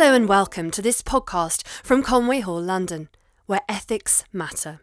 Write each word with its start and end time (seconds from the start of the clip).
Hello 0.00 0.14
and 0.14 0.28
welcome 0.28 0.70
to 0.70 0.80
this 0.80 1.02
podcast 1.02 1.66
from 1.66 2.04
Conway 2.04 2.38
Hall, 2.38 2.62
London, 2.62 3.08
where 3.46 3.62
ethics 3.68 4.22
matter. 4.32 4.80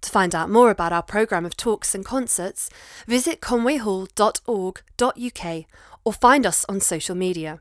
To 0.00 0.10
find 0.10 0.34
out 0.34 0.50
more 0.50 0.72
about 0.72 0.92
our 0.92 1.04
programme 1.04 1.46
of 1.46 1.56
talks 1.56 1.94
and 1.94 2.04
concerts, 2.04 2.68
visit 3.06 3.40
conwayhall.org.uk 3.40 5.64
or 6.04 6.12
find 6.12 6.46
us 6.46 6.64
on 6.68 6.80
social 6.80 7.14
media. 7.14 7.60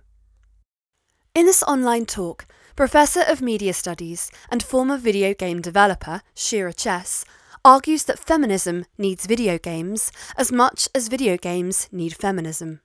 In 1.36 1.46
this 1.46 1.62
online 1.62 2.08
talk, 2.08 2.48
Professor 2.76 3.22
of 3.22 3.40
Media 3.40 3.74
Studies 3.74 4.32
and 4.50 4.64
former 4.64 4.98
video 4.98 5.36
game 5.36 5.62
developer 5.62 6.24
Shira 6.34 6.74
Chess 6.74 7.24
argues 7.64 8.06
that 8.06 8.18
feminism 8.18 8.86
needs 8.98 9.28
video 9.28 9.60
games 9.60 10.12
as 10.38 10.52
much 10.52 10.90
as 10.96 11.08
video 11.08 11.38
games 11.38 11.88
need 11.92 12.16
feminism. 12.16 12.82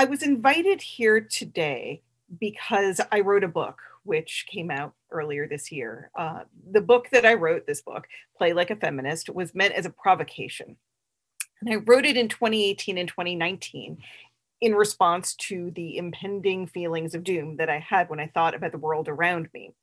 I 0.00 0.06
was 0.06 0.22
invited 0.22 0.80
here 0.80 1.20
today 1.20 2.00
because 2.40 3.02
I 3.12 3.20
wrote 3.20 3.44
a 3.44 3.48
book 3.48 3.82
which 4.04 4.46
came 4.50 4.70
out 4.70 4.94
earlier 5.10 5.46
this 5.46 5.70
year. 5.70 6.10
Uh, 6.18 6.44
the 6.70 6.80
book 6.80 7.10
that 7.12 7.26
I 7.26 7.34
wrote, 7.34 7.66
this 7.66 7.82
book, 7.82 8.08
Play 8.34 8.54
Like 8.54 8.70
a 8.70 8.76
Feminist, 8.76 9.28
was 9.28 9.54
meant 9.54 9.74
as 9.74 9.84
a 9.84 9.90
provocation. 9.90 10.78
And 11.60 11.70
I 11.70 11.76
wrote 11.84 12.06
it 12.06 12.16
in 12.16 12.30
2018 12.30 12.96
and 12.96 13.10
2019 13.10 13.98
in 14.62 14.74
response 14.74 15.34
to 15.34 15.70
the 15.72 15.98
impending 15.98 16.66
feelings 16.66 17.14
of 17.14 17.22
doom 17.22 17.58
that 17.58 17.68
I 17.68 17.80
had 17.80 18.08
when 18.08 18.20
I 18.20 18.28
thought 18.28 18.54
about 18.54 18.72
the 18.72 18.78
world 18.78 19.06
around 19.06 19.50
me. 19.52 19.74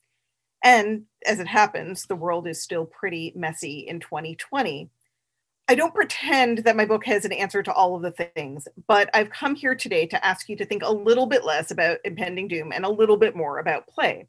And 0.64 1.04
as 1.28 1.40
it 1.40 1.48
happens, 1.48 2.08
the 2.08 2.16
world 2.16 2.48
is 2.48 2.60
still 2.60 2.86
pretty 2.86 3.34
messy 3.36 3.82
in 3.82 4.00
2020. 4.00 4.90
I 5.70 5.76
don't 5.76 5.94
pretend 5.94 6.60
that 6.60 6.78
my 6.78 6.86
book 6.86 7.06
has 7.06 7.26
an 7.26 7.34
answer 7.34 7.62
to 7.62 7.74
all 7.74 7.96
of 7.96 8.02
the 8.02 8.12
things, 8.12 8.70
but 8.88 9.10
I've 9.14 9.30
come 9.30 9.54
here 9.54 9.76
today 9.76 10.06
to 10.06 10.26
ask 10.26 10.48
you 10.48 10.56
to 10.56 10.66
think 10.66 10.82
a 10.82 10.92
little 10.92 11.26
bit 11.26 11.44
less 11.44 11.72
about 11.72 11.98
impending 12.06 12.48
doom 12.48 12.72
and 12.72 12.86
a 12.86 12.90
little 12.90 13.18
bit 13.18 13.36
more 13.36 13.60
about 13.60 13.86
play. 13.86 14.28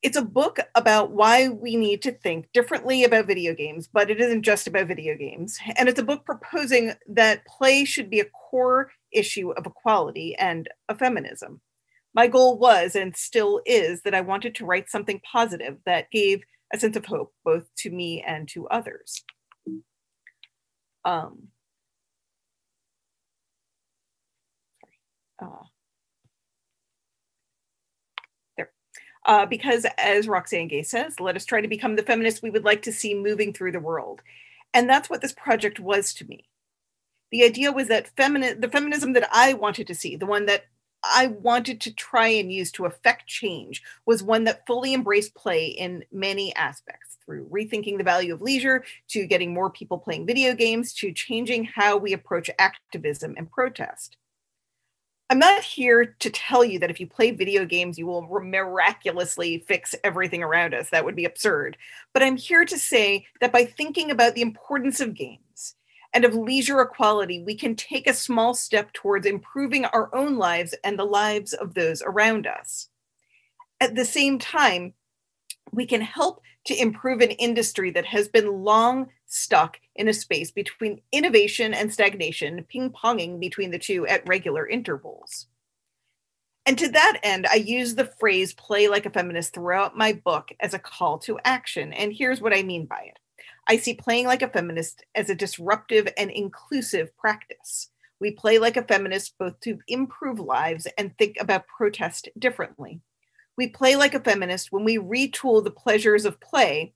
It's 0.00 0.16
a 0.16 0.22
book 0.22 0.60
about 0.76 1.10
why 1.10 1.48
we 1.48 1.74
need 1.74 2.02
to 2.02 2.12
think 2.12 2.52
differently 2.52 3.02
about 3.02 3.26
video 3.26 3.52
games, 3.52 3.88
but 3.92 4.10
it 4.10 4.20
isn't 4.20 4.42
just 4.42 4.68
about 4.68 4.86
video 4.86 5.16
games. 5.16 5.58
And 5.76 5.88
it's 5.88 5.98
a 5.98 6.04
book 6.04 6.24
proposing 6.24 6.92
that 7.08 7.44
play 7.44 7.84
should 7.84 8.08
be 8.10 8.20
a 8.20 8.26
core 8.26 8.92
issue 9.10 9.50
of 9.50 9.66
equality 9.66 10.36
and 10.36 10.68
of 10.88 11.00
feminism. 11.00 11.60
My 12.14 12.28
goal 12.28 12.58
was 12.58 12.94
and 12.94 13.16
still 13.16 13.60
is 13.66 14.02
that 14.02 14.14
I 14.14 14.20
wanted 14.20 14.54
to 14.54 14.64
write 14.64 14.88
something 14.88 15.20
positive 15.30 15.78
that 15.84 16.12
gave 16.12 16.44
a 16.72 16.78
sense 16.78 16.96
of 16.96 17.06
hope 17.06 17.34
both 17.44 17.66
to 17.78 17.90
me 17.90 18.22
and 18.22 18.48
to 18.50 18.68
others. 18.68 19.24
Um, 21.04 21.48
uh, 25.40 25.64
there. 28.56 28.70
Uh, 29.24 29.46
because 29.46 29.86
as 29.98 30.28
Roxane 30.28 30.68
Gay 30.68 30.82
says, 30.82 31.20
let 31.20 31.36
us 31.36 31.44
try 31.44 31.60
to 31.60 31.68
become 31.68 31.96
the 31.96 32.02
feminists 32.02 32.42
we 32.42 32.50
would 32.50 32.64
like 32.64 32.82
to 32.82 32.92
see 32.92 33.14
moving 33.14 33.52
through 33.52 33.72
the 33.72 33.80
world. 33.80 34.20
And 34.74 34.88
that's 34.88 35.10
what 35.10 35.20
this 35.20 35.32
project 35.32 35.80
was 35.80 36.14
to 36.14 36.26
me. 36.26 36.44
The 37.32 37.44
idea 37.44 37.72
was 37.72 37.88
that 37.88 38.14
femini- 38.16 38.60
the 38.60 38.68
feminism 38.68 39.12
that 39.14 39.28
I 39.32 39.54
wanted 39.54 39.86
to 39.86 39.94
see, 39.94 40.16
the 40.16 40.26
one 40.26 40.46
that 40.46 40.66
I 41.02 41.28
wanted 41.28 41.80
to 41.82 41.94
try 41.94 42.28
and 42.28 42.52
use 42.52 42.70
to 42.72 42.84
affect 42.84 43.26
change 43.26 43.82
was 44.06 44.22
one 44.22 44.44
that 44.44 44.66
fully 44.66 44.92
embraced 44.94 45.34
play 45.34 45.66
in 45.66 46.04
many 46.12 46.54
aspects 46.56 47.16
through 47.24 47.48
rethinking 47.48 47.96
the 47.96 48.04
value 48.04 48.34
of 48.34 48.42
leisure 48.42 48.84
to 49.08 49.26
getting 49.26 49.54
more 49.54 49.70
people 49.70 49.98
playing 49.98 50.26
video 50.26 50.54
games 50.54 50.92
to 50.94 51.12
changing 51.12 51.64
how 51.64 51.96
we 51.96 52.12
approach 52.12 52.50
activism 52.58 53.34
and 53.36 53.50
protest. 53.50 54.16
I'm 55.30 55.38
not 55.38 55.62
here 55.62 56.16
to 56.18 56.30
tell 56.30 56.64
you 56.64 56.80
that 56.80 56.90
if 56.90 56.98
you 56.98 57.06
play 57.06 57.30
video 57.30 57.64
games, 57.64 57.96
you 57.96 58.06
will 58.06 58.22
miraculously 58.42 59.58
fix 59.58 59.94
everything 60.02 60.42
around 60.42 60.74
us. 60.74 60.90
That 60.90 61.04
would 61.04 61.14
be 61.14 61.24
absurd. 61.24 61.76
But 62.12 62.24
I'm 62.24 62.36
here 62.36 62.64
to 62.64 62.76
say 62.76 63.26
that 63.40 63.52
by 63.52 63.64
thinking 63.64 64.10
about 64.10 64.34
the 64.34 64.42
importance 64.42 64.98
of 64.98 65.14
games, 65.14 65.76
and 66.12 66.24
of 66.24 66.34
leisure 66.34 66.80
equality, 66.80 67.42
we 67.42 67.54
can 67.54 67.76
take 67.76 68.06
a 68.06 68.14
small 68.14 68.54
step 68.54 68.92
towards 68.92 69.26
improving 69.26 69.84
our 69.86 70.14
own 70.14 70.36
lives 70.36 70.74
and 70.82 70.98
the 70.98 71.04
lives 71.04 71.52
of 71.52 71.74
those 71.74 72.02
around 72.02 72.46
us. 72.46 72.88
At 73.80 73.94
the 73.94 74.04
same 74.04 74.38
time, 74.38 74.94
we 75.72 75.86
can 75.86 76.00
help 76.00 76.42
to 76.66 76.80
improve 76.80 77.20
an 77.20 77.30
industry 77.30 77.90
that 77.92 78.06
has 78.06 78.28
been 78.28 78.64
long 78.64 79.08
stuck 79.26 79.78
in 79.94 80.08
a 80.08 80.12
space 80.12 80.50
between 80.50 81.00
innovation 81.12 81.72
and 81.72 81.92
stagnation, 81.92 82.64
ping 82.68 82.90
ponging 82.90 83.38
between 83.38 83.70
the 83.70 83.78
two 83.78 84.06
at 84.06 84.26
regular 84.28 84.68
intervals. 84.68 85.46
And 86.66 86.76
to 86.78 86.88
that 86.90 87.20
end, 87.22 87.46
I 87.46 87.56
use 87.56 87.94
the 87.94 88.04
phrase 88.04 88.52
play 88.52 88.88
like 88.88 89.06
a 89.06 89.10
feminist 89.10 89.54
throughout 89.54 89.96
my 89.96 90.12
book 90.12 90.50
as 90.60 90.74
a 90.74 90.78
call 90.78 91.18
to 91.20 91.38
action. 91.44 91.92
And 91.92 92.12
here's 92.12 92.40
what 92.40 92.52
I 92.52 92.62
mean 92.62 92.86
by 92.86 93.08
it 93.08 93.18
I 93.70 93.76
see 93.76 93.94
playing 93.94 94.26
like 94.26 94.42
a 94.42 94.48
feminist 94.48 95.04
as 95.14 95.30
a 95.30 95.34
disruptive 95.36 96.08
and 96.18 96.28
inclusive 96.28 97.16
practice. 97.16 97.88
We 98.18 98.32
play 98.32 98.58
like 98.58 98.76
a 98.76 98.82
feminist 98.82 99.38
both 99.38 99.60
to 99.60 99.78
improve 99.86 100.40
lives 100.40 100.88
and 100.98 101.16
think 101.16 101.36
about 101.38 101.68
protest 101.68 102.28
differently. 102.36 103.00
We 103.56 103.68
play 103.68 103.94
like 103.94 104.14
a 104.14 104.18
feminist 104.18 104.72
when 104.72 104.82
we 104.82 104.98
retool 104.98 105.62
the 105.62 105.70
pleasures 105.70 106.24
of 106.24 106.40
play, 106.40 106.94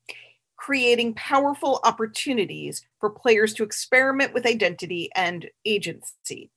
creating 0.56 1.14
powerful 1.14 1.78
opportunities 1.84 2.84
for 2.98 3.08
players 3.08 3.54
to 3.54 3.62
experiment 3.62 4.34
with 4.34 4.44
identity 4.44 5.10
and 5.14 5.48
agency. 5.64 6.50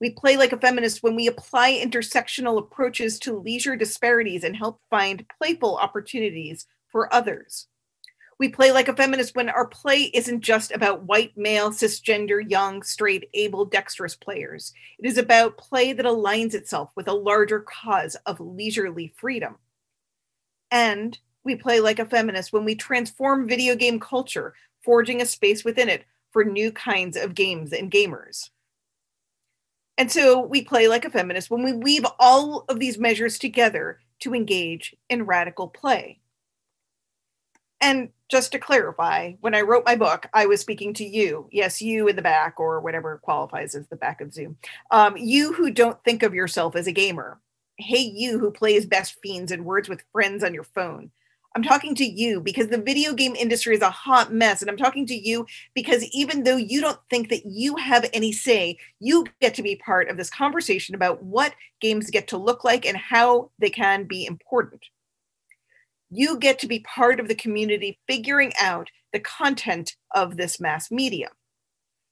We 0.00 0.10
play 0.10 0.36
like 0.36 0.52
a 0.52 0.58
feminist 0.58 1.04
when 1.04 1.14
we 1.14 1.28
apply 1.28 1.74
intersectional 1.74 2.58
approaches 2.58 3.16
to 3.20 3.38
leisure 3.38 3.76
disparities 3.76 4.42
and 4.42 4.56
help 4.56 4.80
find 4.90 5.24
playful 5.38 5.76
opportunities 5.76 6.66
for 6.90 7.14
others. 7.14 7.68
We 8.42 8.48
play 8.48 8.72
like 8.72 8.88
a 8.88 8.96
feminist 8.96 9.36
when 9.36 9.48
our 9.48 9.68
play 9.68 10.10
isn't 10.12 10.40
just 10.40 10.72
about 10.72 11.04
white, 11.04 11.30
male, 11.36 11.70
cisgender, 11.70 12.42
young, 12.44 12.82
straight, 12.82 13.28
able, 13.34 13.64
dexterous 13.64 14.16
players. 14.16 14.72
It 14.98 15.06
is 15.06 15.16
about 15.16 15.58
play 15.58 15.92
that 15.92 16.04
aligns 16.04 16.52
itself 16.52 16.90
with 16.96 17.06
a 17.06 17.12
larger 17.12 17.60
cause 17.60 18.16
of 18.26 18.40
leisurely 18.40 19.14
freedom. 19.16 19.58
And 20.72 21.16
we 21.44 21.54
play 21.54 21.78
like 21.78 22.00
a 22.00 22.04
feminist 22.04 22.52
when 22.52 22.64
we 22.64 22.74
transform 22.74 23.46
video 23.46 23.76
game 23.76 24.00
culture, 24.00 24.54
forging 24.82 25.22
a 25.22 25.26
space 25.26 25.64
within 25.64 25.88
it 25.88 26.04
for 26.32 26.42
new 26.42 26.72
kinds 26.72 27.16
of 27.16 27.36
games 27.36 27.72
and 27.72 27.92
gamers. 27.92 28.50
And 29.96 30.10
so 30.10 30.40
we 30.40 30.64
play 30.64 30.88
like 30.88 31.04
a 31.04 31.10
feminist 31.10 31.48
when 31.48 31.62
we 31.62 31.74
weave 31.74 32.06
all 32.18 32.64
of 32.68 32.80
these 32.80 32.98
measures 32.98 33.38
together 33.38 34.00
to 34.18 34.34
engage 34.34 34.96
in 35.08 35.26
radical 35.26 35.68
play. 35.68 36.18
And 37.82 38.10
just 38.30 38.52
to 38.52 38.60
clarify, 38.60 39.32
when 39.40 39.56
I 39.56 39.62
wrote 39.62 39.84
my 39.84 39.96
book, 39.96 40.28
I 40.32 40.46
was 40.46 40.60
speaking 40.60 40.94
to 40.94 41.04
you. 41.04 41.48
Yes, 41.50 41.82
you 41.82 42.06
in 42.06 42.14
the 42.14 42.22
back, 42.22 42.54
or 42.58 42.80
whatever 42.80 43.18
qualifies 43.18 43.74
as 43.74 43.88
the 43.88 43.96
back 43.96 44.20
of 44.20 44.32
Zoom. 44.32 44.56
Um, 44.92 45.16
you 45.16 45.52
who 45.52 45.70
don't 45.70 46.02
think 46.04 46.22
of 46.22 46.32
yourself 46.32 46.76
as 46.76 46.86
a 46.86 46.92
gamer. 46.92 47.40
Hey, 47.76 47.98
you 47.98 48.38
who 48.38 48.52
plays 48.52 48.86
best 48.86 49.16
fiends 49.20 49.50
and 49.50 49.64
words 49.64 49.88
with 49.88 50.04
friends 50.12 50.44
on 50.44 50.54
your 50.54 50.64
phone. 50.64 51.10
I'm 51.56 51.64
talking 51.64 51.94
to 51.96 52.04
you 52.04 52.40
because 52.40 52.68
the 52.68 52.80
video 52.80 53.12
game 53.12 53.34
industry 53.34 53.74
is 53.74 53.82
a 53.82 53.90
hot 53.90 54.32
mess. 54.32 54.62
And 54.62 54.70
I'm 54.70 54.76
talking 54.76 55.04
to 55.06 55.14
you 55.14 55.44
because 55.74 56.04
even 56.04 56.44
though 56.44 56.56
you 56.56 56.80
don't 56.80 57.00
think 57.10 57.28
that 57.30 57.44
you 57.44 57.76
have 57.76 58.08
any 58.12 58.32
say, 58.32 58.78
you 59.00 59.26
get 59.40 59.54
to 59.54 59.62
be 59.62 59.76
part 59.76 60.08
of 60.08 60.16
this 60.16 60.30
conversation 60.30 60.94
about 60.94 61.22
what 61.22 61.54
games 61.80 62.10
get 62.10 62.28
to 62.28 62.38
look 62.38 62.64
like 62.64 62.86
and 62.86 62.96
how 62.96 63.50
they 63.58 63.70
can 63.70 64.04
be 64.04 64.24
important 64.24 64.86
you 66.14 66.38
get 66.38 66.58
to 66.58 66.66
be 66.66 66.80
part 66.80 67.18
of 67.18 67.26
the 67.26 67.34
community 67.34 67.98
figuring 68.06 68.52
out 68.60 68.90
the 69.14 69.20
content 69.20 69.96
of 70.14 70.36
this 70.36 70.60
mass 70.60 70.90
media. 70.90 71.28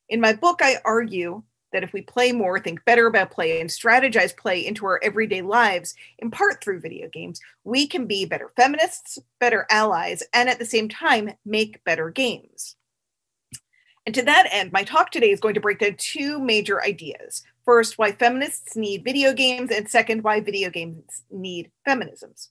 In 0.08 0.22
my 0.22 0.32
book, 0.32 0.60
I 0.62 0.76
argue 0.86 1.42
that 1.72 1.84
if 1.84 1.92
we 1.92 2.00
play 2.00 2.32
more, 2.32 2.58
think 2.58 2.82
better 2.86 3.06
about 3.06 3.30
play, 3.30 3.60
and 3.60 3.68
strategize 3.68 4.36
play 4.36 4.66
into 4.66 4.86
our 4.86 4.98
everyday 5.04 5.42
lives, 5.42 5.94
in 6.18 6.30
part 6.30 6.64
through 6.64 6.80
video 6.80 7.08
games, 7.08 7.40
we 7.62 7.86
can 7.86 8.06
be 8.06 8.24
better 8.24 8.50
feminists, 8.56 9.18
better 9.38 9.66
allies, 9.70 10.22
and 10.32 10.48
at 10.48 10.58
the 10.58 10.64
same 10.64 10.88
time, 10.88 11.32
make 11.44 11.84
better 11.84 12.08
games. 12.08 12.76
And 14.06 14.14
to 14.14 14.22
that 14.22 14.48
end, 14.50 14.72
my 14.72 14.82
talk 14.82 15.12
today 15.12 15.30
is 15.30 15.40
going 15.40 15.54
to 15.54 15.60
break 15.60 15.78
down 15.78 15.94
two 15.98 16.40
major 16.40 16.82
ideas. 16.82 17.42
First, 17.66 17.98
why 17.98 18.12
feminists 18.12 18.76
need 18.76 19.04
video 19.04 19.34
games, 19.34 19.70
and 19.70 19.88
second, 19.88 20.24
why 20.24 20.40
video 20.40 20.70
games 20.70 21.22
need 21.30 21.70
feminisms. 21.86 22.48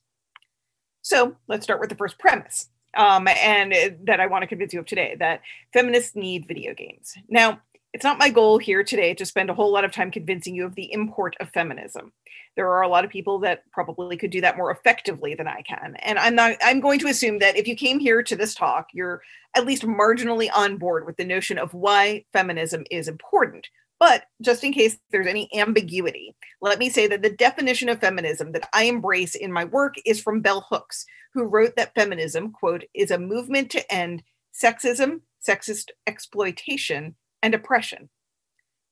So 1.02 1.36
let's 1.48 1.64
start 1.64 1.80
with 1.80 1.90
the 1.90 1.96
first 1.96 2.18
premise. 2.18 2.68
Um, 2.96 3.28
and 3.28 3.72
that 4.04 4.18
I 4.18 4.26
want 4.26 4.42
to 4.42 4.48
convince 4.48 4.72
you 4.72 4.80
of 4.80 4.86
today 4.86 5.14
that 5.20 5.42
feminists 5.72 6.16
need 6.16 6.48
video 6.48 6.74
games. 6.74 7.14
Now, 7.28 7.60
it's 7.92 8.04
not 8.04 8.18
my 8.18 8.30
goal 8.30 8.58
here 8.58 8.84
today 8.84 9.14
to 9.14 9.26
spend 9.26 9.50
a 9.50 9.54
whole 9.54 9.72
lot 9.72 9.84
of 9.84 9.92
time 9.92 10.10
convincing 10.10 10.54
you 10.54 10.64
of 10.64 10.74
the 10.74 10.92
import 10.92 11.36
of 11.40 11.50
feminism. 11.50 12.12
There 12.56 12.68
are 12.68 12.82
a 12.82 12.88
lot 12.88 13.04
of 13.04 13.10
people 13.10 13.38
that 13.40 13.62
probably 13.72 14.16
could 14.16 14.30
do 14.30 14.40
that 14.40 14.56
more 14.56 14.70
effectively 14.70 15.34
than 15.34 15.48
I 15.48 15.62
can. 15.62 15.96
And 16.00 16.18
I'm 16.18 16.34
not 16.34 16.56
I'm 16.62 16.80
going 16.80 16.98
to 17.00 17.08
assume 17.08 17.38
that 17.40 17.56
if 17.56 17.66
you 17.66 17.74
came 17.76 17.98
here 17.98 18.22
to 18.22 18.36
this 18.36 18.54
talk, 18.54 18.88
you're 18.92 19.22
at 19.56 19.66
least 19.66 19.82
marginally 19.82 20.48
on 20.54 20.76
board 20.76 21.06
with 21.06 21.16
the 21.16 21.24
notion 21.24 21.58
of 21.58 21.74
why 21.74 22.24
feminism 22.32 22.84
is 22.90 23.08
important. 23.08 23.68
But 24.00 24.24
just 24.40 24.64
in 24.64 24.72
case 24.72 24.98
there's 25.10 25.26
any 25.26 25.48
ambiguity, 25.54 26.34
let 26.62 26.78
me 26.78 26.88
say 26.88 27.06
that 27.06 27.20
the 27.20 27.30
definition 27.30 27.90
of 27.90 28.00
feminism 28.00 28.52
that 28.52 28.66
I 28.72 28.84
embrace 28.84 29.34
in 29.34 29.52
my 29.52 29.66
work 29.66 29.94
is 30.06 30.20
from 30.20 30.40
Bell 30.40 30.66
Hooks, 30.70 31.04
who 31.34 31.44
wrote 31.44 31.76
that 31.76 31.94
feminism, 31.94 32.50
quote, 32.50 32.84
is 32.94 33.10
a 33.10 33.18
movement 33.18 33.70
to 33.72 33.92
end 33.92 34.22
sexism, 34.54 35.20
sexist 35.46 35.90
exploitation, 36.06 37.14
and 37.42 37.54
oppression. 37.54 38.08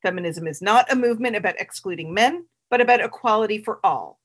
Feminism 0.02 0.46
is 0.46 0.60
not 0.60 0.92
a 0.92 0.96
movement 0.96 1.36
about 1.36 1.58
excluding 1.58 2.12
men, 2.12 2.46
but 2.70 2.82
about 2.82 3.00
equality 3.00 3.62
for 3.62 3.80
all. 3.82 4.20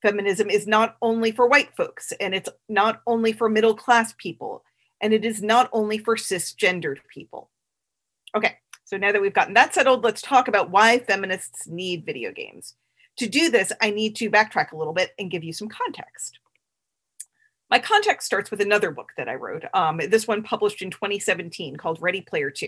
Feminism 0.00 0.48
is 0.48 0.66
not 0.66 0.96
only 1.02 1.32
for 1.32 1.48
white 1.48 1.74
folks, 1.76 2.12
and 2.20 2.34
it's 2.34 2.48
not 2.68 3.02
only 3.06 3.32
for 3.32 3.48
middle 3.48 3.74
class 3.74 4.14
people, 4.16 4.62
and 5.00 5.12
it 5.12 5.24
is 5.24 5.42
not 5.42 5.68
only 5.72 5.98
for 5.98 6.16
cisgendered 6.16 6.98
people. 7.12 7.50
Okay, 8.34 8.56
so 8.90 8.96
now 8.96 9.12
that 9.12 9.22
we've 9.22 9.32
gotten 9.32 9.54
that 9.54 9.72
settled, 9.72 10.02
let's 10.02 10.20
talk 10.20 10.48
about 10.48 10.70
why 10.70 10.98
feminists 10.98 11.68
need 11.68 12.04
video 12.04 12.32
games. 12.32 12.74
To 13.18 13.28
do 13.28 13.48
this, 13.48 13.70
I 13.80 13.90
need 13.90 14.16
to 14.16 14.28
backtrack 14.28 14.72
a 14.72 14.76
little 14.76 14.92
bit 14.92 15.12
and 15.16 15.30
give 15.30 15.44
you 15.44 15.52
some 15.52 15.68
context. 15.68 16.40
My 17.70 17.78
context 17.78 18.26
starts 18.26 18.50
with 18.50 18.60
another 18.60 18.90
book 18.90 19.12
that 19.16 19.28
I 19.28 19.36
wrote, 19.36 19.62
um, 19.74 20.00
this 20.08 20.26
one 20.26 20.42
published 20.42 20.82
in 20.82 20.90
2017 20.90 21.76
called 21.76 22.02
Ready 22.02 22.20
Player 22.20 22.50
2. 22.50 22.66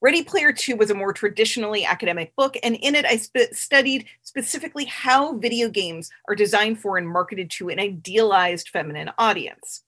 Ready 0.00 0.24
Player 0.24 0.54
2 0.54 0.74
was 0.74 0.90
a 0.90 0.94
more 0.94 1.12
traditionally 1.12 1.84
academic 1.84 2.34
book, 2.34 2.56
and 2.62 2.74
in 2.76 2.94
it, 2.94 3.04
I 3.04 3.18
sp- 3.20 3.52
studied 3.52 4.06
specifically 4.22 4.86
how 4.86 5.36
video 5.36 5.68
games 5.68 6.08
are 6.30 6.34
designed 6.34 6.80
for 6.80 6.96
and 6.96 7.06
marketed 7.06 7.50
to 7.52 7.68
an 7.68 7.78
idealized 7.78 8.70
feminine 8.70 9.10
audience. 9.18 9.82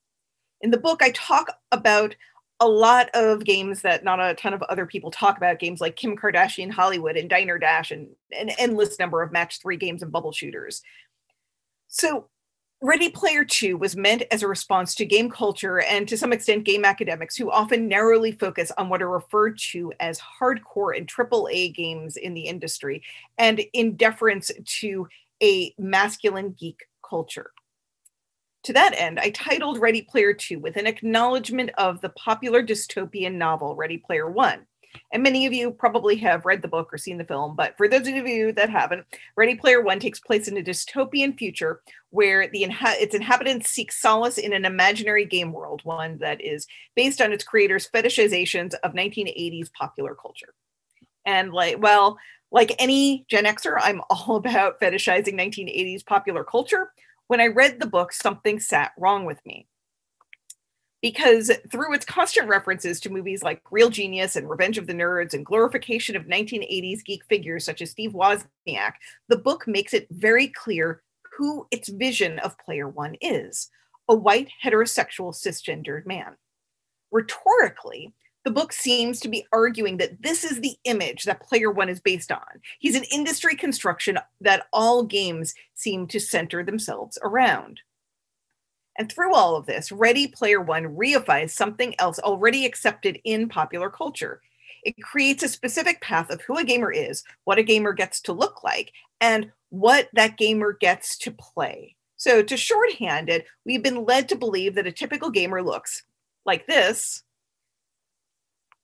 In 0.61 0.69
the 0.69 0.77
book, 0.77 1.01
I 1.01 1.09
talk 1.11 1.57
about 1.71 2.15
a 2.59 2.67
lot 2.67 3.09
of 3.13 3.45
games 3.45 3.81
that 3.81 4.03
not 4.03 4.19
a 4.19 4.33
ton 4.35 4.53
of 4.53 4.61
other 4.63 4.85
people 4.85 5.11
talk 5.11 5.37
about 5.37 5.59
games 5.59 5.79
like 5.79 5.95
Kim 5.95 6.17
Kardashian 6.17 6.71
Hollywood 6.71 7.15
and 7.15 7.29
Diner 7.29 7.57
Dash 7.57 7.91
and 7.91 8.09
an 8.37 8.49
endless 8.57 8.99
number 8.99 9.21
of 9.21 9.31
match 9.31 9.61
three 9.61 9.77
games 9.77 10.03
and 10.03 10.11
bubble 10.11 10.31
shooters. 10.31 10.81
So, 11.87 12.27
Ready 12.81 13.09
Player 13.09 13.43
2 13.43 13.75
was 13.77 13.97
meant 13.97 14.23
as 14.31 14.41
a 14.41 14.47
response 14.47 14.95
to 14.95 15.05
game 15.05 15.29
culture 15.29 15.81
and 15.81 16.07
to 16.07 16.17
some 16.17 16.31
extent 16.31 16.63
game 16.63 16.85
academics 16.85 17.35
who 17.35 17.51
often 17.51 17.89
narrowly 17.89 18.31
focus 18.31 18.71
on 18.77 18.87
what 18.87 19.01
are 19.01 19.09
referred 19.09 19.57
to 19.71 19.91
as 19.99 20.17
hardcore 20.19 20.95
and 20.95 21.05
AAA 21.05 21.75
games 21.75 22.15
in 22.15 22.33
the 22.33 22.43
industry 22.43 23.03
and 23.37 23.61
in 23.73 23.97
deference 23.97 24.49
to 24.63 25.09
a 25.43 25.73
masculine 25.77 26.55
geek 26.57 26.85
culture. 27.07 27.51
To 28.63 28.73
that 28.73 28.93
end, 28.97 29.19
I 29.19 29.29
titled 29.29 29.79
Ready 29.79 30.01
Player 30.01 30.33
2 30.33 30.59
with 30.59 30.75
an 30.75 30.85
acknowledgement 30.85 31.71
of 31.77 32.01
the 32.01 32.09
popular 32.09 32.61
dystopian 32.61 33.35
novel 33.35 33.75
Ready 33.75 33.97
Player 33.97 34.29
1. 34.29 34.65
And 35.13 35.23
many 35.23 35.45
of 35.45 35.53
you 35.53 35.71
probably 35.71 36.15
have 36.17 36.45
read 36.45 36.61
the 36.61 36.67
book 36.67 36.89
or 36.91 36.97
seen 36.97 37.17
the 37.17 37.23
film, 37.23 37.55
but 37.55 37.77
for 37.77 37.87
those 37.87 38.07
of 38.07 38.27
you 38.27 38.51
that 38.53 38.69
haven't, 38.69 39.05
Ready 39.37 39.55
Player 39.55 39.81
One 39.81 39.99
takes 39.99 40.19
place 40.19 40.47
in 40.47 40.57
a 40.57 40.63
dystopian 40.63 41.37
future 41.37 41.81
where 42.09 42.47
the 42.47 42.63
inha- 42.63 42.99
its 42.99 43.15
inhabitants 43.15 43.69
seek 43.69 43.91
solace 43.91 44.37
in 44.37 44.51
an 44.51 44.65
imaginary 44.65 45.25
game 45.25 45.51
world, 45.51 45.81
one 45.83 46.17
that 46.17 46.41
is 46.41 46.67
based 46.95 47.21
on 47.21 47.31
its 47.31 47.43
creators' 47.43 47.89
fetishizations 47.93 48.73
of 48.83 48.93
1980s 48.93 49.71
popular 49.71 50.15
culture. 50.15 50.53
And 51.25 51.53
like, 51.53 51.81
well, 51.81 52.17
like 52.51 52.75
any 52.79 53.25
Gen 53.29 53.45
Xer, 53.45 53.77
I'm 53.79 54.01
all 54.09 54.35
about 54.37 54.79
fetishizing 54.81 55.35
1980s 55.35 56.05
popular 56.05 56.43
culture, 56.43 56.91
when 57.29 57.39
I 57.39 57.45
read 57.45 57.79
the 57.79 57.85
book, 57.85 58.11
something 58.11 58.59
sat 58.59 58.91
wrong 58.97 59.23
with 59.23 59.39
me. 59.45 59.67
Because 60.99 61.51
through 61.71 61.93
its 61.93 62.03
constant 62.03 62.49
references 62.49 62.99
to 63.01 63.11
movies 63.11 63.43
like 63.43 63.61
Real 63.71 63.91
Genius 63.91 64.35
and 64.35 64.49
Revenge 64.49 64.79
of 64.79 64.87
the 64.87 64.93
Nerds 64.93 65.35
and 65.35 65.45
glorification 65.45 66.15
of 66.15 66.25
1980s 66.25 67.05
geek 67.05 67.23
figures 67.29 67.63
such 67.63 67.83
as 67.83 67.91
Steve 67.91 68.13
Wozniak, 68.13 68.93
the 69.27 69.37
book 69.37 69.67
makes 69.67 69.93
it 69.93 70.07
very 70.09 70.47
clear 70.47 71.03
who 71.37 71.67
its 71.69 71.87
vision 71.89 72.39
of 72.39 72.57
Player 72.57 72.89
One 72.89 73.15
is 73.21 73.69
a 74.09 74.15
white, 74.15 74.49
heterosexual, 74.65 75.31
cisgendered 75.31 76.07
man. 76.07 76.35
Rhetorically, 77.11 78.15
the 78.45 78.51
book 78.51 78.71
seems 78.71 79.19
to 79.19 79.27
be 79.27 79.45
arguing 79.51 79.97
that 79.97 80.21
this 80.21 80.43
is 80.43 80.61
the 80.61 80.77
image 80.85 81.23
that 81.23 81.41
Player 81.41 81.71
One 81.71 81.89
is 81.89 81.99
based 81.99 82.31
on. 82.31 82.61
He's 82.79 82.95
an 82.95 83.03
industry 83.11 83.55
construction 83.55 84.17
that 84.41 84.67
all 84.71 85.03
games 85.03 85.53
seem 85.75 86.07
to 86.07 86.19
center 86.19 86.63
themselves 86.63 87.17
around. 87.21 87.81
And 88.97 89.11
through 89.11 89.33
all 89.33 89.55
of 89.55 89.65
this, 89.65 89.91
Ready 89.91 90.27
Player 90.27 90.61
One 90.61 90.95
reifies 90.95 91.51
something 91.51 91.95
else 91.99 92.19
already 92.19 92.65
accepted 92.65 93.19
in 93.23 93.49
popular 93.49 93.89
culture. 93.89 94.41
It 94.83 95.01
creates 95.01 95.43
a 95.43 95.49
specific 95.49 96.01
path 96.01 96.29
of 96.29 96.41
who 96.41 96.57
a 96.57 96.63
gamer 96.63 96.91
is, 96.91 97.23
what 97.43 97.59
a 97.59 97.63
gamer 97.63 97.93
gets 97.93 98.21
to 98.21 98.33
look 98.33 98.63
like, 98.63 98.93
and 99.19 99.51
what 99.69 100.09
that 100.13 100.37
gamer 100.37 100.73
gets 100.73 101.17
to 101.19 101.31
play. 101.31 101.95
So, 102.15 102.41
to 102.41 102.57
shorthand 102.57 103.29
it, 103.29 103.45
we've 103.65 103.83
been 103.83 104.05
led 104.05 104.27
to 104.29 104.35
believe 104.35 104.75
that 104.75 104.87
a 104.87 104.91
typical 104.91 105.29
gamer 105.29 105.61
looks 105.61 106.03
like 106.45 106.67
this 106.67 107.23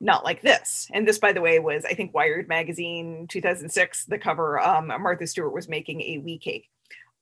not 0.02 0.24
like 0.24 0.42
this. 0.42 0.90
And 0.94 1.08
this, 1.08 1.20
by 1.20 1.34
the 1.34 1.42
way, 1.42 1.60
was 1.60 1.86
I 1.86 1.94
think 1.94 2.14
Wired 2.14 2.48
magazine 2.48 3.28
2006. 3.30 4.06
The 4.06 4.18
cover 4.18 4.60
um, 4.60 4.88
Martha 4.88 5.28
Stewart 5.28 5.54
was 5.54 5.70
making 5.70 6.02
a 6.02 6.20
wee 6.20 6.38
cake. 6.38 6.70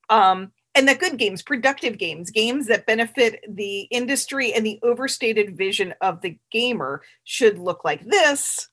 Um, 0.10 0.52
and 0.76 0.88
that 0.88 1.00
good 1.00 1.18
games, 1.18 1.44
productive 1.44 1.98
games, 1.98 2.32
games 2.32 2.68
that 2.68 2.88
benefit 2.88 3.44
the 3.48 3.82
industry 3.82 4.54
and 4.54 4.66
the 4.66 4.80
overstated 4.82 5.56
vision 5.56 5.94
of 6.02 6.22
the 6.22 6.38
gamer 6.52 7.04
should 7.24 7.60
look 7.60 7.86
like 7.86 8.04
this, 8.06 8.70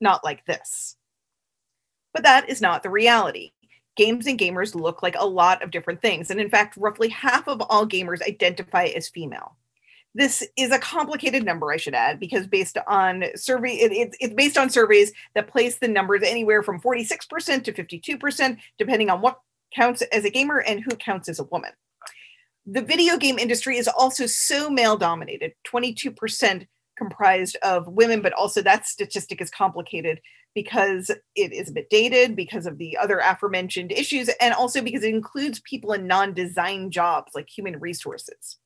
not 0.00 0.24
like 0.24 0.44
this. 0.46 0.96
But 2.12 2.24
that 2.24 2.48
is 2.48 2.60
not 2.60 2.82
the 2.82 2.90
reality. 2.90 3.52
Games 3.96 4.26
and 4.26 4.38
gamers 4.38 4.74
look 4.74 5.02
like 5.02 5.16
a 5.16 5.24
lot 5.24 5.62
of 5.62 5.70
different 5.70 6.02
things. 6.02 6.30
And 6.30 6.40
in 6.40 6.50
fact, 6.50 6.76
roughly 6.76 7.08
half 7.08 7.46
of 7.46 7.62
all 7.62 7.86
gamers 7.86 8.22
identify 8.22 8.86
as 8.86 9.08
female 9.08 9.56
this 10.16 10.42
is 10.56 10.72
a 10.72 10.78
complicated 10.78 11.44
number 11.44 11.72
i 11.72 11.76
should 11.76 11.94
add 11.94 12.18
because 12.18 12.46
based 12.46 12.78
on 12.88 13.24
survey 13.34 13.74
it, 13.74 13.92
it, 13.92 14.16
it's 14.18 14.34
based 14.34 14.56
on 14.56 14.70
surveys 14.70 15.12
that 15.34 15.48
place 15.48 15.78
the 15.78 15.88
numbers 15.88 16.22
anywhere 16.24 16.62
from 16.62 16.80
46% 16.80 17.64
to 17.64 17.72
52% 17.72 18.58
depending 18.78 19.10
on 19.10 19.20
what 19.20 19.40
counts 19.74 20.02
as 20.02 20.24
a 20.24 20.30
gamer 20.30 20.60
and 20.60 20.80
who 20.80 20.96
counts 20.96 21.28
as 21.28 21.38
a 21.38 21.44
woman. 21.44 21.72
The 22.66 22.82
video 22.82 23.16
game 23.16 23.38
industry 23.38 23.76
is 23.76 23.88
also 23.88 24.26
so 24.26 24.70
male 24.70 24.96
dominated 24.96 25.52
22% 25.66 26.66
comprised 26.98 27.56
of 27.62 27.86
women 27.86 28.22
but 28.22 28.32
also 28.32 28.62
that 28.62 28.86
statistic 28.86 29.40
is 29.42 29.50
complicated 29.50 30.18
because 30.54 31.10
it 31.34 31.52
is 31.52 31.68
a 31.68 31.72
bit 31.72 31.90
dated 31.90 32.34
because 32.34 32.64
of 32.64 32.78
the 32.78 32.96
other 32.96 33.18
aforementioned 33.18 33.92
issues 33.92 34.30
and 34.40 34.54
also 34.54 34.80
because 34.80 35.04
it 35.04 35.14
includes 35.14 35.60
people 35.60 35.92
in 35.92 36.06
non-design 36.06 36.90
jobs 36.90 37.32
like 37.34 37.48
human 37.50 37.78
resources 37.78 38.56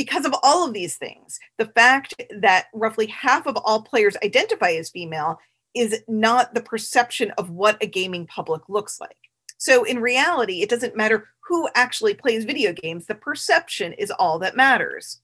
because 0.00 0.24
of 0.24 0.34
all 0.42 0.66
of 0.66 0.72
these 0.72 0.96
things, 0.96 1.38
the 1.58 1.66
fact 1.66 2.14
that 2.38 2.68
roughly 2.72 3.04
half 3.08 3.46
of 3.46 3.54
all 3.58 3.82
players 3.82 4.16
identify 4.24 4.70
as 4.70 4.88
female 4.88 5.38
is 5.74 6.02
not 6.08 6.54
the 6.54 6.62
perception 6.62 7.30
of 7.32 7.50
what 7.50 7.76
a 7.82 7.86
gaming 7.86 8.26
public 8.26 8.62
looks 8.66 8.98
like. 8.98 9.18
So, 9.58 9.84
in 9.84 9.98
reality, 9.98 10.62
it 10.62 10.70
doesn't 10.70 10.96
matter 10.96 11.28
who 11.46 11.68
actually 11.74 12.14
plays 12.14 12.46
video 12.46 12.72
games, 12.72 13.04
the 13.04 13.14
perception 13.14 13.92
is 13.92 14.10
all 14.10 14.38
that 14.38 14.56
matters. 14.56 15.20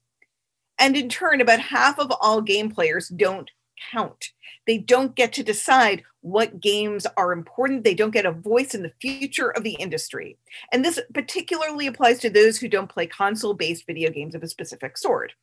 And 0.77 0.95
in 0.95 1.09
turn, 1.09 1.41
about 1.41 1.59
half 1.59 1.97
of 1.97 2.13
all 2.21 2.39
game 2.39 2.69
players 2.69 3.07
don't 3.07 3.49
count. 3.91 4.31
They 4.65 4.77
don't 4.77 5.15
get 5.15 5.33
to 5.33 5.43
decide 5.43 6.03
what 6.21 6.59
games 6.59 7.07
are 7.15 7.31
important. 7.31 7.83
They 7.83 7.93
don't 7.93 8.11
get 8.11 8.25
a 8.25 8.31
voice 8.31 8.75
in 8.75 8.83
the 8.83 8.93
future 8.99 9.49
of 9.49 9.63
the 9.63 9.75
industry. 9.75 10.37
And 10.71 10.83
this 10.83 10.99
particularly 11.13 11.87
applies 11.87 12.19
to 12.19 12.29
those 12.29 12.57
who 12.57 12.67
don't 12.67 12.89
play 12.89 13.07
console 13.07 13.53
based 13.53 13.85
video 13.85 14.11
games 14.11 14.35
of 14.35 14.43
a 14.43 14.47
specific 14.47 14.97
sort. 14.97 15.33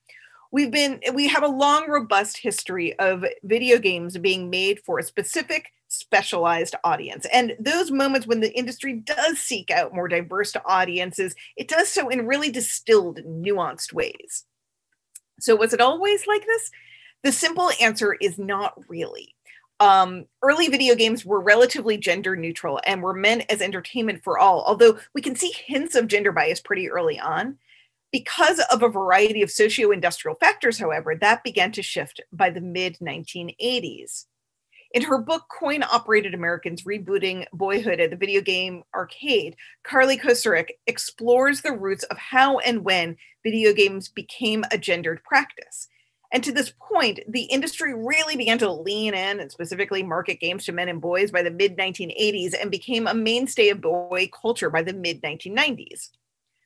We've 0.53 0.71
been, 0.71 1.01
we 1.15 1.27
have 1.29 1.43
a 1.43 1.49
long, 1.49 1.91
robust 1.91 2.37
history 2.39 2.97
of 3.01 3.25
video 3.43 3.79
games 3.79 4.17
being 4.19 4.51
made 4.51 4.79
for 4.81 4.99
a 4.99 5.03
specific, 5.03 5.73
specialized 5.89 6.77
audience. 6.85 7.27
And 7.33 7.57
those 7.59 7.91
moments 7.91 8.27
when 8.27 8.41
the 8.41 8.57
industry 8.57 8.95
does 8.95 9.39
seek 9.39 9.71
out 9.71 9.95
more 9.95 10.07
diverse 10.07 10.55
audiences, 10.65 11.35
it 11.57 11.67
does 11.67 11.89
so 11.89 12.09
in 12.09 12.27
really 12.27 12.51
distilled, 12.51 13.19
nuanced 13.25 13.93
ways. 13.93 14.45
So, 15.41 15.57
was 15.57 15.73
it 15.73 15.81
always 15.81 16.27
like 16.27 16.47
this? 16.47 16.71
The 17.25 17.33
simple 17.33 17.71
answer 17.81 18.13
is 18.13 18.39
not 18.39 18.75
really. 18.87 19.35
Um, 19.81 20.27
early 20.43 20.69
video 20.69 20.95
games 20.95 21.25
were 21.25 21.41
relatively 21.41 21.97
gender 21.97 22.37
neutral 22.37 22.81
and 22.87 23.03
were 23.03 23.15
meant 23.15 23.47
as 23.49 23.63
entertainment 23.63 24.23
for 24.23 24.39
all, 24.39 24.63
although 24.67 24.99
we 25.15 25.23
can 25.23 25.35
see 25.35 25.51
hints 25.67 25.95
of 25.95 26.07
gender 26.07 26.33
bias 26.33 26.61
pretty 26.61 26.89
early 26.91 27.19
on. 27.19 27.57
Because 28.13 28.61
of 28.71 28.83
a 28.83 28.91
variety 28.91 29.41
of 29.41 29.51
socio 29.51 29.91
industrial 29.91 30.37
factors, 30.37 30.79
however, 30.79 31.17
that 31.17 31.43
began 31.43 31.73
to 31.73 31.83
shift 31.83 32.21
by 32.31 32.51
the 32.51 32.61
mid 32.61 32.99
1980s. 32.99 34.27
In 34.93 35.03
her 35.03 35.19
book, 35.19 35.45
Coin 35.49 35.83
Operated 35.83 36.35
Americans 36.35 36.85
Rebooting 36.85 37.47
Boyhood 37.55 38.01
at 38.01 38.11
the 38.11 38.17
Video 38.17 38.43
Game 38.43 38.85
Arcade, 38.95 39.57
Carly 39.83 40.19
Kocurek 40.19 40.73
explores 40.87 41.63
the 41.63 41.73
roots 41.73 42.05
of 42.05 42.19
how 42.19 42.59
and 42.59 42.85
when 42.85 43.17
video 43.43 43.73
games 43.73 44.09
became 44.09 44.63
a 44.71 44.77
gendered 44.77 45.25
practice 45.25 45.89
And 46.35 46.43
to 46.43 46.53
this 46.53 46.73
point, 46.91 47.21
the 47.29 47.45
industry 47.45 47.95
really 47.95 48.37
began 48.37 48.59
to 48.59 48.71
lean 48.71 49.15
in 49.15 49.39
and 49.39 49.53
specifically 49.53 50.03
market 50.03 50.41
games 50.41 50.65
to 50.65 50.73
men 50.73 50.89
and 50.89 51.01
boys 51.01 51.31
by 51.31 51.43
the 51.43 51.51
mid 51.51 51.77
1980s 51.79 52.55
and 52.61 52.73
became 52.73 53.07
a 53.07 53.15
mainstay 53.15 53.69
of 53.69 53.81
boy 53.81 54.29
culture 54.43 54.69
by 54.69 54.83
the 54.83 54.93
mid 54.93 55.23
1990s. 55.23 56.11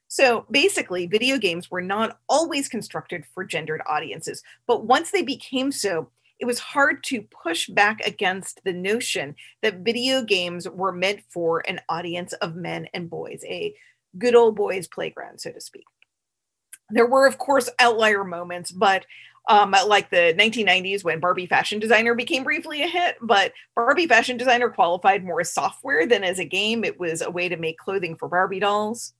So 0.08 0.46
basically, 0.50 1.06
video 1.06 1.36
games 1.36 1.70
were 1.70 1.82
not 1.82 2.18
always 2.30 2.66
constructed 2.66 3.24
for 3.34 3.44
gendered 3.44 3.82
audiences, 3.86 4.42
but 4.66 4.86
once 4.86 5.10
they 5.10 5.20
became 5.20 5.70
so, 5.70 6.08
it 6.38 6.46
was 6.46 6.58
hard 6.58 7.04
to 7.04 7.20
push 7.20 7.68
back 7.68 8.00
against 8.06 8.62
the 8.64 8.72
notion 8.72 9.36
that 9.60 9.80
video 9.80 10.22
games 10.22 10.66
were 10.66 10.92
meant 10.92 11.20
for 11.28 11.62
an 11.68 11.82
audience 11.90 12.32
of 12.34 12.56
men 12.56 12.88
and 12.94 13.10
boys, 13.10 13.42
a 13.44 13.74
good 14.16 14.34
old 14.34 14.56
boys' 14.56 14.88
playground, 14.88 15.42
so 15.42 15.52
to 15.52 15.60
speak. 15.60 15.84
There 16.88 17.06
were, 17.06 17.26
of 17.26 17.36
course, 17.36 17.68
outlier 17.78 18.24
moments, 18.24 18.72
but 18.72 19.04
um, 19.48 19.74
like 19.86 20.10
the 20.10 20.34
1990s 20.38 21.02
when 21.02 21.20
Barbie 21.20 21.46
Fashion 21.46 21.78
Designer 21.78 22.14
became 22.14 22.44
briefly 22.44 22.82
a 22.82 22.86
hit, 22.86 23.16
but 23.22 23.52
Barbie 23.74 24.06
Fashion 24.06 24.36
Designer 24.36 24.68
qualified 24.68 25.24
more 25.24 25.40
as 25.40 25.52
software 25.52 26.06
than 26.06 26.22
as 26.22 26.38
a 26.38 26.44
game. 26.44 26.84
It 26.84 27.00
was 27.00 27.22
a 27.22 27.30
way 27.30 27.48
to 27.48 27.56
make 27.56 27.78
clothing 27.78 28.16
for 28.16 28.28
Barbie 28.28 28.60
dolls. 28.60 29.14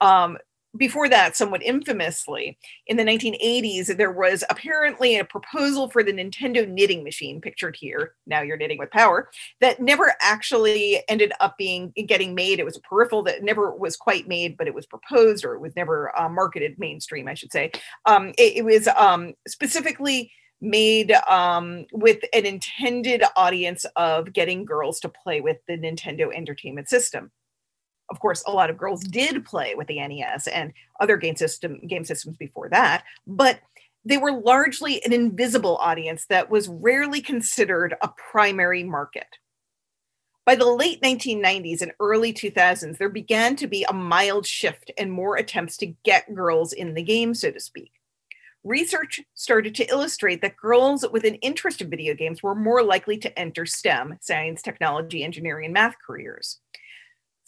Um, 0.00 0.38
before 0.76 1.08
that, 1.08 1.36
somewhat 1.36 1.62
infamously, 1.62 2.56
in 2.86 2.96
the 2.96 3.02
1980s, 3.02 3.96
there 3.96 4.12
was 4.12 4.44
apparently 4.50 5.18
a 5.18 5.24
proposal 5.24 5.90
for 5.90 6.04
the 6.04 6.12
Nintendo 6.12 6.68
knitting 6.68 7.02
machine, 7.02 7.40
pictured 7.40 7.76
here. 7.76 8.14
Now 8.26 8.42
you're 8.42 8.56
knitting 8.56 8.78
with 8.78 8.90
power, 8.90 9.30
that 9.60 9.80
never 9.80 10.14
actually 10.20 11.02
ended 11.08 11.32
up 11.40 11.58
being 11.58 11.92
getting 12.06 12.34
made. 12.34 12.60
It 12.60 12.64
was 12.64 12.76
a 12.76 12.80
peripheral 12.80 13.22
that 13.24 13.42
never 13.42 13.74
was 13.74 13.96
quite 13.96 14.28
made, 14.28 14.56
but 14.56 14.68
it 14.68 14.74
was 14.74 14.86
proposed, 14.86 15.44
or 15.44 15.54
it 15.54 15.60
was 15.60 15.74
never 15.74 16.16
uh, 16.18 16.28
marketed 16.28 16.78
mainstream, 16.78 17.26
I 17.26 17.34
should 17.34 17.52
say. 17.52 17.72
Um, 18.06 18.28
it, 18.38 18.58
it, 18.58 18.64
was 18.64 18.86
um, 18.88 19.34
specifically 19.48 20.30
made 20.60 21.12
um, 21.28 21.86
with 21.92 22.18
an 22.32 22.46
intended 22.46 23.24
audience 23.36 23.84
of 23.96 24.32
getting 24.32 24.64
girls 24.64 25.00
to 25.00 25.08
play 25.08 25.40
with 25.40 25.56
the 25.66 25.76
Nintendo 25.76 26.32
Entertainment 26.32 26.88
System 26.88 27.32
of 28.10 28.20
course, 28.20 28.42
a 28.46 28.52
lot 28.52 28.70
of 28.70 28.76
girls 28.76 29.02
did 29.02 29.44
play 29.44 29.74
with 29.74 29.86
the 29.86 30.06
NES 30.06 30.46
and 30.48 30.72
other 31.00 31.16
game 31.16 31.36
system 31.36 31.78
game 31.86 32.04
systems 32.04 32.36
before 32.36 32.68
that, 32.68 33.04
but 33.26 33.60
they 34.04 34.18
were 34.18 34.32
largely 34.32 35.04
an 35.04 35.12
invisible 35.12 35.76
audience 35.76 36.26
that 36.26 36.50
was 36.50 36.68
rarely 36.68 37.20
considered 37.20 37.94
a 38.02 38.08
primary 38.08 38.82
market. 38.82 39.26
By 40.46 40.54
the 40.56 40.66
late 40.66 41.02
1990s 41.02 41.82
and 41.82 41.92
early 42.00 42.32
2000s, 42.32 42.98
there 42.98 43.10
began 43.10 43.56
to 43.56 43.66
be 43.66 43.84
a 43.84 43.92
mild 43.92 44.46
shift 44.46 44.90
and 44.98 45.12
more 45.12 45.36
attempts 45.36 45.76
to 45.78 45.94
get 46.02 46.34
girls 46.34 46.72
in 46.72 46.94
the 46.94 47.02
game, 47.02 47.34
so 47.34 47.50
to 47.50 47.60
speak. 47.60 47.92
Research 48.64 49.20
started 49.34 49.74
to 49.76 49.88
illustrate 49.88 50.42
that 50.42 50.56
girls 50.56 51.04
with 51.12 51.24
an 51.24 51.36
interest 51.36 51.80
in 51.80 51.88
video 51.88 52.14
games 52.14 52.42
were 52.42 52.54
more 52.54 52.82
likely 52.82 53.16
to 53.18 53.38
enter 53.38 53.64
STEM, 53.64 54.18
science, 54.20 54.60
technology, 54.60 55.24
engineering, 55.24 55.66
and 55.66 55.74
math 55.74 55.96
careers. 56.04 56.58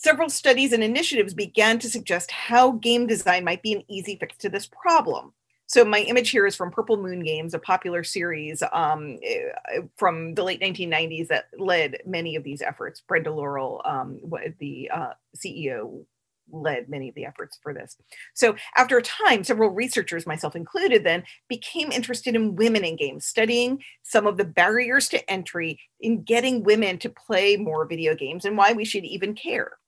Several 0.03 0.29
studies 0.29 0.73
and 0.73 0.83
initiatives 0.83 1.33
began 1.33 1.79
to 1.79 1.89
suggest 1.89 2.33
how 2.33 2.73
game 2.73 3.07
design 3.07 3.45
might 3.45 3.63
be 3.63 3.73
an 3.73 3.85
easy 3.89 4.17
fix 4.17 4.37
to 4.39 4.49
this 4.49 4.67
problem. 4.67 5.33
So 5.67 5.85
my 5.85 6.01
image 6.01 6.31
here 6.31 6.45
is 6.45 6.57
from 6.57 6.73
Purple 6.73 6.97
Moon 6.97 7.23
Games, 7.23 7.55
a 7.55 7.61
popular 7.61 8.03
series 8.03 8.65
um, 8.73 9.21
eh, 9.23 9.83
from 9.97 10.35
the 10.35 10.43
late 10.43 10.61
1990s 10.61 11.29
that 11.29 11.45
led 11.57 11.99
many 12.05 12.35
of 12.35 12.43
these 12.43 12.63
efforts. 12.63 13.01
Brenda 13.07 13.31
Laurel, 13.33 13.81
um, 13.85 14.19
the 14.59 14.91
uh, 14.93 15.11
CEO, 15.37 16.05
led 16.51 16.89
many 16.89 17.09
of 17.09 17.15
the 17.15 17.25
efforts 17.25 17.59
for 17.63 17.73
this. 17.73 17.97
So 18.35 18.57
after 18.77 18.99
a 18.99 19.03
time, 19.03 19.45
several 19.45 19.71
researchers, 19.71 20.27
myself 20.27 20.57
included, 20.57 21.05
then 21.05 21.23
became 21.49 21.93
interested 21.93 22.35
in 22.35 22.57
women 22.57 22.85
in 22.85 22.97
games, 22.97 23.25
studying 23.25 23.81
some 24.03 24.27
of 24.27 24.37
the 24.37 24.45
barriers 24.45 25.09
to 25.11 25.31
entry 25.31 25.79
in 26.01 26.25
getting 26.25 26.65
women 26.65 26.99
to 26.99 27.09
play 27.09 27.57
more 27.57 27.87
video 27.87 28.17
games 28.17 28.45
and 28.45 28.59
why 28.59 28.73
we 28.73 28.85
should 28.85 29.05
even 29.05 29.35
care. 29.37 29.79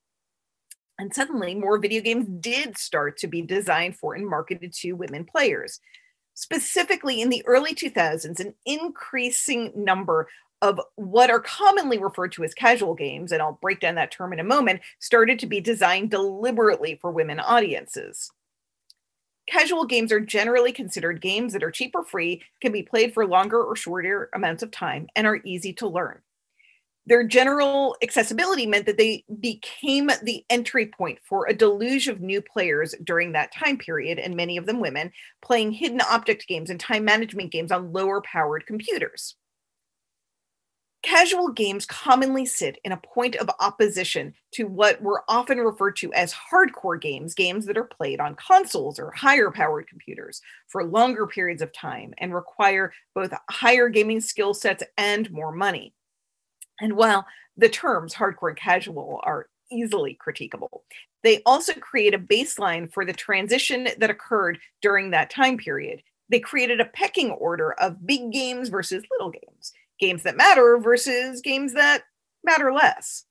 And 0.99 1.13
suddenly, 1.13 1.55
more 1.55 1.79
video 1.79 2.01
games 2.01 2.27
did 2.41 2.79
start 2.79 3.17
to 3.19 3.27
be 3.27 3.43
designed 3.43 3.97
for 3.97 4.15
and 4.15 4.27
marketed 4.27 4.73
to 4.75 4.93
women 4.93 5.25
players. 5.25 5.81
Specifically, 6.35 7.21
in 7.21 7.31
the 7.31 7.45
early 7.47 7.75
2000s, 7.75 8.41
an 8.41 8.55
increasing 8.65 9.73
number 9.75 10.29
of 10.63 10.81
what 10.97 11.31
are 11.31 11.41
commonly 11.41 11.99
referred 11.99 12.33
to 12.33 12.45
as 12.45 12.55
casual 12.55 12.95
games, 12.95 13.33
and 13.33 13.43
I'll 13.43 13.59
break 13.61 13.81
down 13.81 13.97
that 13.97 14.11
term 14.11 14.33
in 14.33 14.41
a 14.41 14.45
moment, 14.45 14.81
started 14.99 15.39
to 15.41 15.47
be 15.47 15.61
designed 15.61 16.11
deliberately 16.11 16.99
for 17.01 17.11
women 17.11 17.39
audiences. 17.39 18.31
Casual 19.47 19.85
games 19.85 20.11
are 20.11 20.21
generally 20.21 20.73
considered 20.73 21.21
games 21.21 21.53
that 21.53 21.63
are 21.63 21.71
cheap 21.71 21.95
or 21.95 22.05
free, 22.05 22.43
can 22.63 22.73
be 22.73 22.83
played 22.83 23.13
for 23.13 23.27
longer 23.27 23.63
or 23.63 23.77
shorter 23.77 24.31
amounts 24.33 24.63
of 24.63 24.71
time, 24.71 25.09
and 25.15 25.27
are 25.27 25.41
easy 25.45 25.73
to 25.75 25.87
learn 25.87 26.23
their 27.07 27.23
general 27.23 27.97
accessibility 28.03 28.67
meant 28.67 28.87
that 28.87 28.97
they 28.97 29.25
became 29.41 30.11
the 30.23 30.45
entry 30.49 30.87
point 30.87 31.19
for 31.23 31.47
a 31.47 31.55
deluge 31.55 32.09
of 32.09 32.21
new 32.21 32.41
players 32.41 32.95
during 33.05 33.33
that 33.33 33.53
time 33.53 33.77
period, 33.77 34.19
and 34.19 34.35
many 34.35 34.57
of 34.57 34.67
them 34.67 34.81
women, 34.81 35.13
playing 35.43 35.73
hidden 35.73 36.01
object 36.01 36.47
games 36.49 36.71
and 36.71 36.81
time 36.81 37.05
management 37.05 37.53
games 37.53 37.71
on 37.71 37.93
lower 37.93 38.23
powered 38.23 38.67
computers. 38.67 39.37
Casual 41.03 41.49
games 41.49 41.85
commonly 41.85 42.47
sit 42.47 42.79
in 42.83 42.93
a 42.93 42.97
point 42.97 43.37
of 43.37 43.51
opposition 43.61 44.33
to 44.53 44.65
what 44.65 45.03
were 45.03 45.23
often 45.29 45.59
referred 45.59 45.97
to 45.97 46.11
as 46.15 46.33
hardcore 46.33 46.99
games, 46.99 47.35
games 47.35 47.67
that 47.67 47.77
are 47.77 47.85
played 47.85 48.21
on 48.21 48.35
consoles 48.37 48.99
or 48.99 49.11
higher 49.11 49.51
powered 49.51 49.87
computers 49.87 50.41
for 50.69 50.83
longer 50.83 51.27
periods 51.27 51.61
of 51.61 51.75
time 51.75 52.15
and 52.17 52.35
require 52.35 52.91
both 53.15 53.35
higher 53.51 53.91
gaming 53.91 54.23
skill 54.23 54.55
sets 54.55 54.83
and 54.97 55.31
more 55.31 55.53
money. 55.53 55.93
And 56.81 56.97
while 56.97 57.27
the 57.57 57.69
terms 57.69 58.15
hardcore 58.15 58.49
and 58.49 58.59
casual 58.59 59.21
are 59.23 59.49
easily 59.71 60.19
critiquable, 60.25 60.81
they 61.23 61.43
also 61.47 61.73
create 61.75 62.15
a 62.15 62.19
baseline 62.19 62.93
for 62.93 63.05
the 63.05 63.13
transition 63.13 63.89
that 63.99 64.11
occurred 64.11 64.59
during 64.83 65.11
that 65.11 65.31
time 65.31 65.57
period. 65.57 66.03
They 66.29 66.41
created 66.41 66.81
a 66.81 66.87
pecking 66.87 67.31
order 67.31 67.73
of 67.75 68.07
big 68.07 68.33
games 68.33 68.69
versus 68.69 69.05
little 69.11 69.31
games, 69.31 69.73
games 70.01 70.23
that 70.25 70.37
matter 70.37 70.79
versus 70.79 71.41
games 71.41 71.75
that 71.75 72.05
matter 72.43 72.73
less 72.73 73.25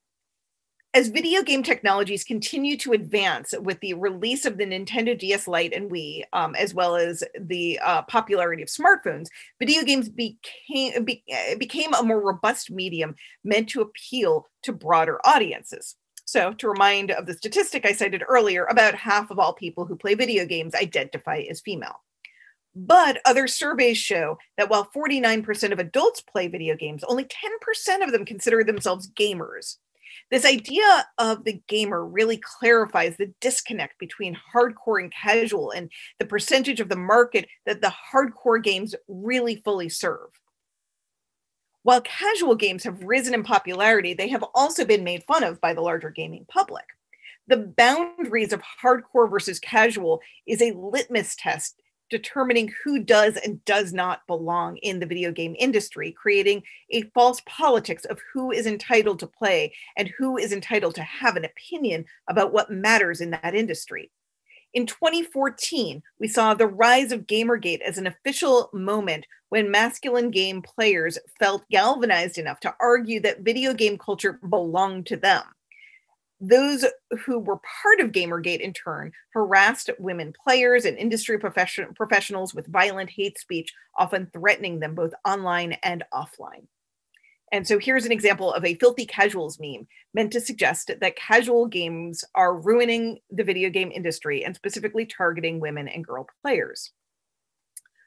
as 0.96 1.08
video 1.08 1.42
game 1.42 1.64
technologies 1.64 2.24
continue 2.24 2.78
to 2.78 2.92
advance 2.94 3.54
with 3.60 3.80
the 3.80 3.96
release 3.96 4.46
of 4.46 4.58
the 4.58 4.66
Nintendo 4.66 5.18
DS 5.18 5.48
Lite 5.48 5.74
and 5.74 5.90
Wii, 5.90 6.24
um, 6.34 6.54
as 6.56 6.74
well 6.74 6.96
as 6.96 7.24
the 7.40 7.80
uh, 7.80 8.04
popularity 8.04 8.62
of 8.62 8.70
smartphones, 8.70 9.28
video 9.60 9.84
games 9.84 10.08
became 10.08 11.04
be, 11.04 11.24
eh, 11.28 11.56
became 11.56 11.94
a 11.94 12.04
more 12.04 12.24
robust 12.24 12.70
medium 12.70 13.16
meant 13.44 13.70
to 13.70 13.82
appeal 13.82 14.48
to 14.62 14.72
broader 14.72 15.20
audiences. 15.26 15.96
So, 16.26 16.54
to 16.54 16.70
remind 16.70 17.12
of 17.12 17.26
the 17.26 17.34
statistic 17.34 17.86
I 17.86 17.92
cited 17.92 18.24
earlier, 18.28 18.66
about 18.66 18.96
half 18.96 19.32
of 19.32 19.40
all 19.40 19.54
people 19.54 19.86
who 19.86 19.96
play 19.96 20.14
video 20.14 20.46
games 20.46 20.76
identify 20.76 21.40
as 21.50 21.60
female. 21.60 22.02
But 22.76 23.20
other 23.26 23.48
surveys 23.48 23.98
show 23.98 24.38
that 24.58 24.70
while 24.70 24.90
49% 24.96 25.72
of 25.72 25.80
adults 25.80 26.22
play 26.22 26.48
video 26.48 26.76
games, 26.76 27.04
only 27.04 27.26
10% 27.26 28.04
of 28.04 28.12
them 28.12 28.26
consider 28.26 28.64
themselves 28.64 29.12
gamers. 29.12 29.78
This 30.32 30.46
idea 30.46 31.06
of 31.18 31.44
the 31.44 31.62
gamer 31.68 32.06
really 32.06 32.38
clarifies 32.38 33.18
the 33.18 33.34
disconnect 33.40 34.00
between 34.00 34.38
hardcore 34.54 35.02
and 35.02 35.14
casual 35.14 35.72
and 35.72 35.92
the 36.20 36.26
percentage 36.26 36.80
of 36.80 36.90
the 36.90 36.96
market 36.96 37.48
that 37.66 37.82
the 37.82 37.94
hardcore 38.12 38.62
games 38.64 38.96
really 39.08 39.58
fully 39.58 39.90
serve. 39.90 40.30
While 41.84 42.02
casual 42.02 42.56
games 42.56 42.84
have 42.86 43.04
risen 43.04 43.34
in 43.34 43.44
popularity, 43.44 44.14
they 44.14 44.30
have 44.30 44.44
also 44.56 44.86
been 44.86 45.04
made 45.04 45.26
fun 45.26 45.44
of 45.44 45.60
by 45.60 45.74
the 45.74 45.82
larger 45.82 46.10
gaming 46.10 46.46
public. 46.48 46.86
The 47.48 47.58
boundaries 47.58 48.54
of 48.54 48.64
hardcore 48.82 49.30
versus 49.30 49.60
casual 49.60 50.22
is 50.48 50.62
a 50.62 50.72
litmus 50.72 51.36
test 51.36 51.83
determining 52.10 52.72
who 52.84 53.00
does 53.00 53.38
and 53.38 53.64
does 53.66 53.94
not 53.94 54.26
belong 54.28 54.78
in 54.78 55.00
the 55.00 55.06
video 55.06 55.32
game 55.32 55.56
industry, 55.58 56.12
creating 56.12 56.64
a 56.92 57.04
false 57.14 57.42
politics 57.46 58.06
of 58.06 58.20
who 58.34 58.52
is 58.52 58.68
entitled 58.68 59.20
to 59.20 59.28
play 59.28 59.74
and 59.98 60.12
who 60.18 60.38
is 60.38 60.52
entitled 60.52 60.96
to 60.96 61.04
have 61.04 61.36
an 61.36 61.46
opinion 61.46 62.06
about 62.30 62.54
what 62.54 62.72
matters 62.72 63.22
in 63.22 63.32
that 63.32 63.56
industry. 63.56 64.12
In 64.74 64.88
2014, 64.88 66.02
we 66.20 66.28
saw 66.28 66.54
the 66.54 66.68
rise 66.68 67.12
of 67.12 67.28
Gamergate 67.28 67.82
as 67.82 68.00
an 68.00 68.08
official 68.08 68.70
moment 68.74 69.28
when 69.50 69.70
masculine 69.70 70.32
game 70.32 70.64
players 70.64 71.20
felt 71.40 71.70
galvanized 71.70 72.40
enough 72.40 72.60
to 72.62 72.74
argue 72.80 73.20
that 73.20 73.42
video 73.42 73.74
game 73.74 74.00
culture 74.00 74.40
belonged 74.50 75.06
to 75.08 75.18
them 75.18 75.44
those 76.44 76.84
who 77.26 77.40
were 77.40 77.58
part 77.58 78.02
of 78.02 78.12
Gamergate 78.12 78.60
in 78.60 78.74
turn 78.74 79.12
harassed 79.34 79.90
women 79.98 80.34
players 80.44 80.84
and 80.84 80.98
industry 80.98 81.40
profession- 81.40 81.94
professionals 81.96 82.54
with 82.54 82.68
violent 82.68 83.10
hate 83.10 83.40
speech, 83.40 83.74
often 83.98 84.30
threatening 84.34 84.80
them 84.80 84.94
both 84.94 85.14
online 85.26 85.74
and 85.84 86.04
offline. 86.14 86.68
And 87.54 87.66
so 87.68 87.80
here's 87.80 88.06
an 88.06 88.12
example 88.12 88.52
of 88.52 88.66
a 88.66 88.76
filthy 88.76 89.06
casuals 89.06 89.60
meme 89.60 89.88
meant 90.14 90.34
to 90.34 90.42
suggest 90.42 90.92
that 91.00 91.16
casual 91.16 91.68
games 91.68 92.26
are 92.36 92.60
ruining 92.60 93.20
the 93.30 93.44
video 93.44 93.70
game 93.70 93.92
industry 93.92 94.44
and 94.44 94.56
specifically 94.56 95.06
targeting 95.06 95.60
women 95.60 95.88
and 95.88 96.06
girl 96.06 96.28
players. 96.42 96.92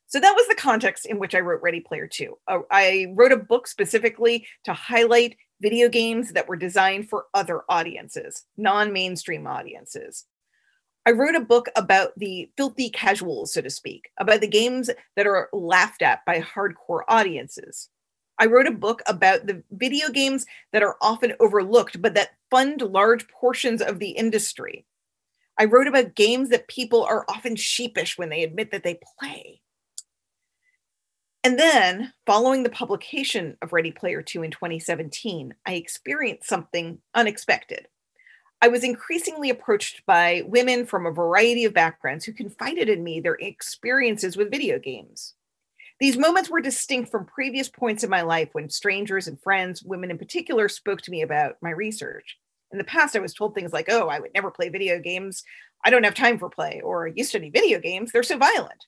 So 0.08 0.20
that 0.20 0.34
was 0.34 0.46
the 0.48 0.54
context 0.56 1.06
in 1.06 1.18
which 1.18 1.34
I 1.34 1.40
wrote 1.40 1.62
Ready 1.62 1.80
Player 1.80 2.06
2. 2.06 2.36
Uh, 2.46 2.58
I 2.70 3.06
wrote 3.14 3.32
a 3.32 3.36
book 3.36 3.66
specifically 3.66 4.46
to 4.64 4.72
highlight 4.72 5.36
video 5.60 5.88
games 5.88 6.32
that 6.32 6.48
were 6.48 6.56
designed 6.56 7.08
for 7.08 7.26
other 7.34 7.62
audiences, 7.68 8.44
non 8.56 8.92
mainstream 8.92 9.46
audiences. 9.46 10.26
I 11.06 11.12
wrote 11.12 11.36
a 11.36 11.40
book 11.40 11.68
about 11.76 12.12
the 12.16 12.50
filthy 12.56 12.90
casuals, 12.90 13.52
so 13.52 13.60
to 13.60 13.70
speak, 13.70 14.10
about 14.18 14.40
the 14.40 14.48
games 14.48 14.90
that 15.14 15.26
are 15.26 15.48
laughed 15.52 16.02
at 16.02 16.24
by 16.26 16.40
hardcore 16.40 17.02
audiences. 17.08 17.88
I 18.38 18.46
wrote 18.46 18.66
a 18.66 18.72
book 18.72 19.02
about 19.06 19.46
the 19.46 19.62
video 19.70 20.10
games 20.10 20.44
that 20.72 20.82
are 20.82 20.96
often 21.00 21.34
overlooked, 21.40 22.02
but 22.02 22.14
that 22.14 22.30
fund 22.50 22.82
large 22.82 23.28
portions 23.28 23.80
of 23.80 23.98
the 23.98 24.10
industry. 24.10 24.84
I 25.58 25.64
wrote 25.64 25.86
about 25.86 26.16
games 26.16 26.50
that 26.50 26.68
people 26.68 27.04
are 27.04 27.24
often 27.28 27.56
sheepish 27.56 28.18
when 28.18 28.28
they 28.28 28.42
admit 28.42 28.72
that 28.72 28.82
they 28.82 28.98
play. 29.18 29.62
And 31.46 31.60
then, 31.60 32.12
following 32.26 32.64
the 32.64 32.70
publication 32.70 33.56
of 33.62 33.72
Ready 33.72 33.92
Player 33.92 34.20
2 34.20 34.42
in 34.42 34.50
2017, 34.50 35.54
I 35.64 35.74
experienced 35.74 36.48
something 36.48 36.98
unexpected. 37.14 37.86
I 38.60 38.66
was 38.66 38.82
increasingly 38.82 39.50
approached 39.50 40.04
by 40.06 40.42
women 40.48 40.86
from 40.86 41.06
a 41.06 41.12
variety 41.12 41.64
of 41.64 41.72
backgrounds 41.72 42.24
who 42.24 42.32
confided 42.32 42.88
in 42.88 43.04
me 43.04 43.20
their 43.20 43.36
experiences 43.36 44.36
with 44.36 44.50
video 44.50 44.80
games. 44.80 45.34
These 46.00 46.18
moments 46.18 46.50
were 46.50 46.60
distinct 46.60 47.12
from 47.12 47.26
previous 47.26 47.68
points 47.68 48.02
in 48.02 48.10
my 48.10 48.22
life 48.22 48.48
when 48.50 48.68
strangers 48.68 49.28
and 49.28 49.40
friends, 49.40 49.84
women 49.84 50.10
in 50.10 50.18
particular, 50.18 50.68
spoke 50.68 51.00
to 51.02 51.12
me 51.12 51.22
about 51.22 51.58
my 51.62 51.70
research. 51.70 52.38
In 52.72 52.78
the 52.78 52.82
past, 52.82 53.14
I 53.14 53.20
was 53.20 53.34
told 53.34 53.54
things 53.54 53.72
like, 53.72 53.86
oh, 53.88 54.08
I 54.08 54.18
would 54.18 54.34
never 54.34 54.50
play 54.50 54.68
video 54.68 54.98
games. 54.98 55.44
I 55.84 55.90
don't 55.90 56.02
have 56.02 56.14
time 56.14 56.40
for 56.40 56.50
play. 56.50 56.80
Or 56.82 57.06
you 57.06 57.22
study 57.22 57.50
video 57.50 57.78
games, 57.78 58.10
they're 58.10 58.24
so 58.24 58.36
violent. 58.36 58.86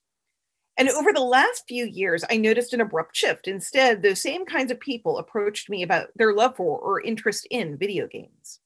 And 0.79 0.89
over 0.91 1.13
the 1.13 1.21
last 1.21 1.65
few 1.67 1.87
years, 1.87 2.25
I 2.31 2.37
noticed 2.37 2.73
an 2.73 2.81
abrupt 2.81 3.17
shift. 3.17 3.49
Instead, 3.49 4.01
those 4.01 4.23
same 4.23 4.47
kinds 4.47 4.71
of 4.71 4.79
people 4.79 5.19
approached 5.19 5.69
me 5.69 5.83
about 5.83 6.09
their 6.15 6.33
love 6.33 6.55
for 6.57 6.79
or 6.79 7.01
interest 7.01 7.49
in 7.51 7.77
video 7.77 8.07
games. 8.07 8.61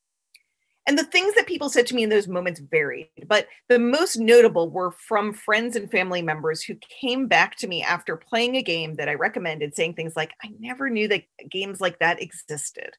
And 0.86 0.98
the 0.98 1.04
things 1.04 1.34
that 1.34 1.46
people 1.46 1.70
said 1.70 1.86
to 1.86 1.94
me 1.94 2.02
in 2.02 2.10
those 2.10 2.26
moments 2.26 2.60
varied, 2.60 3.08
but 3.28 3.46
the 3.68 3.78
most 3.78 4.16
notable 4.16 4.68
were 4.68 4.90
from 4.90 5.32
friends 5.32 5.76
and 5.76 5.90
family 5.90 6.22
members 6.22 6.60
who 6.60 6.74
came 7.00 7.28
back 7.28 7.56
to 7.58 7.68
me 7.68 7.82
after 7.82 8.16
playing 8.16 8.56
a 8.56 8.62
game 8.62 8.96
that 8.96 9.08
I 9.08 9.14
recommended, 9.14 9.76
saying 9.76 9.94
things 9.94 10.16
like, 10.16 10.32
I 10.42 10.50
never 10.58 10.90
knew 10.90 11.06
that 11.08 11.22
games 11.48 11.80
like 11.80 12.00
that 12.00 12.20
existed. 12.20 12.96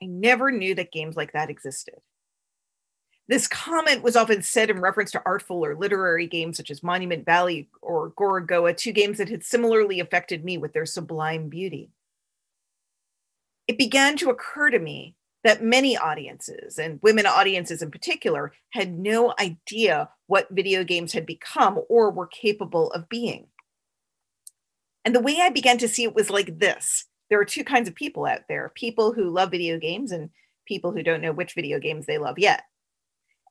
I 0.00 0.06
never 0.06 0.52
knew 0.52 0.74
that 0.76 0.92
games 0.92 1.16
like 1.16 1.32
that 1.32 1.50
existed. 1.50 1.96
This 3.28 3.48
comment 3.48 4.02
was 4.02 4.14
often 4.14 4.42
said 4.42 4.70
in 4.70 4.80
reference 4.80 5.10
to 5.12 5.22
artful 5.26 5.64
or 5.64 5.74
literary 5.74 6.26
games 6.26 6.56
such 6.56 6.70
as 6.70 6.82
Monument 6.82 7.24
Valley 7.24 7.68
or 7.82 8.12
Gorogoa, 8.12 8.76
two 8.76 8.92
games 8.92 9.18
that 9.18 9.28
had 9.28 9.42
similarly 9.42 9.98
affected 9.98 10.44
me 10.44 10.58
with 10.58 10.72
their 10.72 10.86
sublime 10.86 11.48
beauty. 11.48 11.90
It 13.66 13.78
began 13.78 14.16
to 14.18 14.30
occur 14.30 14.70
to 14.70 14.78
me 14.78 15.16
that 15.42 15.62
many 15.62 15.96
audiences, 15.96 16.78
and 16.78 17.00
women 17.02 17.26
audiences 17.26 17.82
in 17.82 17.90
particular, 17.90 18.52
had 18.70 18.96
no 18.96 19.34
idea 19.40 20.08
what 20.26 20.48
video 20.50 20.84
games 20.84 21.12
had 21.12 21.26
become 21.26 21.80
or 21.88 22.10
were 22.10 22.26
capable 22.26 22.90
of 22.92 23.08
being. 23.08 23.46
And 25.04 25.14
the 25.14 25.20
way 25.20 25.38
I 25.40 25.50
began 25.50 25.78
to 25.78 25.88
see 25.88 26.04
it 26.04 26.14
was 26.14 26.30
like 26.30 26.58
this 26.58 27.06
there 27.28 27.40
are 27.40 27.44
two 27.44 27.64
kinds 27.64 27.88
of 27.88 27.94
people 27.94 28.24
out 28.24 28.42
there 28.48 28.72
people 28.74 29.12
who 29.12 29.30
love 29.30 29.50
video 29.50 29.78
games 29.78 30.12
and 30.12 30.30
people 30.66 30.92
who 30.92 31.02
don't 31.02 31.20
know 31.20 31.32
which 31.32 31.54
video 31.54 31.78
games 31.78 32.06
they 32.06 32.18
love 32.18 32.38
yet. 32.38 32.62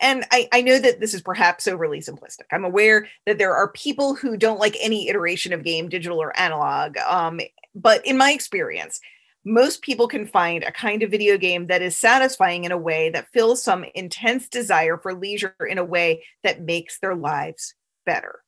And 0.05 0.24
I, 0.29 0.47
I, 0.53 0.62
know 0.62 0.77
that 0.77 1.00
this 1.00 1.15
is 1.15 1.24
perhaps 1.24 1.67
overly 1.67 2.00
simplistic. 2.00 2.43
I'm 2.51 2.63
aware 2.63 3.07
that 3.25 3.39
there 3.39 3.55
are 3.55 3.71
people 3.71 4.13
who 4.13 4.38
don't 4.38 4.59
like 4.59 4.77
any 4.79 5.09
iteration 5.09 5.51
of 5.51 5.63
game, 5.63 5.89
digital 5.89 6.21
or 6.21 6.39
analog. 6.39 6.95
Um, 7.00 7.41
but 7.74 8.05
in 8.05 8.15
my 8.15 8.31
experience, 8.31 9.00
most 9.43 9.81
people 9.81 10.07
can 10.07 10.27
find 10.27 10.63
a 10.63 10.71
kind 10.71 11.01
of 11.01 11.09
video 11.09 11.39
game 11.39 11.65
that 11.67 11.81
is 11.81 11.97
satisfying 11.97 12.65
in 12.65 12.71
a 12.71 12.77
way 12.77 13.09
that 13.09 13.31
fills 13.33 13.63
some 13.63 13.83
intense 13.95 14.47
desire 14.47 15.00
for 15.00 15.15
leisure 15.15 15.55
in 15.67 15.79
a 15.79 15.83
way 15.83 16.24
that 16.43 16.62
makes 16.62 17.00
their 17.00 17.15
lives 17.15 17.73
better. 18.06 18.43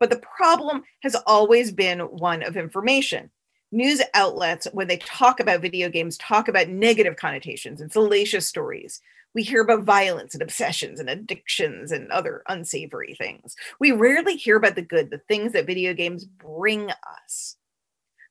But 0.00 0.10
the 0.10 0.20
problem 0.36 0.82
has 1.04 1.14
always 1.28 1.70
been 1.70 2.00
one 2.00 2.42
of 2.42 2.56
information. 2.56 3.30
News 3.70 4.02
outlets, 4.14 4.66
when 4.72 4.88
they 4.88 4.96
talk 4.96 5.38
about 5.38 5.60
video 5.60 5.88
games, 5.88 6.18
talk 6.18 6.48
about 6.48 6.68
negative 6.68 7.14
connotations 7.14 7.80
and 7.80 7.92
salacious 7.92 8.48
stories. 8.48 9.00
We 9.34 9.42
hear 9.42 9.62
about 9.62 9.84
violence 9.84 10.34
and 10.34 10.42
obsessions 10.42 11.00
and 11.00 11.08
addictions 11.08 11.92
and 11.92 12.10
other 12.10 12.42
unsavory 12.48 13.14
things. 13.14 13.54
We 13.78 13.92
rarely 13.92 14.36
hear 14.36 14.56
about 14.56 14.74
the 14.74 14.82
good, 14.82 15.10
the 15.10 15.18
things 15.28 15.52
that 15.52 15.66
video 15.66 15.94
games 15.94 16.24
bring 16.24 16.90
us 16.90 17.56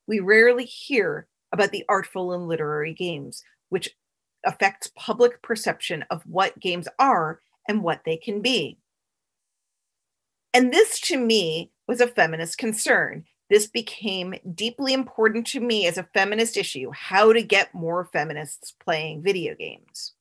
we 0.08 0.20
rarely 0.20 0.66
hear 0.66 1.28
about 1.52 1.72
the 1.72 1.86
artful 1.88 2.34
and 2.34 2.48
literary 2.48 2.94
games, 2.94 3.44
which 3.70 3.96
affects 4.46 4.92
public 4.96 5.42
perception 5.42 6.06
of 6.10 6.24
what 6.26 6.60
games 6.60 6.88
are 6.98 7.42
and 7.68 7.84
what 7.84 8.02
they 8.06 8.18
can 8.18 8.42
be. 8.42 8.80
And 10.54 10.72
this 10.72 11.00
to 11.02 11.18
me 11.18 11.72
was 11.88 12.02
a 12.02 12.08
feminist 12.08 12.58
concern. 12.58 13.26
This 13.50 13.68
became 13.68 14.36
deeply 14.56 14.94
important 14.94 15.46
to 15.48 15.60
me 15.60 15.86
as 15.88 15.98
a 15.98 16.08
feminist 16.14 16.58
issue 16.58 16.92
how 16.94 17.34
to 17.34 17.44
get 17.44 17.74
more 17.74 18.06
feminists 18.06 18.74
playing 18.84 19.24
video 19.24 19.56
games. 19.56 20.14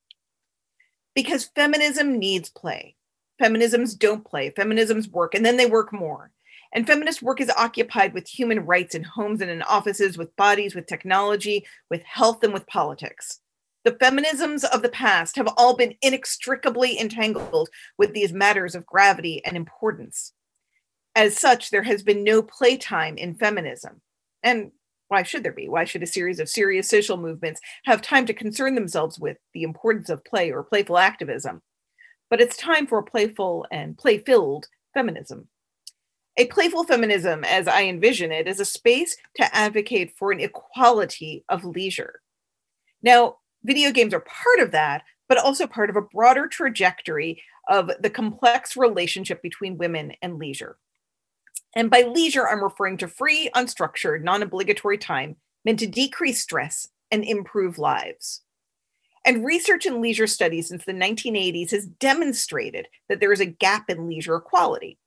Because 1.16 1.50
feminism 1.56 2.16
needs 2.16 2.48
play. 2.48 2.94
Feminisms 3.42 3.98
don't 3.98 4.24
play, 4.24 4.50
feminisms 4.50 5.10
work, 5.10 5.34
and 5.34 5.44
then 5.44 5.56
they 5.56 5.66
work 5.66 5.92
more. 5.92 6.30
And 6.72 6.86
feminist 6.86 7.22
work 7.22 7.40
is 7.40 7.50
occupied 7.50 8.14
with 8.14 8.28
human 8.28 8.60
rights 8.66 8.94
in 8.94 9.02
homes 9.02 9.40
and 9.40 9.50
in 9.50 9.62
offices, 9.62 10.18
with 10.18 10.36
bodies, 10.36 10.74
with 10.74 10.86
technology, 10.86 11.66
with 11.90 12.02
health, 12.02 12.44
and 12.44 12.52
with 12.52 12.66
politics. 12.66 13.40
The 13.84 13.92
feminisms 13.92 14.64
of 14.64 14.82
the 14.82 14.88
past 14.88 15.36
have 15.36 15.48
all 15.56 15.76
been 15.76 15.94
inextricably 16.02 16.98
entangled 16.98 17.68
with 17.96 18.12
these 18.12 18.32
matters 18.32 18.74
of 18.74 18.84
gravity 18.84 19.42
and 19.44 19.56
importance. 19.56 20.32
As 21.14 21.38
such, 21.38 21.70
there 21.70 21.84
has 21.84 22.02
been 22.02 22.24
no 22.24 22.42
playtime 22.42 23.16
in 23.16 23.36
feminism. 23.36 24.02
And 24.42 24.72
why 25.08 25.22
should 25.22 25.42
there 25.42 25.52
be? 25.52 25.68
Why 25.68 25.84
should 25.84 26.02
a 26.02 26.06
series 26.06 26.40
of 26.40 26.48
serious 26.48 26.88
social 26.88 27.16
movements 27.16 27.60
have 27.84 28.02
time 28.02 28.26
to 28.26 28.34
concern 28.34 28.74
themselves 28.74 29.18
with 29.18 29.38
the 29.54 29.62
importance 29.62 30.08
of 30.08 30.24
play 30.24 30.50
or 30.50 30.62
playful 30.62 30.98
activism? 30.98 31.62
But 32.28 32.40
it's 32.40 32.56
time 32.56 32.86
for 32.86 32.98
a 32.98 33.04
playful 33.04 33.66
and 33.70 33.96
play 33.96 34.18
filled 34.18 34.66
feminism. 34.94 35.48
A 36.38 36.46
playful 36.46 36.84
feminism, 36.84 37.44
as 37.44 37.66
I 37.66 37.84
envision 37.84 38.32
it, 38.32 38.46
is 38.46 38.60
a 38.60 38.64
space 38.64 39.16
to 39.36 39.56
advocate 39.56 40.14
for 40.18 40.32
an 40.32 40.40
equality 40.40 41.44
of 41.48 41.64
leisure. 41.64 42.20
Now, 43.02 43.38
video 43.64 43.90
games 43.90 44.12
are 44.12 44.20
part 44.20 44.58
of 44.60 44.72
that, 44.72 45.02
but 45.28 45.38
also 45.38 45.66
part 45.66 45.88
of 45.88 45.96
a 45.96 46.02
broader 46.02 46.46
trajectory 46.46 47.42
of 47.68 47.90
the 48.00 48.10
complex 48.10 48.76
relationship 48.76 49.40
between 49.42 49.78
women 49.78 50.12
and 50.20 50.38
leisure. 50.38 50.76
And 51.76 51.90
by 51.90 52.02
leisure, 52.02 52.48
I'm 52.48 52.64
referring 52.64 52.96
to 52.98 53.08
free, 53.08 53.50
unstructured, 53.54 54.22
non 54.22 54.42
obligatory 54.42 54.96
time 54.96 55.36
meant 55.64 55.78
to 55.80 55.86
decrease 55.86 56.42
stress 56.42 56.88
and 57.10 57.22
improve 57.22 57.78
lives. 57.78 58.42
And 59.26 59.44
research 59.44 59.84
in 59.84 60.00
leisure 60.00 60.26
studies 60.26 60.68
since 60.68 60.84
the 60.84 60.92
1980s 60.92 61.72
has 61.72 61.86
demonstrated 61.86 62.88
that 63.08 63.20
there 63.20 63.32
is 63.32 63.40
a 63.40 63.46
gap 63.46 63.90
in 63.90 64.08
leisure 64.08 64.36
equality. 64.36 64.98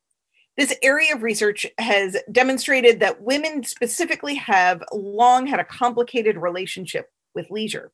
This 0.57 0.75
area 0.83 1.15
of 1.15 1.23
research 1.23 1.65
has 1.79 2.17
demonstrated 2.31 2.99
that 2.99 3.21
women 3.21 3.63
specifically 3.63 4.35
have 4.35 4.83
long 4.93 5.47
had 5.47 5.59
a 5.59 5.65
complicated 5.65 6.37
relationship 6.37 7.09
with 7.33 7.49
leisure. 7.49 7.91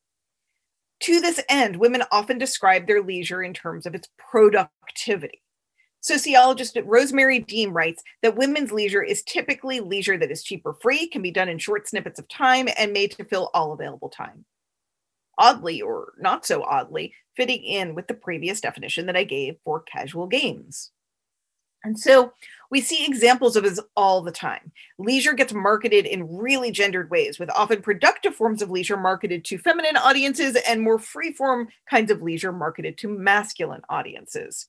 To 1.01 1.21
this 1.21 1.39
end, 1.47 1.77
women 1.77 2.03
often 2.11 2.39
describe 2.39 2.88
their 2.88 3.03
leisure 3.03 3.43
in 3.43 3.53
terms 3.53 3.85
of 3.85 3.93
its 3.93 4.09
productivity. 4.17 5.43
Sociologist 6.05 6.77
Rosemary 6.85 7.39
Deem 7.39 7.73
writes 7.73 8.03
that 8.21 8.35
women's 8.35 8.71
leisure 8.71 9.01
is 9.01 9.23
typically 9.23 9.79
leisure 9.79 10.19
that 10.19 10.29
is 10.29 10.43
cheap 10.43 10.61
or 10.63 10.75
free, 10.75 11.07
can 11.07 11.23
be 11.23 11.31
done 11.31 11.49
in 11.49 11.57
short 11.57 11.87
snippets 11.87 12.19
of 12.19 12.27
time, 12.27 12.69
and 12.77 12.93
made 12.93 13.09
to 13.13 13.25
fill 13.25 13.49
all 13.55 13.73
available 13.73 14.09
time. 14.09 14.45
Oddly, 15.39 15.81
or 15.81 16.13
not 16.19 16.45
so 16.45 16.61
oddly, 16.61 17.15
fitting 17.35 17.63
in 17.63 17.95
with 17.95 18.05
the 18.05 18.13
previous 18.13 18.61
definition 18.61 19.07
that 19.07 19.17
I 19.17 19.23
gave 19.23 19.55
for 19.63 19.81
casual 19.81 20.27
games. 20.27 20.91
And 21.83 21.99
so 21.99 22.33
we 22.69 22.81
see 22.81 23.03
examples 23.03 23.55
of 23.55 23.63
this 23.63 23.79
all 23.95 24.21
the 24.21 24.31
time. 24.31 24.71
Leisure 24.99 25.33
gets 25.33 25.53
marketed 25.53 26.05
in 26.05 26.37
really 26.37 26.69
gendered 26.69 27.09
ways, 27.09 27.39
with 27.39 27.49
often 27.49 27.81
productive 27.81 28.35
forms 28.35 28.61
of 28.61 28.69
leisure 28.69 28.95
marketed 28.95 29.43
to 29.45 29.57
feminine 29.57 29.97
audiences 29.97 30.55
and 30.67 30.83
more 30.83 30.99
free-form 30.99 31.69
kinds 31.89 32.11
of 32.11 32.21
leisure 32.21 32.51
marketed 32.51 32.95
to 32.99 33.09
masculine 33.09 33.81
audiences. 33.89 34.67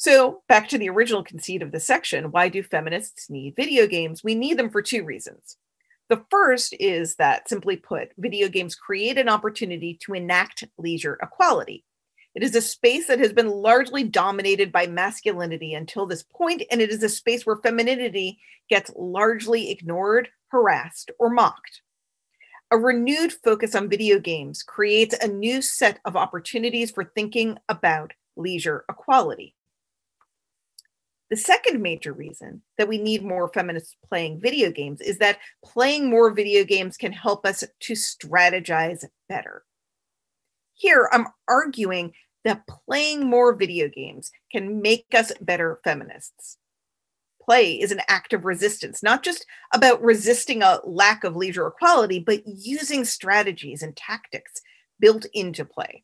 So, 0.00 0.40
back 0.48 0.70
to 0.70 0.78
the 0.78 0.88
original 0.88 1.22
conceit 1.22 1.60
of 1.60 1.72
the 1.72 1.78
section 1.78 2.30
why 2.30 2.48
do 2.48 2.62
feminists 2.62 3.28
need 3.28 3.54
video 3.54 3.86
games? 3.86 4.24
We 4.24 4.34
need 4.34 4.58
them 4.58 4.70
for 4.70 4.80
two 4.80 5.04
reasons. 5.04 5.58
The 6.08 6.24
first 6.30 6.74
is 6.80 7.16
that, 7.16 7.50
simply 7.50 7.76
put, 7.76 8.12
video 8.16 8.48
games 8.48 8.74
create 8.74 9.18
an 9.18 9.28
opportunity 9.28 9.98
to 10.06 10.14
enact 10.14 10.64
leisure 10.78 11.18
equality. 11.20 11.84
It 12.34 12.42
is 12.42 12.56
a 12.56 12.62
space 12.62 13.08
that 13.08 13.18
has 13.18 13.34
been 13.34 13.50
largely 13.50 14.02
dominated 14.02 14.72
by 14.72 14.86
masculinity 14.86 15.74
until 15.74 16.06
this 16.06 16.22
point, 16.22 16.62
and 16.70 16.80
it 16.80 16.88
is 16.88 17.02
a 17.02 17.08
space 17.10 17.44
where 17.44 17.56
femininity 17.56 18.38
gets 18.70 18.90
largely 18.96 19.70
ignored, 19.70 20.30
harassed, 20.48 21.10
or 21.18 21.28
mocked. 21.28 21.82
A 22.70 22.78
renewed 22.78 23.34
focus 23.44 23.74
on 23.74 23.90
video 23.90 24.18
games 24.18 24.62
creates 24.62 25.14
a 25.20 25.28
new 25.28 25.60
set 25.60 26.00
of 26.06 26.16
opportunities 26.16 26.90
for 26.90 27.04
thinking 27.04 27.58
about 27.68 28.14
leisure 28.34 28.86
equality. 28.88 29.54
The 31.30 31.36
second 31.36 31.80
major 31.80 32.12
reason 32.12 32.62
that 32.76 32.88
we 32.88 32.98
need 32.98 33.22
more 33.22 33.48
feminists 33.52 33.96
playing 34.08 34.40
video 34.40 34.72
games 34.72 35.00
is 35.00 35.18
that 35.18 35.38
playing 35.64 36.10
more 36.10 36.32
video 36.32 36.64
games 36.64 36.96
can 36.96 37.12
help 37.12 37.46
us 37.46 37.62
to 37.80 37.92
strategize 37.92 39.04
better. 39.28 39.64
Here, 40.74 41.08
I'm 41.12 41.28
arguing 41.46 42.14
that 42.44 42.66
playing 42.66 43.26
more 43.26 43.54
video 43.54 43.88
games 43.88 44.32
can 44.50 44.82
make 44.82 45.06
us 45.14 45.30
better 45.40 45.78
feminists. 45.84 46.58
Play 47.40 47.80
is 47.80 47.92
an 47.92 48.00
act 48.08 48.32
of 48.32 48.44
resistance, 48.44 49.00
not 49.00 49.22
just 49.22 49.46
about 49.72 50.02
resisting 50.02 50.62
a 50.62 50.80
lack 50.84 51.22
of 51.22 51.36
leisure 51.36 51.66
equality, 51.66 52.18
but 52.18 52.42
using 52.44 53.04
strategies 53.04 53.82
and 53.82 53.96
tactics 53.96 54.60
built 54.98 55.26
into 55.32 55.64
play 55.64 56.02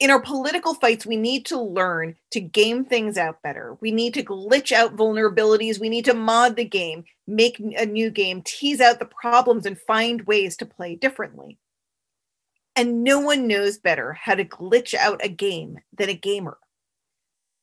in 0.00 0.10
our 0.10 0.20
political 0.20 0.74
fights, 0.74 1.04
we 1.04 1.16
need 1.16 1.46
to 1.46 1.60
learn 1.60 2.14
to 2.30 2.40
game 2.40 2.84
things 2.84 3.18
out 3.18 3.42
better. 3.42 3.76
We 3.80 3.90
need 3.90 4.14
to 4.14 4.22
glitch 4.22 4.70
out 4.70 4.96
vulnerabilities. 4.96 5.80
We 5.80 5.88
need 5.88 6.04
to 6.04 6.14
mod 6.14 6.56
the 6.56 6.64
game, 6.64 7.04
make 7.26 7.58
a 7.58 7.84
new 7.84 8.10
game, 8.10 8.42
tease 8.42 8.80
out 8.80 9.00
the 9.00 9.06
problems, 9.06 9.66
and 9.66 9.78
find 9.78 10.22
ways 10.22 10.56
to 10.58 10.66
play 10.66 10.94
differently. 10.94 11.58
And 12.76 13.02
no 13.02 13.18
one 13.18 13.48
knows 13.48 13.76
better 13.78 14.12
how 14.12 14.36
to 14.36 14.44
glitch 14.44 14.94
out 14.94 15.24
a 15.24 15.28
game 15.28 15.78
than 15.92 16.08
a 16.08 16.14
gamer. 16.14 16.58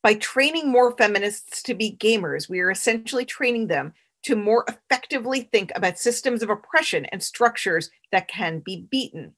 By 0.03 0.15
training 0.15 0.69
more 0.69 0.95
feminists 0.97 1.63
to 1.63 1.73
be 1.73 1.95
gamers, 1.97 2.49
we 2.49 2.59
are 2.59 2.69
essentially 2.69 3.23
training 3.23 3.67
them 3.67 3.93
to 4.23 4.35
more 4.35 4.65
effectively 4.67 5.41
think 5.41 5.71
about 5.73 5.99
systems 5.99 6.43
of 6.43 6.49
oppression 6.49 7.05
and 7.05 7.23
structures 7.23 7.89
that 8.11 8.27
can 8.27 8.59
be 8.59 8.87
beaten. 8.91 9.35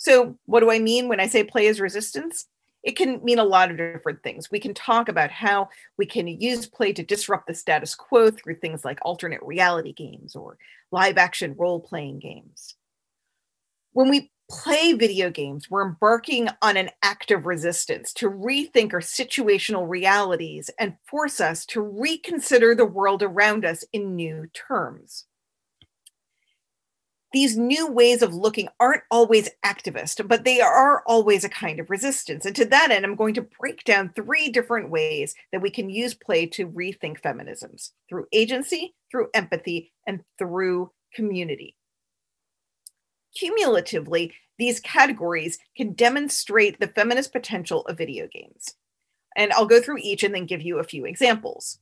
So, 0.00 0.38
what 0.46 0.60
do 0.60 0.70
I 0.70 0.78
mean 0.78 1.08
when 1.08 1.20
I 1.20 1.26
say 1.26 1.44
play 1.44 1.66
as 1.66 1.78
resistance? 1.78 2.46
It 2.82 2.96
can 2.96 3.22
mean 3.22 3.38
a 3.38 3.44
lot 3.44 3.70
of 3.70 3.76
different 3.76 4.22
things. 4.22 4.50
We 4.50 4.58
can 4.58 4.72
talk 4.72 5.10
about 5.10 5.30
how 5.30 5.68
we 5.98 6.06
can 6.06 6.26
use 6.26 6.66
play 6.66 6.94
to 6.94 7.02
disrupt 7.02 7.46
the 7.46 7.52
status 7.52 7.94
quo 7.94 8.30
through 8.30 8.54
things 8.54 8.82
like 8.82 8.98
alternate 9.02 9.42
reality 9.42 9.92
games 9.92 10.34
or 10.34 10.56
live 10.90 11.18
action 11.18 11.54
role 11.58 11.80
playing 11.80 12.20
games. 12.20 12.76
When 13.92 14.08
we 14.08 14.32
play 14.50 14.94
video 14.94 15.28
games, 15.28 15.68
we're 15.68 15.86
embarking 15.86 16.48
on 16.62 16.78
an 16.78 16.88
act 17.02 17.30
of 17.30 17.44
resistance 17.44 18.14
to 18.14 18.30
rethink 18.30 18.94
our 18.94 19.00
situational 19.00 19.86
realities 19.86 20.70
and 20.78 20.96
force 21.10 21.42
us 21.42 21.66
to 21.66 21.82
reconsider 21.82 22.74
the 22.74 22.86
world 22.86 23.22
around 23.22 23.66
us 23.66 23.84
in 23.92 24.16
new 24.16 24.46
terms 24.54 25.26
these 27.32 27.56
new 27.56 27.86
ways 27.86 28.22
of 28.22 28.34
looking 28.34 28.68
aren't 28.80 29.02
always 29.10 29.48
activist, 29.64 30.26
but 30.26 30.44
they 30.44 30.60
are 30.60 31.02
always 31.06 31.44
a 31.44 31.48
kind 31.48 31.78
of 31.78 31.90
resistance. 31.90 32.44
And 32.44 32.56
to 32.56 32.64
that 32.66 32.90
end, 32.90 33.04
I'm 33.04 33.14
going 33.14 33.34
to 33.34 33.46
break 33.60 33.84
down 33.84 34.10
three 34.10 34.48
different 34.50 34.90
ways 34.90 35.34
that 35.52 35.62
we 35.62 35.70
can 35.70 35.90
use 35.90 36.14
play 36.14 36.46
to 36.46 36.68
rethink 36.68 37.20
feminisms 37.20 37.90
through 38.08 38.26
agency, 38.32 38.94
through 39.10 39.28
empathy, 39.34 39.92
and 40.06 40.20
through 40.38 40.90
community. 41.14 41.76
Cumulatively, 43.38 44.32
these 44.58 44.80
categories 44.80 45.58
can 45.76 45.92
demonstrate 45.92 46.80
the 46.80 46.88
feminist 46.88 47.32
potential 47.32 47.86
of 47.86 47.96
video 47.96 48.26
games. 48.26 48.74
And 49.36 49.52
I'll 49.52 49.66
go 49.66 49.80
through 49.80 49.98
each 50.02 50.24
and 50.24 50.34
then 50.34 50.46
give 50.46 50.62
you 50.62 50.78
a 50.78 50.84
few 50.84 51.06
examples. 51.06 51.78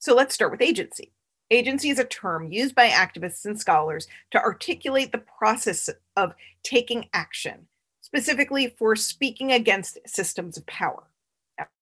So 0.00 0.14
let's 0.14 0.34
start 0.34 0.50
with 0.50 0.60
agency. 0.60 1.12
Agency 1.52 1.90
is 1.90 1.98
a 1.98 2.04
term 2.04 2.50
used 2.50 2.74
by 2.74 2.88
activists 2.88 3.44
and 3.44 3.60
scholars 3.60 4.06
to 4.30 4.40
articulate 4.40 5.12
the 5.12 5.18
process 5.18 5.90
of 6.16 6.32
taking 6.62 7.10
action, 7.12 7.66
specifically 8.00 8.74
for 8.78 8.96
speaking 8.96 9.52
against 9.52 9.98
systems 10.06 10.56
of 10.56 10.64
power. 10.64 11.02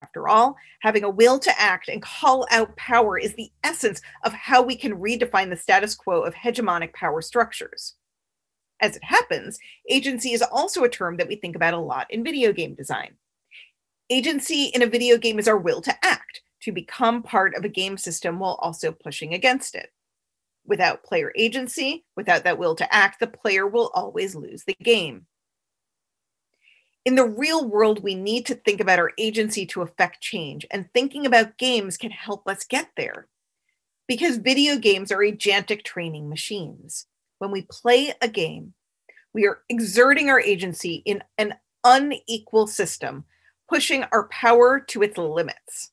After 0.03 0.29
all, 0.29 0.57
having 0.81 1.05
a 1.05 1.09
will 1.09 1.39
to 1.39 1.53
act 1.57 1.89
and 1.89 2.03
call 2.03 2.49
out 2.51 2.75
power 2.75 3.17
is 3.17 3.35
the 3.35 3.53
essence 3.63 4.03
of 4.25 4.33
how 4.33 4.61
we 4.61 4.75
can 4.75 4.99
redefine 4.99 5.51
the 5.51 5.57
status 5.57 5.95
quo 5.95 6.23
of 6.23 6.35
hegemonic 6.35 6.93
power 6.93 7.23
structures. 7.23 7.95
As 8.81 8.97
it 8.97 9.05
happens, 9.05 9.61
agency 9.89 10.33
is 10.33 10.43
also 10.43 10.83
a 10.83 10.89
term 10.89 11.17
that 11.19 11.29
we 11.29 11.37
think 11.37 11.55
about 11.55 11.75
a 11.75 11.79
lot 11.79 12.09
in 12.11 12.25
video 12.25 12.53
game 12.53 12.75
design. 12.75 13.15
Agency 14.11 14.65
in 14.65 14.83
a 14.83 14.87
video 14.87 15.17
game 15.17 15.39
is 15.39 15.47
our 15.47 15.57
will 15.57 15.81
to 15.83 16.05
act, 16.05 16.43
to 16.63 16.73
become 16.73 17.23
part 17.23 17.55
of 17.55 17.65
a 17.65 17.69
game 17.69 17.97
system 17.97 18.39
while 18.39 18.59
also 18.61 18.93
pushing 18.93 19.35
against 19.35 19.75
it. 19.75 19.93
Without 20.67 21.03
player 21.03 21.33
agency, 21.37 22.05
without 22.17 22.45
that 22.45 22.59
will 22.59 22.75
to 22.77 22.95
act, 22.95 23.21
the 23.21 23.27
player 23.27 23.67
will 23.67 23.91
always 23.95 24.35
lose 24.35 24.65
the 24.65 24.77
game. 24.83 25.27
In 27.05 27.15
the 27.15 27.25
real 27.25 27.67
world, 27.67 28.03
we 28.03 28.15
need 28.15 28.45
to 28.47 28.55
think 28.55 28.81
about 28.81 28.99
our 28.99 29.13
agency 29.17 29.65
to 29.67 29.83
affect 29.83 30.21
change, 30.21 30.67
and 30.71 30.89
thinking 30.93 31.25
about 31.25 31.57
games 31.57 31.97
can 31.97 32.11
help 32.11 32.47
us 32.47 32.65
get 32.65 32.91
there. 32.97 33.27
Because 34.07 34.37
video 34.37 34.77
games 34.77 35.11
are 35.11 35.19
agentic 35.19 35.83
training 35.83 36.29
machines. 36.29 37.07
When 37.39 37.51
we 37.51 37.67
play 37.71 38.13
a 38.21 38.29
game, 38.29 38.75
we 39.33 39.47
are 39.47 39.63
exerting 39.71 40.29
our 40.29 40.41
agency 40.41 41.03
in 41.07 41.23
an 41.39 41.55
unequal 41.85 42.67
system, 42.67 43.25
pushing 43.69 44.05
our 44.13 44.29
power 44.29 44.79
to 44.79 45.03
its 45.03 45.17
limits 45.17 45.93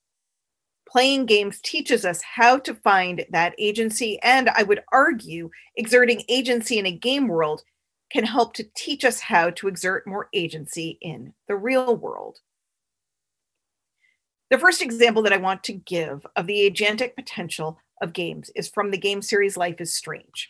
playing 0.89 1.25
games 1.25 1.59
teaches 1.61 2.05
us 2.05 2.21
how 2.21 2.57
to 2.59 2.73
find 2.73 3.25
that 3.29 3.55
agency. 3.57 4.19
And 4.23 4.49
I 4.49 4.63
would 4.63 4.83
argue 4.91 5.49
exerting 5.75 6.23
agency 6.29 6.79
in 6.79 6.85
a 6.85 6.91
game 6.91 7.27
world 7.27 7.63
can 8.11 8.23
help 8.23 8.53
to 8.53 8.65
teach 8.75 9.03
us 9.03 9.19
how 9.19 9.49
to 9.51 9.67
exert 9.67 10.07
more 10.07 10.29
agency 10.33 10.97
in 11.01 11.33
the 11.47 11.55
real 11.55 11.95
world. 11.95 12.39
The 14.49 14.57
first 14.57 14.81
example 14.81 15.21
that 15.23 15.33
I 15.33 15.37
want 15.37 15.63
to 15.65 15.73
give 15.73 16.25
of 16.35 16.47
the 16.47 16.71
agentic 16.71 17.15
potential 17.15 17.79
of 18.01 18.13
games 18.13 18.49
is 18.55 18.69
from 18.69 18.91
the 18.91 18.97
game 18.97 19.21
series 19.21 19.57
Life 19.57 19.81
is 19.81 19.93
Strange. 19.93 20.49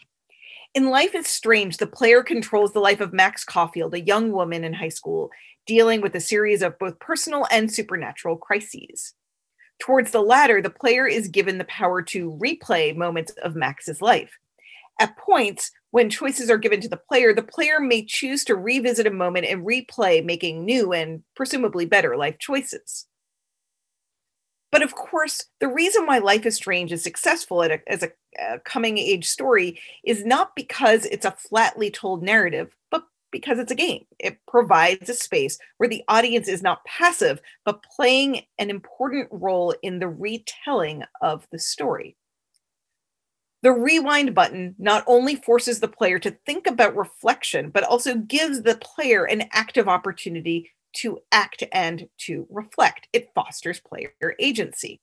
In 0.76 0.92
Life 0.92 1.16
is 1.16 1.28
Strange, 1.28 1.78
the 1.78 1.88
player 1.88 2.22
controls 2.22 2.74
the 2.74 2.80
life 2.80 3.02
of 3.02 3.14
Max 3.14 3.44
Caulfield, 3.44 3.96
a 3.96 4.02
young 4.02 4.32
woman 4.32 4.64
in 4.64 4.74
high 4.74 4.90
school 4.90 5.32
dealing 5.66 6.02
with 6.02 6.16
a 6.16 6.22
series 6.22 6.62
of 6.62 6.78
both 6.78 7.00
personal 7.00 7.48
and 7.50 7.72
supernatural 7.72 8.38
crises. 8.38 9.14
Towards 9.80 10.12
the 10.12 10.22
latter, 10.22 10.62
the 10.62 10.70
player 10.70 11.08
is 11.08 11.28
given 11.28 11.58
the 11.58 11.66
power 11.66 12.02
to 12.04 12.32
replay 12.42 12.96
moments 12.96 13.32
of 13.44 13.56
Max's 13.56 14.02
life. 14.02 14.38
At 15.00 15.18
points, 15.18 15.72
when 15.92 16.10
choices 16.10 16.50
are 16.50 16.58
given 16.58 16.82
to 16.82 16.90
the 16.90 16.98
player, 16.98 17.34
the 17.34 17.44
player 17.44 17.80
may 17.80 18.04
choose 18.04 18.44
to 18.46 18.56
revisit 18.56 19.06
a 19.06 19.12
moment 19.12 19.46
and 19.46 19.66
replay, 19.66 20.26
making 20.26 20.66
new 20.66 20.92
and 20.92 21.24
presumably 21.36 21.86
better 21.86 22.18
life 22.18 22.40
choices. 22.40 23.06
But 24.72 24.82
of 24.82 24.96
course, 24.96 25.46
the 25.60 25.68
reason 25.68 26.06
why 26.06 26.18
Life 26.18 26.46
is 26.46 26.56
Strange 26.56 26.92
is 26.92 27.02
successful 27.02 27.64
a, 27.64 27.80
as 27.88 28.04
a, 28.04 28.08
uh, 28.40 28.56
a 28.56 28.60
coming 28.60 28.98
age 28.98 29.26
story 29.26 29.80
is 30.04 30.26
not 30.26 30.56
because 30.56 31.06
it's 31.06 31.26
a 31.26 31.32
flatly 31.32 31.90
told 31.90 32.22
narrative, 32.22 32.76
but 32.92 33.04
because 33.32 33.60
it's 33.60 33.72
a 33.72 33.76
game. 33.76 34.06
It 34.20 34.40
provides 34.48 35.10
a 35.10 35.14
space 35.14 35.58
where 35.78 35.90
the 35.90 36.04
audience 36.08 36.48
is 36.48 36.64
not 36.64 36.86
passive, 36.86 37.42
but 37.66 37.84
playing 37.84 38.42
an 38.58 38.70
important 38.70 39.28
role 39.32 39.76
in 39.82 40.00
the 40.00 40.08
retelling 40.08 41.04
of 41.22 41.48
the 41.52 41.60
story. 41.60 42.16
The 43.64 43.72
rewind 43.72 44.36
button 44.36 44.76
not 44.78 45.04
only 45.08 45.36
forces 45.36 45.80
the 45.80 45.88
player 45.88 46.20
to 46.20 46.38
think 46.46 46.68
about 46.68 46.96
reflection, 46.96 47.70
but 47.70 47.84
also 47.84 48.16
gives 48.16 48.62
the 48.62 48.78
player 48.78 49.26
an 49.26 49.50
active 49.52 49.88
opportunity 49.88 50.72
to 50.98 51.20
act 51.32 51.64
and 51.72 52.08
to 52.20 52.48
reflect. 52.50 53.08
It 53.14 53.30
fosters 53.36 53.80
player 53.80 54.12
agency. 54.40 55.02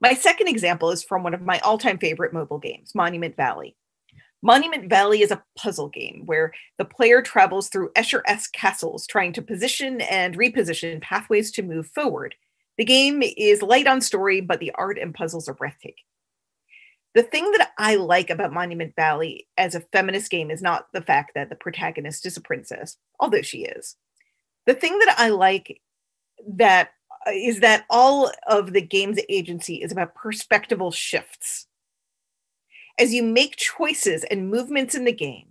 My 0.00 0.14
second 0.14 0.48
example 0.48 0.90
is 0.90 1.04
from 1.04 1.22
one 1.22 1.34
of 1.34 1.42
my 1.42 1.60
all 1.60 1.78
time 1.78 1.98
favorite 1.98 2.32
mobile 2.32 2.58
games, 2.58 2.94
Monument 2.94 3.36
Valley. 3.36 3.76
Monument 4.42 4.88
Valley 4.88 5.22
is 5.22 5.30
a 5.30 5.42
puzzle 5.56 5.88
game 5.88 6.22
where 6.26 6.52
the 6.76 6.84
player 6.84 7.22
travels 7.22 7.68
through 7.68 7.92
Escher 7.92 8.22
esque 8.26 8.52
castles, 8.52 9.06
trying 9.06 9.32
to 9.34 9.42
position 9.42 10.00
and 10.00 10.36
reposition 10.36 11.00
pathways 11.00 11.52
to 11.52 11.62
move 11.62 11.86
forward. 11.86 12.34
The 12.76 12.84
game 12.84 13.22
is 13.22 13.62
light 13.62 13.86
on 13.86 14.00
story, 14.00 14.40
but 14.40 14.58
the 14.58 14.72
art 14.74 14.98
and 14.98 15.14
puzzles 15.14 15.48
are 15.48 15.54
breathtaking. 15.54 16.04
The 17.14 17.22
thing 17.22 17.52
that 17.52 17.70
I 17.78 17.96
like 17.96 18.30
about 18.30 18.52
Monument 18.52 18.96
Valley 18.96 19.46
as 19.56 19.74
a 19.74 19.80
feminist 19.92 20.30
game 20.30 20.50
is 20.50 20.62
not 20.62 20.86
the 20.92 21.02
fact 21.02 21.32
that 21.34 21.48
the 21.48 21.54
protagonist 21.54 22.26
is 22.26 22.36
a 22.36 22.40
princess, 22.40 22.96
although 23.20 23.42
she 23.42 23.64
is. 23.64 23.96
The 24.66 24.74
thing 24.74 24.98
that 24.98 25.14
I 25.18 25.28
like 25.28 25.80
that 26.48 26.90
is 27.32 27.60
that 27.60 27.84
all 27.90 28.32
of 28.48 28.72
the 28.72 28.80
game's 28.80 29.20
agency 29.28 29.76
is 29.76 29.92
about 29.92 30.16
perspectival 30.16 30.92
shifts 30.92 31.68
as 32.98 33.12
you 33.12 33.22
make 33.22 33.56
choices 33.56 34.24
and 34.24 34.50
movements 34.50 34.94
in 34.94 35.04
the 35.04 35.12
game, 35.12 35.48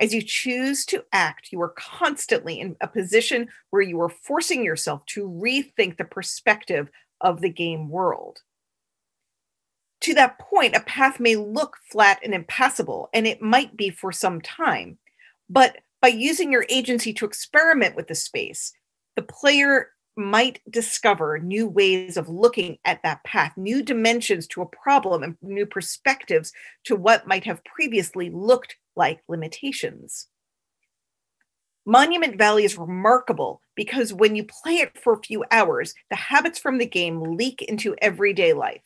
As 0.00 0.12
you 0.12 0.22
choose 0.22 0.84
to 0.86 1.04
act, 1.12 1.48
you 1.52 1.60
are 1.60 1.74
constantly 1.76 2.58
in 2.58 2.76
a 2.80 2.88
position 2.88 3.48
where 3.70 3.82
you 3.82 4.00
are 4.00 4.08
forcing 4.08 4.64
yourself 4.64 5.04
to 5.06 5.28
rethink 5.28 5.96
the 5.96 6.04
perspective 6.04 6.90
of 7.20 7.40
the 7.40 7.48
game 7.48 7.88
world. 7.88 8.40
To 10.02 10.14
that 10.14 10.38
point, 10.38 10.76
a 10.76 10.80
path 10.80 11.20
may 11.20 11.36
look 11.36 11.76
flat 11.90 12.18
and 12.22 12.34
impassable, 12.34 13.08
and 13.14 13.26
it 13.26 13.40
might 13.40 13.76
be 13.76 13.90
for 13.90 14.12
some 14.12 14.40
time. 14.40 14.98
But 15.48 15.78
by 16.02 16.08
using 16.08 16.52
your 16.52 16.66
agency 16.68 17.12
to 17.14 17.24
experiment 17.24 17.96
with 17.96 18.08
the 18.08 18.14
space, 18.14 18.72
the 19.16 19.22
player 19.22 19.90
might 20.16 20.60
discover 20.70 21.38
new 21.38 21.66
ways 21.66 22.16
of 22.16 22.28
looking 22.28 22.78
at 22.84 23.02
that 23.02 23.24
path, 23.24 23.52
new 23.56 23.82
dimensions 23.82 24.46
to 24.48 24.62
a 24.62 24.66
problem, 24.66 25.22
and 25.22 25.36
new 25.42 25.66
perspectives 25.66 26.52
to 26.84 26.96
what 26.96 27.26
might 27.26 27.44
have 27.44 27.64
previously 27.64 28.30
looked 28.30 28.76
like 28.96 29.20
limitations. 29.28 30.28
Monument 31.86 32.38
Valley 32.38 32.64
is 32.64 32.78
remarkable 32.78 33.60
because 33.74 34.12
when 34.12 34.36
you 34.36 34.44
play 34.44 34.76
it 34.76 34.96
for 34.98 35.12
a 35.12 35.22
few 35.22 35.44
hours, 35.50 35.94
the 36.08 36.16
habits 36.16 36.58
from 36.58 36.78
the 36.78 36.86
game 36.86 37.20
leak 37.20 37.60
into 37.60 37.94
everyday 38.00 38.54
life. 38.54 38.82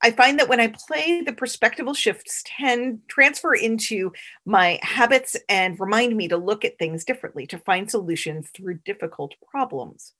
I 0.00 0.12
find 0.12 0.38
that 0.38 0.48
when 0.48 0.60
I 0.60 0.68
play, 0.68 1.22
the 1.22 1.32
perspectival 1.32 1.94
shifts 1.94 2.44
tend 2.46 3.00
transfer 3.08 3.52
into 3.52 4.12
my 4.46 4.78
habits 4.82 5.36
and 5.48 5.78
remind 5.78 6.16
me 6.16 6.28
to 6.28 6.36
look 6.36 6.64
at 6.64 6.78
things 6.78 7.04
differently, 7.04 7.46
to 7.48 7.58
find 7.58 7.90
solutions 7.90 8.48
through 8.54 8.78
difficult 8.84 9.34
problems. 9.50 10.14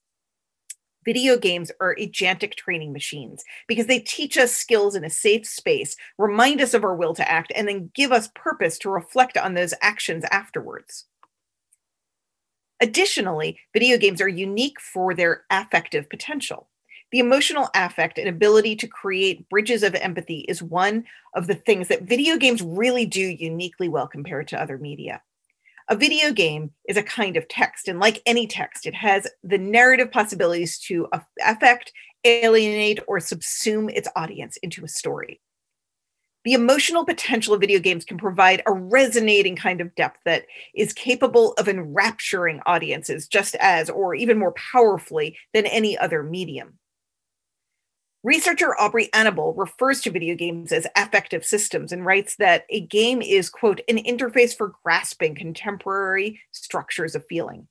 Video 1.09 1.39
games 1.39 1.73
are 1.81 1.97
agentic 1.97 2.55
training 2.55 2.93
machines 2.93 3.43
because 3.67 3.87
they 3.87 3.99
teach 3.99 4.37
us 4.37 4.53
skills 4.53 4.95
in 4.95 5.05
a 5.05 5.09
safe 5.09 5.47
space, 5.47 5.97
remind 6.19 6.61
us 6.61 6.75
of 6.75 6.85
our 6.85 6.95
will 6.95 7.15
to 7.15 7.27
act, 7.27 7.51
and 7.57 7.67
then 7.67 7.91
give 7.95 8.13
us 8.13 8.29
purpose 8.35 8.77
to 8.77 8.91
reflect 8.91 9.39
on 9.39 9.55
those 9.55 9.73
actions 9.81 10.27
afterwards. 10.31 11.07
Additionally, 12.79 13.59
video 13.73 13.97
games 13.97 14.21
are 14.21 14.29
unique 14.29 14.79
for 14.83 15.15
their 15.15 15.45
affective 15.49 16.11
potential. 16.11 16.69
The 17.11 17.21
emotional 17.21 17.71
affect 17.75 18.19
and 18.19 18.29
ability 18.29 18.77
to 18.77 18.87
create 18.87 19.49
bridges 19.49 19.83
of 19.83 19.95
empathy 19.95 20.41
is 20.41 20.63
one 20.63 21.05
of 21.35 21.47
the 21.47 21.55
things 21.55 21.89
that 21.89 22.03
video 22.03 22.37
games 22.37 22.61
really 22.61 23.07
do 23.07 23.23
uniquely 23.23 23.89
well 23.89 24.09
compared 24.09 24.47
to 24.49 24.61
other 24.61 24.77
media. 24.77 25.23
A 25.91 25.97
video 25.97 26.33
game 26.33 26.73
is 26.87 26.99
a 26.99 27.03
kind 27.03 27.39
of 27.39 27.49
text, 27.49 27.89
and 27.89 27.99
like 27.99 28.21
any 28.27 28.47
text, 28.47 28.87
it 28.87 28.95
has 28.95 29.27
the 29.43 29.57
narrative 29.57 30.13
possibilities 30.13 30.79
to 30.81 31.09
affect, 31.43 31.93
alienate, 32.25 33.01
or 33.07 33.19
subsume 33.21 33.91
its 33.95 34.09
audience 34.15 34.59
into 34.59 34.85
a 34.85 34.89
story. 34.89 35.41
The 36.45 36.53
emotional 36.53 37.07
potential 37.07 37.55
of 37.55 37.61
video 37.61 37.79
games 37.79 38.05
can 38.05 38.19
provide 38.19 38.63
a 38.67 38.73
resonating 38.73 39.57
kind 39.57 39.81
of 39.81 39.95
depth 39.95 40.21
that 40.25 40.45
is 40.75 40.93
capable 40.93 41.53
of 41.55 41.69
enrapturing 41.69 42.61
audiences 42.67 43.27
just 43.27 43.55
as, 43.57 43.89
or 43.89 44.15
even 44.15 44.39
more 44.39 44.53
powerfully, 44.53 45.39
than 45.55 45.65
any 45.65 45.97
other 45.97 46.23
medium. 46.23 46.78
Researcher 48.29 48.79
Aubrey 48.79 49.09
Anable 49.15 49.57
refers 49.57 50.03
to 50.03 50.11
video 50.11 50.35
games 50.35 50.71
as 50.71 50.87
affective 50.95 51.47
systems 51.47 51.93
and 51.93 52.05
writes 52.05 52.37
that 52.37 52.67
a 52.69 52.81
game 52.81 53.23
is, 53.23 53.49
quote, 53.49 53.81
an 53.89 53.97
interface 53.97 54.55
for 54.55 54.75
grasping 54.85 55.35
contemporary 55.35 56.39
structures 56.53 57.15
of 57.15 57.25
feeling. 57.25 57.69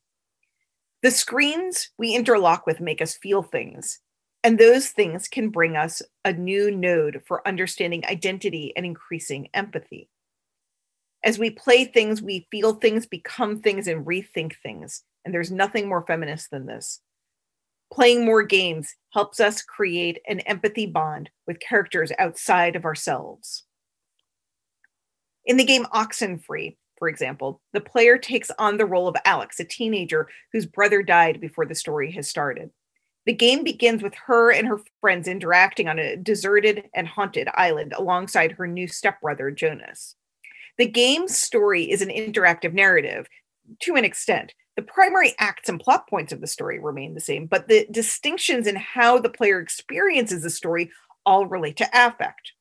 The 1.04 1.12
screens 1.12 1.92
we 2.00 2.16
interlock 2.16 2.66
with 2.66 2.80
make 2.80 3.04
us 3.04 3.16
feel 3.16 3.44
things, 3.44 4.00
and 4.44 4.58
those 4.58 4.90
things 4.90 5.28
can 5.28 5.50
bring 5.50 5.78
us 5.78 6.02
a 6.26 6.34
new 6.34 6.72
node 6.72 7.22
for 7.28 7.48
understanding 7.48 8.04
identity 8.08 8.74
and 8.76 8.84
increasing 8.84 9.50
empathy. 9.54 10.10
As 11.24 11.38
we 11.38 11.52
play 11.52 11.86
things, 11.86 12.20
we 12.20 12.48
feel 12.50 12.74
things, 12.74 13.06
become 13.06 13.62
things, 13.62 13.88
and 13.88 14.08
rethink 14.08 14.56
things. 14.64 15.04
And 15.24 15.32
there's 15.32 15.52
nothing 15.52 15.88
more 15.88 16.04
feminist 16.08 16.50
than 16.50 16.66
this. 16.66 17.00
Playing 17.92 18.26
more 18.26 18.44
games 18.44 18.96
helps 19.14 19.40
us 19.40 19.62
create 19.62 20.20
an 20.28 20.42
empathy 20.42 20.86
bond 20.86 21.30
with 21.46 21.60
characters 21.60 22.12
outside 22.20 22.76
of 22.76 22.86
ourselves. 22.86 23.64
In 25.46 25.58
the 25.58 25.64
game 25.64 25.86
Oxenfree, 25.94 26.76
for 26.98 27.08
example, 27.08 27.62
the 27.74 27.82
player 27.82 28.18
takes 28.18 28.52
on 28.60 28.78
the 28.78 28.86
role 28.86 29.08
of 29.08 29.16
Alex, 29.24 29.60
a 29.60 29.64
teenager 29.64 30.28
whose 30.52 30.66
brother 30.66 31.02
died 31.02 31.40
before 31.40 31.66
the 31.66 31.76
story 31.76 32.12
has 32.12 32.28
started. 32.28 32.70
The 33.26 33.34
game 33.34 33.64
begins 33.64 34.02
with 34.02 34.14
her 34.26 34.52
and 34.52 34.68
her 34.68 34.80
friends 35.02 35.28
interacting 35.28 35.88
on 35.88 36.00
a 36.00 36.16
deserted 36.16 36.90
and 36.94 37.08
haunted 37.08 37.50
island 37.54 37.94
alongside 37.94 38.54
her 38.54 38.68
new 38.68 38.88
stepbrother, 38.88 39.52
Jonas. 39.52 40.16
The 40.78 40.88
game's 40.88 41.38
story 41.38 41.90
is 41.90 42.02
an 42.02 42.10
interactive 42.10 42.74
narrative 42.74 43.28
to 43.82 43.96
an 43.96 44.06
extent, 44.06 44.54
the 44.78 44.84
primary 44.84 45.34
acts 45.40 45.68
and 45.68 45.80
plot 45.80 46.08
points 46.08 46.32
of 46.32 46.40
the 46.40 46.48
story 46.48 46.80
remain 46.80 47.16
the 47.16 47.20
same, 47.20 47.48
but 47.48 47.68
the 47.68 47.88
distinctions 47.90 48.68
in 48.68 48.76
how 48.76 49.18
the 49.18 49.28
player 49.28 49.60
experiences 49.60 50.44
the 50.44 50.52
story 50.52 50.92
all 51.26 51.48
relate 51.48 51.76
to 51.78 51.90
affect. 51.92 52.54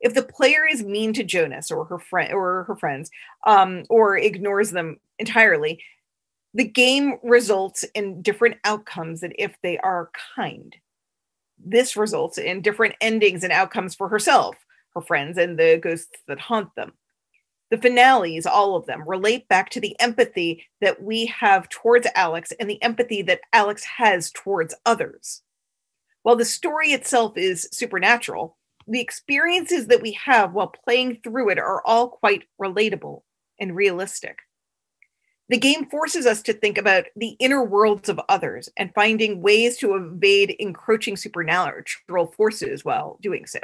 If 0.00 0.14
the 0.14 0.24
player 0.24 0.66
is 0.66 0.82
mean 0.82 1.12
to 1.14 1.22
Jonas 1.22 1.70
or 1.70 1.84
her 1.84 2.00
friend 2.00 2.34
or 2.34 2.64
her 2.64 2.74
friends, 2.74 3.08
um, 3.46 3.84
or 3.88 4.18
ignores 4.18 4.72
them 4.72 4.98
entirely, 5.20 5.80
the 6.54 6.64
game 6.64 7.18
results 7.22 7.84
in 7.94 8.20
different 8.20 8.56
outcomes 8.64 9.20
than 9.20 9.32
if 9.38 9.54
they 9.62 9.78
are 9.78 10.10
kind. 10.34 10.74
This 11.64 11.96
results 11.96 12.36
in 12.36 12.62
different 12.62 12.96
endings 13.00 13.44
and 13.44 13.52
outcomes 13.52 13.94
for 13.94 14.08
herself, 14.08 14.56
her 14.96 15.00
friends, 15.00 15.38
and 15.38 15.56
the 15.56 15.78
ghosts 15.80 16.18
that 16.26 16.40
haunt 16.40 16.74
them 16.74 16.94
the 17.70 17.78
finales, 17.78 18.46
all 18.46 18.76
of 18.76 18.86
them, 18.86 19.08
relate 19.08 19.48
back 19.48 19.70
to 19.70 19.80
the 19.80 19.98
empathy 20.00 20.64
that 20.80 21.02
we 21.02 21.26
have 21.26 21.68
towards 21.68 22.06
Alex 22.14 22.52
and 22.60 22.68
the 22.68 22.82
empathy 22.82 23.22
that 23.22 23.40
Alex 23.52 23.84
has 23.84 24.30
towards 24.30 24.74
others. 24.84 25.42
While 26.22 26.36
the 26.36 26.44
story 26.44 26.92
itself 26.92 27.36
is 27.36 27.68
supernatural, 27.72 28.56
the 28.86 29.00
experiences 29.00 29.86
that 29.86 30.02
we 30.02 30.12
have 30.12 30.52
while 30.52 30.72
playing 30.84 31.20
through 31.22 31.50
it 31.50 31.58
are 31.58 31.82
all 31.86 32.08
quite 32.08 32.44
relatable 32.60 33.22
and 33.58 33.74
realistic. 33.74 34.38
The 35.48 35.58
game 35.58 35.86
forces 35.90 36.26
us 36.26 36.42
to 36.42 36.54
think 36.54 36.78
about 36.78 37.04
the 37.16 37.36
inner 37.38 37.62
worlds 37.62 38.08
of 38.08 38.20
others 38.28 38.68
and 38.78 38.94
finding 38.94 39.42
ways 39.42 39.76
to 39.78 39.94
evade 39.94 40.56
encroaching 40.58 41.16
supernatural 41.16 42.32
forces 42.32 42.84
while 42.84 43.18
doing 43.20 43.46
so. 43.46 43.60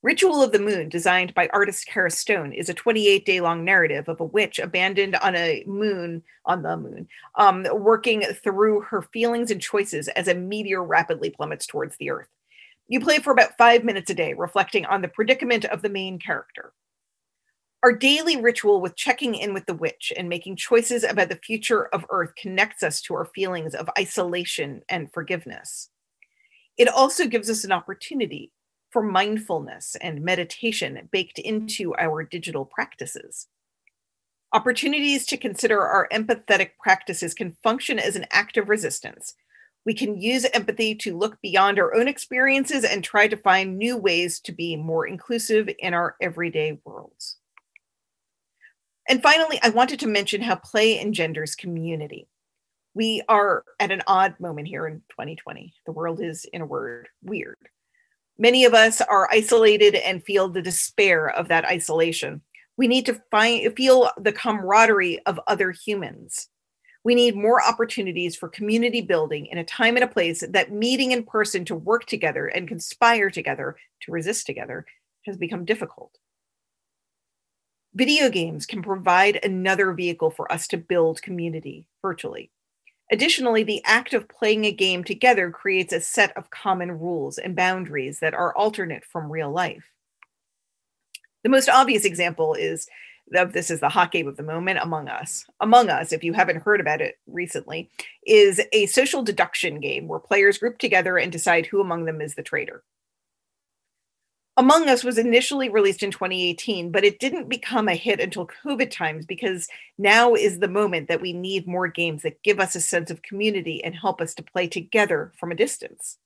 Ritual 0.00 0.44
of 0.44 0.52
the 0.52 0.60
Moon, 0.60 0.88
designed 0.88 1.34
by 1.34 1.48
artist 1.52 1.88
Kara 1.88 2.10
Stone, 2.10 2.52
is 2.52 2.68
a 2.68 2.74
28 2.74 3.26
day 3.26 3.40
long 3.40 3.64
narrative 3.64 4.08
of 4.08 4.20
a 4.20 4.24
witch 4.24 4.60
abandoned 4.60 5.16
on 5.16 5.34
a 5.34 5.64
moon, 5.66 6.22
on 6.44 6.62
the 6.62 6.76
moon, 6.76 7.08
um, 7.34 7.66
working 7.72 8.22
through 8.22 8.82
her 8.82 9.02
feelings 9.02 9.50
and 9.50 9.60
choices 9.60 10.06
as 10.08 10.28
a 10.28 10.34
meteor 10.34 10.84
rapidly 10.84 11.30
plummets 11.30 11.66
towards 11.66 11.96
the 11.96 12.10
earth. 12.10 12.28
You 12.86 13.00
play 13.00 13.18
for 13.18 13.32
about 13.32 13.58
five 13.58 13.82
minutes 13.82 14.08
a 14.08 14.14
day, 14.14 14.34
reflecting 14.34 14.86
on 14.86 15.02
the 15.02 15.08
predicament 15.08 15.64
of 15.64 15.82
the 15.82 15.88
main 15.88 16.20
character. 16.20 16.72
Our 17.82 17.92
daily 17.92 18.40
ritual 18.40 18.80
with 18.80 18.94
checking 18.94 19.34
in 19.34 19.52
with 19.52 19.66
the 19.66 19.74
witch 19.74 20.12
and 20.16 20.28
making 20.28 20.56
choices 20.56 21.02
about 21.02 21.28
the 21.28 21.40
future 21.44 21.86
of 21.86 22.06
Earth 22.08 22.34
connects 22.36 22.84
us 22.84 23.00
to 23.02 23.14
our 23.14 23.26
feelings 23.34 23.74
of 23.74 23.90
isolation 23.98 24.82
and 24.88 25.12
forgiveness. 25.12 25.90
It 26.76 26.88
also 26.88 27.26
gives 27.26 27.50
us 27.50 27.64
an 27.64 27.72
opportunity 27.72 28.52
for 28.90 29.02
mindfulness 29.02 29.96
and 30.00 30.22
meditation 30.22 31.08
baked 31.10 31.38
into 31.38 31.94
our 31.96 32.22
digital 32.22 32.64
practices. 32.64 33.48
Opportunities 34.52 35.26
to 35.26 35.36
consider 35.36 35.80
our 35.82 36.08
empathetic 36.10 36.70
practices 36.82 37.34
can 37.34 37.56
function 37.62 37.98
as 37.98 38.16
an 38.16 38.24
act 38.30 38.56
of 38.56 38.70
resistance. 38.70 39.34
We 39.84 39.92
can 39.92 40.20
use 40.20 40.46
empathy 40.52 40.94
to 40.96 41.16
look 41.16 41.40
beyond 41.42 41.78
our 41.78 41.94
own 41.94 42.08
experiences 42.08 42.84
and 42.84 43.04
try 43.04 43.28
to 43.28 43.36
find 43.36 43.76
new 43.76 43.96
ways 43.96 44.40
to 44.40 44.52
be 44.52 44.76
more 44.76 45.06
inclusive 45.06 45.68
in 45.78 45.92
our 45.92 46.16
everyday 46.20 46.78
worlds. 46.84 47.36
And 49.08 49.22
finally, 49.22 49.58
I 49.62 49.70
wanted 49.70 50.00
to 50.00 50.06
mention 50.06 50.42
how 50.42 50.56
play 50.56 50.98
engenders 51.00 51.54
community. 51.54 52.28
We 52.94 53.22
are 53.28 53.64
at 53.80 53.90
an 53.90 54.02
odd 54.06 54.34
moment 54.40 54.68
here 54.68 54.86
in 54.86 55.02
2020. 55.10 55.72
The 55.86 55.92
world 55.92 56.20
is, 56.20 56.44
in 56.46 56.60
a 56.62 56.66
word, 56.66 57.08
weird. 57.22 57.56
Many 58.38 58.64
of 58.64 58.72
us 58.72 59.00
are 59.00 59.28
isolated 59.32 59.96
and 59.96 60.24
feel 60.24 60.48
the 60.48 60.62
despair 60.62 61.28
of 61.28 61.48
that 61.48 61.64
isolation. 61.64 62.40
We 62.76 62.86
need 62.86 63.04
to 63.06 63.20
find 63.32 63.76
feel 63.76 64.10
the 64.16 64.32
camaraderie 64.32 65.18
of 65.26 65.40
other 65.48 65.72
humans. 65.72 66.48
We 67.02 67.16
need 67.16 67.34
more 67.34 67.62
opportunities 67.62 68.36
for 68.36 68.48
community 68.48 69.00
building 69.00 69.46
in 69.46 69.58
a 69.58 69.64
time 69.64 69.96
and 69.96 70.04
a 70.04 70.08
place 70.08 70.44
that 70.48 70.72
meeting 70.72 71.10
in 71.10 71.24
person 71.24 71.64
to 71.64 71.74
work 71.74 72.06
together 72.06 72.46
and 72.46 72.68
conspire 72.68 73.30
together 73.30 73.76
to 74.02 74.12
resist 74.12 74.46
together 74.46 74.86
has 75.26 75.36
become 75.36 75.64
difficult. 75.64 76.12
Video 77.94 78.30
games 78.30 78.66
can 78.66 78.82
provide 78.82 79.40
another 79.42 79.92
vehicle 79.92 80.30
for 80.30 80.50
us 80.52 80.68
to 80.68 80.76
build 80.76 81.22
community 81.22 81.86
virtually. 82.02 82.52
Additionally, 83.10 83.62
the 83.62 83.82
act 83.84 84.12
of 84.12 84.28
playing 84.28 84.64
a 84.64 84.72
game 84.72 85.02
together 85.02 85.50
creates 85.50 85.92
a 85.92 86.00
set 86.00 86.36
of 86.36 86.50
common 86.50 86.92
rules 86.92 87.38
and 87.38 87.56
boundaries 87.56 88.20
that 88.20 88.34
are 88.34 88.54
alternate 88.54 89.04
from 89.04 89.32
real 89.32 89.50
life. 89.50 89.90
The 91.42 91.48
most 91.48 91.68
obvious 91.68 92.04
example 92.04 92.54
is 92.54 92.88
of 93.34 93.52
this 93.52 93.70
is 93.70 93.80
the 93.80 93.88
hot 93.88 94.10
game 94.10 94.26
of 94.26 94.36
the 94.36 94.42
moment 94.42 94.78
among 94.80 95.08
us 95.08 95.44
among 95.60 95.90
us 95.90 96.12
if 96.12 96.24
you 96.24 96.32
haven't 96.32 96.62
heard 96.62 96.80
about 96.80 97.02
it 97.02 97.18
recently 97.26 97.90
is 98.26 98.60
a 98.72 98.86
social 98.86 99.22
deduction 99.22 99.80
game 99.80 100.08
where 100.08 100.18
players 100.18 100.56
group 100.58 100.78
together 100.78 101.18
and 101.18 101.30
decide 101.30 101.66
who 101.66 101.80
among 101.80 102.06
them 102.06 102.22
is 102.22 102.34
the 102.34 102.42
traitor 102.42 102.82
among 104.58 104.88
Us 104.88 105.04
was 105.04 105.18
initially 105.18 105.68
released 105.68 106.02
in 106.02 106.10
2018, 106.10 106.90
but 106.90 107.04
it 107.04 107.20
didn't 107.20 107.48
become 107.48 107.88
a 107.88 107.94
hit 107.94 108.18
until 108.18 108.50
COVID 108.66 108.90
times 108.90 109.24
because 109.24 109.68
now 109.98 110.34
is 110.34 110.58
the 110.58 110.66
moment 110.66 111.06
that 111.06 111.20
we 111.20 111.32
need 111.32 111.68
more 111.68 111.86
games 111.86 112.22
that 112.22 112.42
give 112.42 112.58
us 112.58 112.74
a 112.74 112.80
sense 112.80 113.08
of 113.08 113.22
community 113.22 113.82
and 113.84 113.94
help 113.94 114.20
us 114.20 114.34
to 114.34 114.42
play 114.42 114.66
together 114.66 115.32
from 115.38 115.52
a 115.52 115.54
distance. 115.54 116.18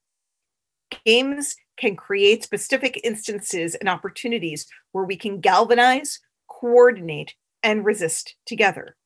Games 1.04 1.56
can 1.76 1.94
create 1.94 2.42
specific 2.42 2.98
instances 3.04 3.74
and 3.74 3.88
opportunities 3.88 4.66
where 4.92 5.04
we 5.04 5.16
can 5.16 5.40
galvanize, 5.40 6.18
coordinate, 6.48 7.34
and 7.62 7.84
resist 7.84 8.36
together. 8.46 8.96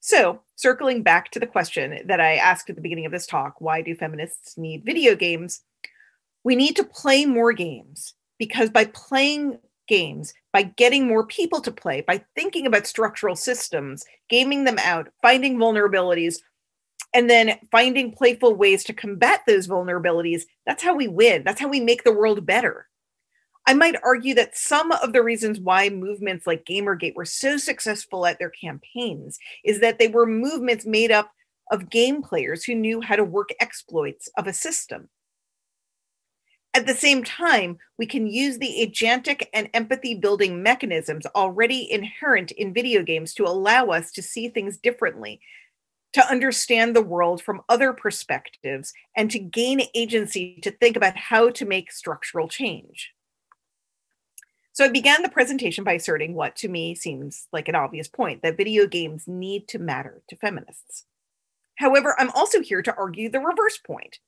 So, 0.00 0.40
circling 0.56 1.02
back 1.02 1.30
to 1.30 1.38
the 1.38 1.46
question 1.46 2.06
that 2.06 2.20
I 2.20 2.36
asked 2.36 2.70
at 2.70 2.76
the 2.76 2.82
beginning 2.82 3.06
of 3.06 3.12
this 3.12 3.26
talk 3.26 3.60
why 3.60 3.82
do 3.82 3.94
feminists 3.94 4.56
need 4.56 4.86
video 4.86 5.14
games? 5.14 5.60
We 6.44 6.56
need 6.56 6.76
to 6.76 6.84
play 6.84 7.24
more 7.24 7.52
games 7.52 8.14
because 8.38 8.70
by 8.70 8.86
playing 8.86 9.58
games, 9.88 10.32
by 10.52 10.62
getting 10.62 11.06
more 11.06 11.26
people 11.26 11.60
to 11.60 11.70
play, 11.70 12.00
by 12.00 12.24
thinking 12.34 12.66
about 12.66 12.86
structural 12.86 13.36
systems, 13.36 14.04
gaming 14.28 14.64
them 14.64 14.78
out, 14.78 15.08
finding 15.20 15.56
vulnerabilities, 15.56 16.36
and 17.14 17.28
then 17.28 17.58
finding 17.70 18.12
playful 18.12 18.54
ways 18.54 18.84
to 18.84 18.92
combat 18.92 19.42
those 19.46 19.68
vulnerabilities, 19.68 20.42
that's 20.66 20.82
how 20.82 20.94
we 20.94 21.08
win. 21.08 21.42
That's 21.44 21.60
how 21.60 21.68
we 21.68 21.80
make 21.80 22.04
the 22.04 22.12
world 22.12 22.46
better. 22.46 22.88
I 23.66 23.74
might 23.74 23.96
argue 24.02 24.34
that 24.34 24.56
some 24.56 24.90
of 24.90 25.12
the 25.12 25.22
reasons 25.22 25.60
why 25.60 25.88
movements 25.88 26.46
like 26.46 26.64
Gamergate 26.64 27.14
were 27.14 27.24
so 27.24 27.58
successful 27.58 28.26
at 28.26 28.38
their 28.38 28.50
campaigns 28.50 29.38
is 29.64 29.80
that 29.80 29.98
they 29.98 30.08
were 30.08 30.26
movements 30.26 30.84
made 30.84 31.12
up 31.12 31.30
of 31.70 31.90
game 31.90 32.22
players 32.22 32.64
who 32.64 32.74
knew 32.74 33.00
how 33.00 33.14
to 33.14 33.24
work 33.24 33.50
exploits 33.60 34.28
of 34.36 34.46
a 34.46 34.52
system. 34.52 35.08
At 36.74 36.86
the 36.86 36.94
same 36.94 37.22
time, 37.22 37.78
we 37.98 38.06
can 38.06 38.26
use 38.26 38.56
the 38.56 38.76
agentic 38.80 39.46
and 39.52 39.68
empathy 39.74 40.14
building 40.14 40.62
mechanisms 40.62 41.26
already 41.34 41.90
inherent 41.90 42.50
in 42.52 42.72
video 42.72 43.02
games 43.02 43.34
to 43.34 43.44
allow 43.44 43.88
us 43.88 44.10
to 44.12 44.22
see 44.22 44.48
things 44.48 44.78
differently, 44.78 45.40
to 46.14 46.26
understand 46.26 46.96
the 46.96 47.02
world 47.02 47.42
from 47.42 47.60
other 47.68 47.92
perspectives, 47.92 48.94
and 49.14 49.30
to 49.30 49.38
gain 49.38 49.82
agency 49.94 50.60
to 50.62 50.70
think 50.70 50.96
about 50.96 51.16
how 51.16 51.50
to 51.50 51.66
make 51.66 51.92
structural 51.92 52.48
change. 52.48 53.12
So 54.72 54.86
I 54.86 54.88
began 54.88 55.20
the 55.20 55.28
presentation 55.28 55.84
by 55.84 55.92
asserting 55.92 56.32
what 56.32 56.56
to 56.56 56.68
me 56.68 56.94
seems 56.94 57.48
like 57.52 57.68
an 57.68 57.74
obvious 57.74 58.08
point 58.08 58.40
that 58.40 58.56
video 58.56 58.86
games 58.86 59.28
need 59.28 59.68
to 59.68 59.78
matter 59.78 60.22
to 60.28 60.36
feminists. 60.36 61.04
However, 61.76 62.16
I'm 62.18 62.30
also 62.30 62.62
here 62.62 62.80
to 62.80 62.96
argue 62.96 63.28
the 63.28 63.40
reverse 63.40 63.76
point 63.76 64.20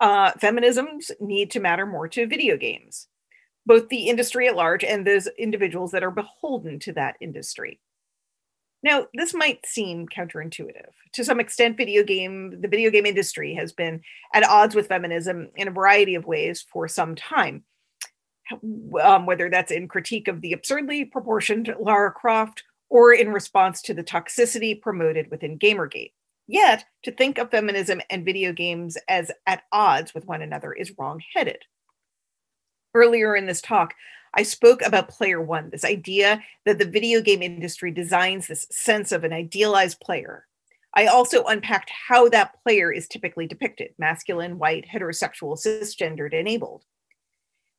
uh, 0.00 0.32
feminisms 0.32 1.10
need 1.20 1.50
to 1.52 1.60
matter 1.60 1.86
more 1.86 2.08
to 2.08 2.26
video 2.26 2.56
games, 2.56 3.08
both 3.64 3.88
the 3.88 4.08
industry 4.08 4.48
at 4.48 4.56
large 4.56 4.84
and 4.84 5.06
those 5.06 5.28
individuals 5.38 5.92
that 5.92 6.04
are 6.04 6.10
beholden 6.10 6.78
to 6.80 6.92
that 6.92 7.16
industry. 7.20 7.80
Now, 8.82 9.06
this 9.14 9.34
might 9.34 9.66
seem 9.66 10.06
counterintuitive. 10.06 10.92
To 11.14 11.24
some 11.24 11.40
extent, 11.40 11.76
video 11.76 12.04
game 12.04 12.60
the 12.60 12.68
video 12.68 12.90
game 12.90 13.06
industry 13.06 13.54
has 13.54 13.72
been 13.72 14.02
at 14.34 14.46
odds 14.46 14.74
with 14.74 14.88
feminism 14.88 15.48
in 15.56 15.68
a 15.68 15.72
variety 15.72 16.14
of 16.14 16.26
ways 16.26 16.64
for 16.72 16.86
some 16.86 17.14
time. 17.14 17.64
Um, 19.02 19.26
whether 19.26 19.50
that's 19.50 19.72
in 19.72 19.88
critique 19.88 20.28
of 20.28 20.40
the 20.40 20.52
absurdly 20.52 21.04
proportioned 21.04 21.74
Lara 21.80 22.12
Croft 22.12 22.62
or 22.88 23.12
in 23.12 23.32
response 23.32 23.82
to 23.82 23.94
the 23.94 24.04
toxicity 24.04 24.80
promoted 24.80 25.32
within 25.32 25.58
Gamergate. 25.58 26.12
Yet, 26.46 26.84
to 27.02 27.10
think 27.10 27.38
of 27.38 27.50
feminism 27.50 28.00
and 28.08 28.24
video 28.24 28.52
games 28.52 28.96
as 29.08 29.32
at 29.46 29.62
odds 29.72 30.14
with 30.14 30.26
one 30.26 30.42
another 30.42 30.72
is 30.72 30.92
wrong-headed. 30.96 31.64
Earlier 32.94 33.34
in 33.34 33.46
this 33.46 33.60
talk, 33.60 33.94
I 34.32 34.42
spoke 34.42 34.82
about 34.82 35.08
player 35.08 35.40
one, 35.40 35.70
this 35.70 35.84
idea 35.84 36.42
that 36.64 36.78
the 36.78 36.84
video 36.84 37.20
game 37.20 37.42
industry 37.42 37.90
designs 37.90 38.46
this 38.46 38.66
sense 38.70 39.10
of 39.10 39.24
an 39.24 39.32
idealized 39.32 39.98
player. 40.00 40.46
I 40.94 41.06
also 41.06 41.44
unpacked 41.44 41.90
how 42.08 42.28
that 42.30 42.54
player 42.62 42.92
is 42.92 43.08
typically 43.08 43.46
depicted 43.46 43.90
masculine, 43.98 44.58
white, 44.58 44.86
heterosexual, 44.92 45.58
cisgendered, 45.58 46.32
enabled. 46.32 46.84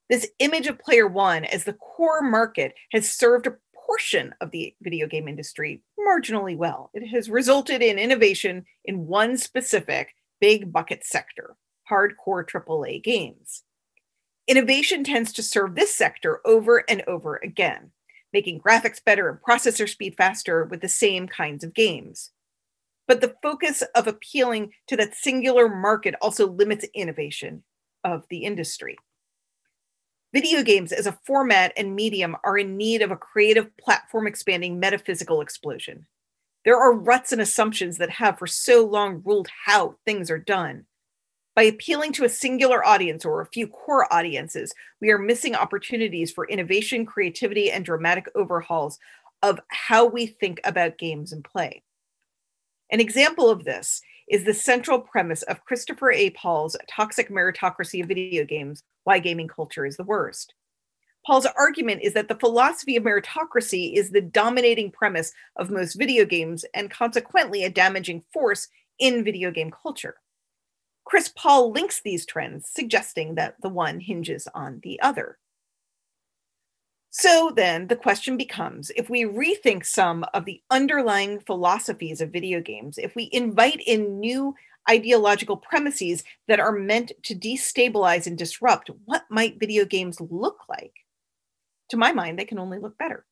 This 0.10 0.30
image 0.40 0.68
of 0.68 0.80
player 0.80 1.08
one 1.08 1.44
as 1.44 1.64
the 1.64 1.74
core 1.74 2.22
market 2.22 2.74
has 2.92 3.12
served 3.12 3.48
a 3.48 3.58
portion 3.88 4.36
of 4.42 4.52
the 4.52 4.76
video 4.82 5.08
game 5.08 5.28
industry 5.28 5.82
marginally 5.98 6.58
well. 6.58 6.92
It 6.94 7.08
has 7.08 7.30
resulted 7.30 7.82
in 7.82 7.98
innovation 7.98 8.66
in 8.86 9.08
one 9.08 9.38
specific 9.38 10.14
big 10.40 10.72
bucket 10.72 11.06
sector 11.06 11.56
hardcore 11.90 12.46
AAA 12.46 13.02
games. 13.02 13.64
Innovation 14.48 15.04
tends 15.04 15.32
to 15.34 15.44
serve 15.44 15.76
this 15.76 15.96
sector 15.96 16.42
over 16.46 16.84
and 16.90 17.02
over 17.08 17.38
again, 17.38 17.92
making 18.34 18.60
graphics 18.60 19.04
better 19.04 19.30
and 19.30 19.40
processor 19.42 19.88
speed 19.88 20.16
faster 20.18 20.66
with 20.66 20.82
the 20.82 20.90
same 20.90 21.28
kinds 21.28 21.64
of 21.64 21.74
games. 21.74 22.32
But 23.08 23.22
the 23.22 23.36
focus 23.42 23.84
of 23.96 24.06
appealing 24.06 24.74
to 24.88 24.98
that 24.98 25.16
singular 25.16 25.70
market 25.70 26.16
also 26.22 26.46
limits 26.46 26.86
innovation 26.94 27.64
of 28.04 28.26
the 28.30 28.44
industry. 28.44 28.98
Video 30.34 30.62
games 30.62 30.92
as 30.92 31.08
a 31.08 31.18
format 31.26 31.72
and 31.78 31.96
medium 31.96 32.36
are 32.44 32.58
in 32.58 32.76
need 32.76 33.02
of 33.02 33.12
a 33.12 33.18
creative 33.18 33.76
platform 33.78 34.28
expanding 34.28 34.80
metaphysical 34.80 35.40
explosion. 35.40 36.06
There 36.66 36.78
are 36.78 36.92
ruts 36.92 37.32
and 37.32 37.40
assumptions 37.40 37.98
that 37.98 38.10
have 38.10 38.38
for 38.38 38.46
so 38.46 38.86
long 38.86 39.22
ruled 39.24 39.48
how 39.66 39.96
things 40.06 40.30
are 40.30 40.38
done. 40.38 40.86
By 41.56 41.64
appealing 41.64 42.12
to 42.14 42.26
a 42.26 42.30
singular 42.30 42.86
audience 42.86 43.24
or 43.24 43.40
a 43.40 43.48
few 43.48 43.68
core 43.68 44.14
audiences, 44.14 44.74
we 45.00 45.12
are 45.12 45.18
missing 45.18 45.56
opportunities 45.56 46.30
for 46.30 46.48
innovation, 46.48 47.06
creativity, 47.06 47.72
and 47.72 47.86
dramatic 47.86 48.28
overhauls 48.36 49.00
of 49.42 49.62
how 49.70 50.06
we 50.06 50.28
think 50.28 50.60
about 50.66 50.98
games 50.98 51.32
and 51.32 51.44
play. 51.44 51.84
An 52.92 53.00
example 53.00 53.50
of 53.50 53.64
this 53.64 54.02
is 54.28 54.44
the 54.44 54.54
central 54.54 55.00
premise 55.00 55.42
of 55.44 55.64
Christopher 55.64 56.12
A. 56.12 56.30
Paul's 56.32 56.76
Toxic 56.90 57.30
Meritocracy 57.30 58.02
of 58.02 58.08
Video 58.08 58.44
Games 58.44 58.84
Why 59.04 59.20
Gaming 59.20 59.48
Culture 59.48 59.86
is 59.86 59.98
the 59.98 60.04
Worst. 60.04 60.54
Paul's 61.26 61.46
argument 61.46 62.02
is 62.04 62.14
that 62.14 62.28
the 62.28 62.40
philosophy 62.40 62.96
of 62.96 63.04
meritocracy 63.04 63.94
is 63.94 64.12
the 64.12 64.22
dominating 64.22 64.92
premise 64.92 65.34
of 65.58 65.70
most 65.70 65.96
video 65.96 66.26
games 66.26 66.66
and 66.74 66.90
consequently 66.90 67.64
a 67.64 67.70
damaging 67.70 68.24
force 68.34 68.68
in 69.00 69.24
video 69.24 69.52
game 69.52 69.72
culture. 69.72 70.16
Chris 71.06 71.32
Paul 71.36 71.72
links 71.72 72.02
these 72.04 72.26
trends, 72.26 72.70
suggesting 72.70 73.36
that 73.36 73.56
the 73.62 73.70
one 73.70 74.00
hinges 74.00 74.48
on 74.54 74.82
the 74.84 75.00
other. 75.02 75.38
So 77.10 77.52
then 77.56 77.88
the 77.88 77.96
question 77.96 78.38
becomes 78.38 78.92
if 78.96 79.10
we 79.10 79.24
rethink 79.24 79.86
some 79.86 80.26
of 80.34 80.46
the 80.46 80.62
underlying 80.70 81.40
philosophies 81.40 82.22
of 82.22 82.32
video 82.32 82.62
games, 82.62 82.98
if 82.98 83.16
we 83.16 83.30
invite 83.32 83.82
in 83.86 84.20
new 84.20 84.56
ideological 84.90 85.58
premises 85.58 86.24
that 86.48 86.60
are 86.60 86.72
meant 86.72 87.12
to 87.24 87.36
destabilize 87.36 88.28
and 88.28 88.38
disrupt, 88.38 88.90
what 89.06 89.24
might 89.30 89.60
video 89.60 89.86
games 89.86 90.22
look 90.22 90.60
like? 90.70 90.94
To 91.90 91.98
my 91.98 92.12
mind, 92.12 92.38
they 92.38 92.46
can 92.46 92.60
only 92.60 92.80
look 92.80 92.98
better. 92.98 93.26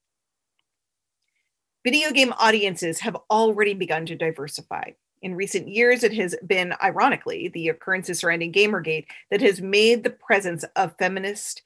Video 1.84 2.12
game 2.12 2.34
audiences 2.40 3.00
have 3.02 3.18
already 3.30 3.74
begun 3.74 4.06
to 4.08 4.16
diversify. 4.16 4.92
In 5.22 5.36
recent 5.36 5.68
years, 5.68 6.04
it 6.04 6.14
has 6.14 6.36
been, 6.46 6.74
ironically, 6.84 7.50
the 7.50 7.70
occurrences 7.70 8.20
surrounding 8.20 8.52
Gamergate 8.52 9.06
that 9.30 9.42
has 9.42 9.62
made 9.62 10.04
the 10.04 10.10
presence 10.10 10.66
of 10.76 10.98
feminist 10.98 11.62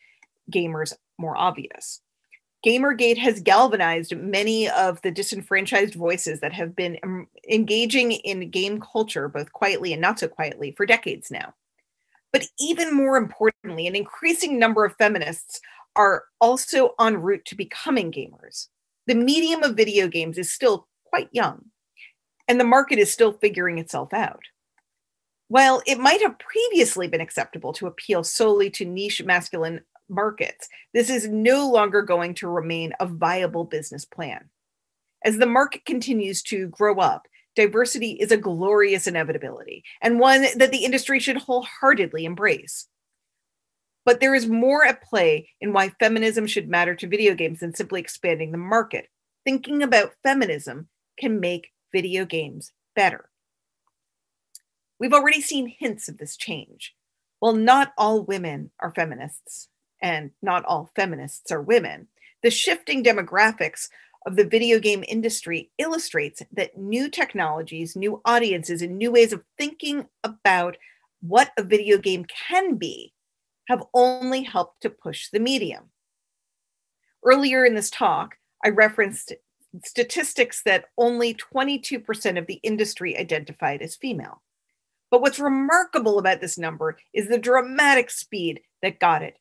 gamers 0.51 0.93
more 1.19 1.37
obvious. 1.37 2.01
Gamergate 2.65 3.17
has 3.17 3.41
galvanized 3.41 4.15
many 4.17 4.69
of 4.69 5.01
the 5.01 5.11
disenfranchised 5.11 5.95
voices 5.95 6.41
that 6.41 6.51
have 6.51 6.75
been 6.75 6.97
um, 7.03 7.27
engaging 7.49 8.11
in 8.11 8.49
game 8.49 8.81
culture, 8.81 9.29
both 9.29 9.53
quietly 9.53 9.93
and 9.93 10.01
not 10.01 10.19
so 10.19 10.27
quietly, 10.27 10.71
for 10.71 10.85
decades 10.85 11.31
now. 11.31 11.53
But 12.33 12.47
even 12.59 12.93
more 12.93 13.17
importantly, 13.17 13.87
an 13.87 13.95
increasing 13.95 14.59
number 14.59 14.83
of 14.83 14.95
feminists 14.97 15.61
are 15.95 16.25
also 16.41 16.95
en 16.99 17.21
route 17.21 17.45
to 17.45 17.55
becoming 17.55 18.11
gamers. 18.11 18.67
The 19.07 19.15
medium 19.15 19.63
of 19.63 19.77
video 19.77 20.07
games 20.07 20.37
is 20.37 20.51
still 20.51 20.87
quite 21.05 21.29
young, 21.31 21.65
and 22.47 22.59
the 22.59 22.65
market 22.65 22.99
is 22.99 23.11
still 23.11 23.31
figuring 23.31 23.79
itself 23.79 24.13
out. 24.13 24.43
While 25.47 25.81
it 25.87 25.97
might 25.97 26.21
have 26.21 26.37
previously 26.37 27.07
been 27.07 27.21
acceptable 27.21 27.73
to 27.73 27.87
appeal 27.87 28.23
solely 28.23 28.69
to 28.71 28.85
niche 28.85 29.23
masculine 29.23 29.81
markets, 30.09 30.67
this 30.93 31.09
is 31.09 31.27
no 31.27 31.69
longer 31.69 32.01
going 32.01 32.33
to 32.35 32.47
remain 32.47 32.93
a 32.99 33.05
viable 33.05 33.63
business 33.63 34.05
plan. 34.05 34.49
As 35.23 35.37
the 35.37 35.45
market 35.45 35.85
continues 35.85 36.41
to 36.43 36.67
grow 36.67 36.99
up, 36.99 37.27
diversity 37.55 38.11
is 38.11 38.31
a 38.31 38.37
glorious 38.37 39.07
inevitability 39.07 39.83
and 40.01 40.19
one 40.19 40.45
that 40.57 40.71
the 40.71 40.85
industry 40.85 41.19
should 41.19 41.37
wholeheartedly 41.37 42.25
embrace. 42.25 42.87
But 44.05 44.21
there 44.21 44.33
is 44.33 44.47
more 44.47 44.85
at 44.85 45.03
play 45.03 45.49
in 45.59 45.73
why 45.73 45.89
feminism 45.99 46.47
should 46.47 46.69
matter 46.69 46.95
to 46.95 47.07
video 47.07 47.35
games 47.35 47.59
than 47.59 47.75
simply 47.75 47.99
expanding 47.99 48.51
the 48.51 48.57
market. 48.57 49.09
Thinking 49.43 49.83
about 49.83 50.13
feminism 50.23 50.87
can 51.19 51.39
make 51.39 51.71
video 51.91 52.25
games 52.25 52.71
better. 52.95 53.29
We've 54.99 55.13
already 55.13 55.41
seen 55.41 55.75
hints 55.79 56.09
of 56.09 56.17
this 56.17 56.37
change. 56.37 56.95
While 57.39 57.53
not 57.53 57.93
all 57.97 58.23
women 58.23 58.71
are 58.79 58.91
feminists, 58.93 59.69
and 60.01 60.31
not 60.41 60.65
all 60.65 60.91
feminists 60.95 61.51
are 61.51 61.61
women, 61.61 62.07
the 62.43 62.51
shifting 62.51 63.03
demographics 63.03 63.89
of 64.25 64.35
the 64.35 64.45
video 64.45 64.79
game 64.79 65.03
industry 65.07 65.71
illustrates 65.77 66.41
that 66.51 66.77
new 66.77 67.09
technologies, 67.09 67.95
new 67.95 68.21
audiences, 68.25 68.81
and 68.81 68.97
new 68.97 69.11
ways 69.11 69.33
of 69.33 69.43
thinking 69.57 70.05
about 70.23 70.77
what 71.21 71.51
a 71.57 71.63
video 71.63 71.97
game 71.97 72.25
can 72.25 72.75
be 72.75 73.13
have 73.67 73.83
only 73.93 74.43
helped 74.43 74.81
to 74.81 74.89
push 74.89 75.29
the 75.29 75.39
medium. 75.39 75.85
Earlier 77.23 77.65
in 77.65 77.75
this 77.75 77.89
talk, 77.89 78.35
I 78.63 78.69
referenced 78.69 79.33
statistics 79.85 80.63
that 80.63 80.85
only 80.97 81.33
22% 81.33 82.37
of 82.37 82.47
the 82.47 82.59
industry 82.63 83.17
identified 83.17 83.81
as 83.81 83.95
female. 83.95 84.41
But 85.11 85.21
what's 85.21 85.39
remarkable 85.39 86.19
about 86.19 86.41
this 86.41 86.57
number 86.57 86.97
is 87.13 87.27
the 87.27 87.37
dramatic 87.37 88.09
speed 88.09 88.61
that 88.81 88.99
got 88.99 89.21
it. 89.21 89.37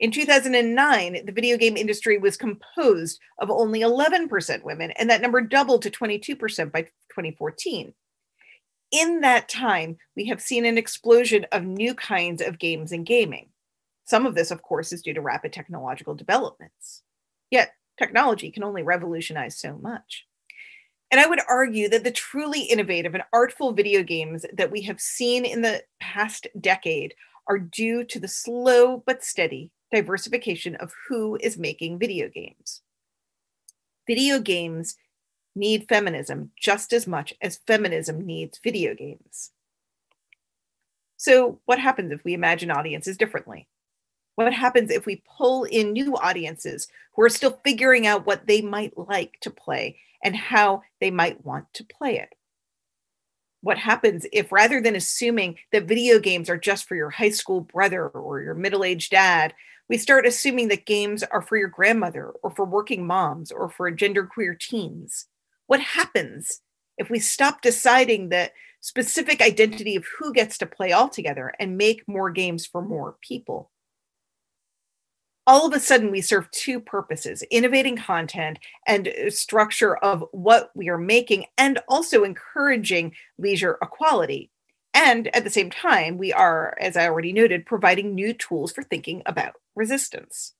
In 0.00 0.10
2009, 0.10 1.24
the 1.24 1.32
video 1.32 1.56
game 1.56 1.76
industry 1.76 2.18
was 2.18 2.36
composed 2.36 3.20
of 3.38 3.50
only 3.50 3.80
11% 3.80 4.64
women, 4.64 4.90
and 4.92 5.08
that 5.08 5.22
number 5.22 5.40
doubled 5.40 5.82
to 5.82 5.90
22% 5.90 6.72
by 6.72 6.82
2014. 6.82 7.94
In 8.90 9.20
that 9.20 9.48
time, 9.48 9.96
we 10.16 10.26
have 10.26 10.40
seen 10.40 10.64
an 10.64 10.78
explosion 10.78 11.46
of 11.52 11.64
new 11.64 11.94
kinds 11.94 12.42
of 12.42 12.58
games 12.58 12.90
and 12.90 13.06
gaming. 13.06 13.50
Some 14.04 14.26
of 14.26 14.34
this, 14.34 14.50
of 14.50 14.62
course, 14.62 14.92
is 14.92 15.00
due 15.00 15.14
to 15.14 15.20
rapid 15.20 15.52
technological 15.52 16.14
developments. 16.14 17.02
Yet, 17.50 17.72
technology 17.96 18.50
can 18.50 18.64
only 18.64 18.82
revolutionize 18.82 19.58
so 19.58 19.78
much. 19.80 20.26
And 21.10 21.20
I 21.20 21.26
would 21.26 21.40
argue 21.48 21.88
that 21.90 22.02
the 22.02 22.10
truly 22.10 22.62
innovative 22.62 23.14
and 23.14 23.22
artful 23.32 23.72
video 23.72 24.02
games 24.02 24.44
that 24.52 24.72
we 24.72 24.82
have 24.82 25.00
seen 25.00 25.44
in 25.44 25.62
the 25.62 25.84
past 26.00 26.48
decade 26.60 27.14
are 27.46 27.58
due 27.58 28.02
to 28.04 28.18
the 28.18 28.28
slow 28.28 29.02
but 29.06 29.22
steady 29.22 29.70
diversification 29.94 30.74
of 30.76 30.92
who 31.08 31.38
is 31.40 31.56
making 31.56 31.98
video 31.98 32.28
games. 32.28 32.82
Video 34.06 34.38
games 34.38 34.96
need 35.54 35.88
feminism 35.88 36.50
just 36.60 36.92
as 36.92 37.06
much 37.06 37.32
as 37.40 37.60
feminism 37.66 38.26
needs 38.26 38.60
video 38.62 38.94
games. 38.94 39.52
So, 41.16 41.60
what 41.64 41.78
happens 41.78 42.12
if 42.12 42.24
we 42.24 42.34
imagine 42.34 42.70
audiences 42.70 43.16
differently? 43.16 43.68
What 44.34 44.52
happens 44.52 44.90
if 44.90 45.06
we 45.06 45.22
pull 45.38 45.64
in 45.64 45.92
new 45.92 46.16
audiences 46.16 46.88
who 47.14 47.22
are 47.22 47.28
still 47.28 47.60
figuring 47.64 48.06
out 48.06 48.26
what 48.26 48.46
they 48.46 48.60
might 48.60 48.98
like 48.98 49.38
to 49.42 49.50
play 49.50 49.96
and 50.24 50.34
how 50.34 50.82
they 51.00 51.10
might 51.10 51.44
want 51.44 51.72
to 51.74 51.84
play 51.84 52.18
it. 52.18 52.34
What 53.60 53.78
happens 53.78 54.26
if, 54.32 54.50
rather 54.50 54.80
than 54.80 54.96
assuming 54.96 55.58
that 55.72 55.84
video 55.84 56.18
games 56.18 56.50
are 56.50 56.58
just 56.58 56.86
for 56.86 56.96
your 56.96 57.10
high 57.10 57.30
school 57.30 57.60
brother 57.60 58.08
or 58.08 58.40
your 58.40 58.54
middle 58.54 58.84
aged 58.84 59.12
dad, 59.12 59.54
we 59.88 59.98
start 59.98 60.26
assuming 60.26 60.68
that 60.68 60.86
games 60.86 61.22
are 61.22 61.42
for 61.42 61.56
your 61.56 61.68
grandmother 61.68 62.32
or 62.42 62.50
for 62.50 62.64
working 62.64 63.06
moms 63.06 63.52
or 63.52 63.68
for 63.68 63.90
genderqueer 63.90 64.58
teens? 64.58 65.26
What 65.66 65.80
happens 65.80 66.60
if 66.98 67.10
we 67.10 67.18
stop 67.18 67.60
deciding 67.60 68.28
the 68.28 68.50
specific 68.80 69.40
identity 69.40 69.96
of 69.96 70.04
who 70.18 70.32
gets 70.32 70.58
to 70.58 70.66
play 70.66 70.92
altogether 70.92 71.52
and 71.58 71.76
make 71.76 72.06
more 72.06 72.30
games 72.30 72.66
for 72.66 72.82
more 72.82 73.16
people? 73.22 73.70
all 75.46 75.66
of 75.66 75.74
a 75.74 75.80
sudden 75.80 76.10
we 76.10 76.20
serve 76.20 76.50
two 76.50 76.80
purposes 76.80 77.42
innovating 77.50 77.96
content 77.96 78.58
and 78.86 79.08
uh, 79.08 79.30
structure 79.30 79.96
of 79.96 80.24
what 80.32 80.70
we 80.74 80.88
are 80.88 80.98
making 80.98 81.44
and 81.58 81.78
also 81.88 82.24
encouraging 82.24 83.12
leisure 83.38 83.78
equality 83.82 84.50
and 84.94 85.34
at 85.34 85.44
the 85.44 85.50
same 85.50 85.70
time 85.70 86.16
we 86.16 86.32
are 86.32 86.76
as 86.80 86.96
i 86.96 87.06
already 87.06 87.32
noted 87.32 87.66
providing 87.66 88.14
new 88.14 88.32
tools 88.32 88.72
for 88.72 88.82
thinking 88.82 89.22
about 89.26 89.54
resistance 89.74 90.54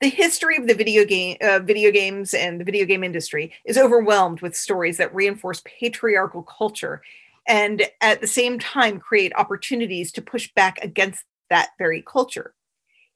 the 0.00 0.08
history 0.08 0.56
of 0.56 0.66
the 0.66 0.74
video 0.74 1.04
game 1.04 1.36
uh, 1.40 1.58
video 1.60 1.90
games 1.90 2.34
and 2.34 2.60
the 2.60 2.64
video 2.64 2.84
game 2.84 3.04
industry 3.04 3.52
is 3.64 3.78
overwhelmed 3.78 4.40
with 4.40 4.56
stories 4.56 4.96
that 4.96 5.14
reinforce 5.14 5.62
patriarchal 5.64 6.42
culture 6.42 7.02
and 7.46 7.82
at 8.00 8.20
the 8.20 8.26
same 8.26 8.58
time 8.58 8.98
create 8.98 9.32
opportunities 9.36 10.10
to 10.12 10.22
push 10.22 10.52
back 10.54 10.78
against 10.82 11.24
that 11.50 11.70
very 11.78 12.02
culture. 12.02 12.54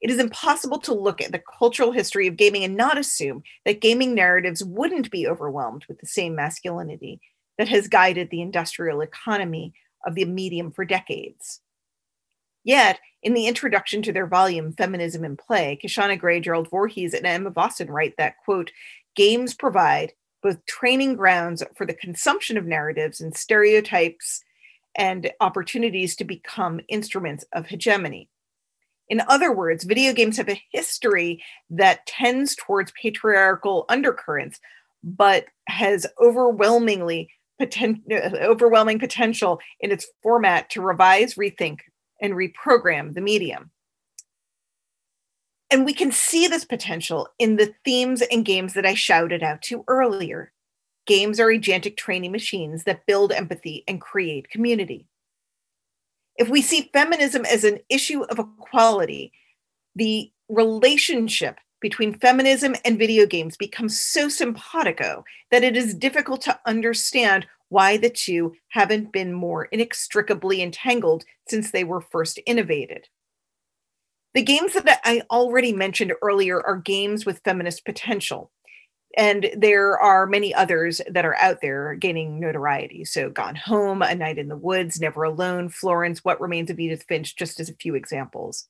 It 0.01 0.11
is 0.11 0.19
impossible 0.19 0.79
to 0.81 0.95
look 0.95 1.21
at 1.21 1.33
the 1.33 1.43
cultural 1.59 1.93
history 1.93 2.27
of 2.27 2.37
gaming 2.37 2.65
and 2.65 2.77
not 2.77 2.97
assume 2.97 3.43
that 3.67 3.81
gaming 3.81 4.15
narratives 4.15 4.65
wouldn't 4.65 5.11
be 5.11 5.27
overwhelmed 5.27 5.85
with 5.89 5.99
the 5.99 6.07
same 6.07 6.35
masculinity 6.35 7.21
that 7.61 7.69
has 7.69 7.89
guided 7.89 8.31
the 8.31 8.41
industrial 8.41 9.03
economy 9.03 9.75
of 10.07 10.15
the 10.15 10.25
medium 10.25 10.73
for 10.73 10.83
decades. 10.83 11.61
Yet, 12.65 12.99
in 13.23 13.35
the 13.35 13.49
introduction 13.49 14.01
to 14.01 14.15
their 14.15 14.27
volume, 14.27 14.73
Feminism 14.73 15.27
in 15.27 15.37
Play, 15.37 15.79
Kishonna 15.85 16.19
Gray, 16.19 16.41
Gerald 16.41 16.71
Voorhees, 16.71 17.13
and 17.13 17.27
Emma 17.27 17.51
Vossen 17.51 17.91
write 17.91 18.15
that, 18.17 18.39
quote, 18.47 18.71
games 19.15 19.53
provide 19.53 20.15
both 20.43 20.65
training 20.65 21.17
grounds 21.17 21.63
for 21.77 21.85
the 21.85 21.93
consumption 21.93 22.57
of 22.57 22.65
narratives 22.65 23.21
and 23.21 23.37
stereotypes 23.37 24.43
and 24.95 25.31
opportunities 25.41 26.17
to 26.17 26.25
become 26.25 26.81
instruments 26.89 27.45
of 27.53 27.67
hegemony. 27.67 28.31
In 29.11 29.21
other 29.29 29.53
words, 29.53 29.85
video 29.85 30.15
games 30.15 30.39
have 30.39 30.49
a 30.49 30.63
history 30.73 31.43
that 31.69 32.07
tends 32.07 32.57
towards 32.57 32.91
patriarchal 32.93 33.85
undercurrents, 33.91 34.61
but 35.05 35.45
has 35.69 36.07
overwhelmingly 36.23 37.29
poten- 37.61 38.03
overwhelming 38.41 38.99
potential 38.99 39.61
in 39.81 39.91
its 39.91 40.07
format 40.23 40.71
to 40.71 40.81
revise, 40.81 41.35
rethink, 41.35 41.81
and 42.21 42.35
reprogram 42.35 43.15
the 43.15 43.21
medium. 43.21 43.71
And 45.71 45.85
we 45.85 45.95
can 45.95 46.11
see 46.11 46.49
this 46.49 46.65
potential 46.65 47.29
in 47.39 47.57
the 47.57 47.75
themes 47.85 48.23
and 48.23 48.45
games 48.45 48.75
that 48.75 48.87
I 48.87 48.95
shouted 48.95 49.43
out 49.43 49.63
to 49.63 49.85
earlier. 49.87 50.53
Games 51.07 51.39
are 51.39 51.47
agentic 51.47 51.97
training 51.97 52.33
machines 52.33 52.85
that 52.85 53.07
build 53.07 53.33
empathy 53.33 53.85
and 53.87 54.01
create 54.01 54.51
community. 54.51 55.07
If 56.37 56.49
we 56.49 56.63
see 56.63 56.91
feminism 56.93 57.45
as 57.45 57.65
an 57.65 57.79
issue 57.89 58.23
of 58.25 58.39
equality, 58.39 59.33
the 59.95 60.33
relationship 60.49 61.59
between 61.81 62.19
feminism 62.19 62.75
and 62.85 62.99
video 62.99 63.27
games 63.27 63.57
becomes 63.57 64.01
so 64.01 64.29
simpatico 64.29 65.25
that 65.51 65.65
it 65.65 65.77
is 65.77 65.95
difficult 65.95 66.41
to 66.43 66.61
understand 66.67 67.47
why 67.69 67.97
the 67.97 68.11
two 68.11 68.55
haven't 68.69 69.13
been 69.13 69.33
more 69.33 69.67
inextricably 69.67 70.61
entangled 70.63 71.25
since 71.49 71.71
they 71.71 71.85
were 71.85 72.01
first 72.01 72.41
innovated. 72.47 73.09
The 74.35 74.43
games 74.43 74.75
that 74.75 75.01
I 75.05 75.23
already 75.31 75.73
mentioned 75.73 76.13
earlier 76.23 76.61
are 76.65 76.77
games 76.77 77.27
with 77.27 77.43
feminist 77.45 77.85
potential 77.85 78.51
and 79.17 79.51
there 79.57 79.99
are 79.99 80.27
many 80.27 80.55
others 80.55 81.01
that 81.11 81.25
are 81.25 81.35
out 81.37 81.61
there 81.61 81.95
gaining 81.95 82.39
notoriety. 82.39 83.05
So, 83.05 83.29
Gone 83.29 83.57
Home, 83.57 84.03
A 84.03 84.15
Night 84.15 84.39
in 84.39 84.49
the 84.49 84.57
Woods, 84.57 85.01
Never 85.01 85.25
Alone, 85.25 85.69
Florence, 85.69 86.25
What 86.25 86.41
Remains 86.41 86.71
of 86.71 86.79
Edith 86.79 87.05
Finch, 87.09 87.37
just 87.37 87.59
as 87.59 87.69
a 87.69 87.75
few 87.75 87.95
examples. 87.95 88.69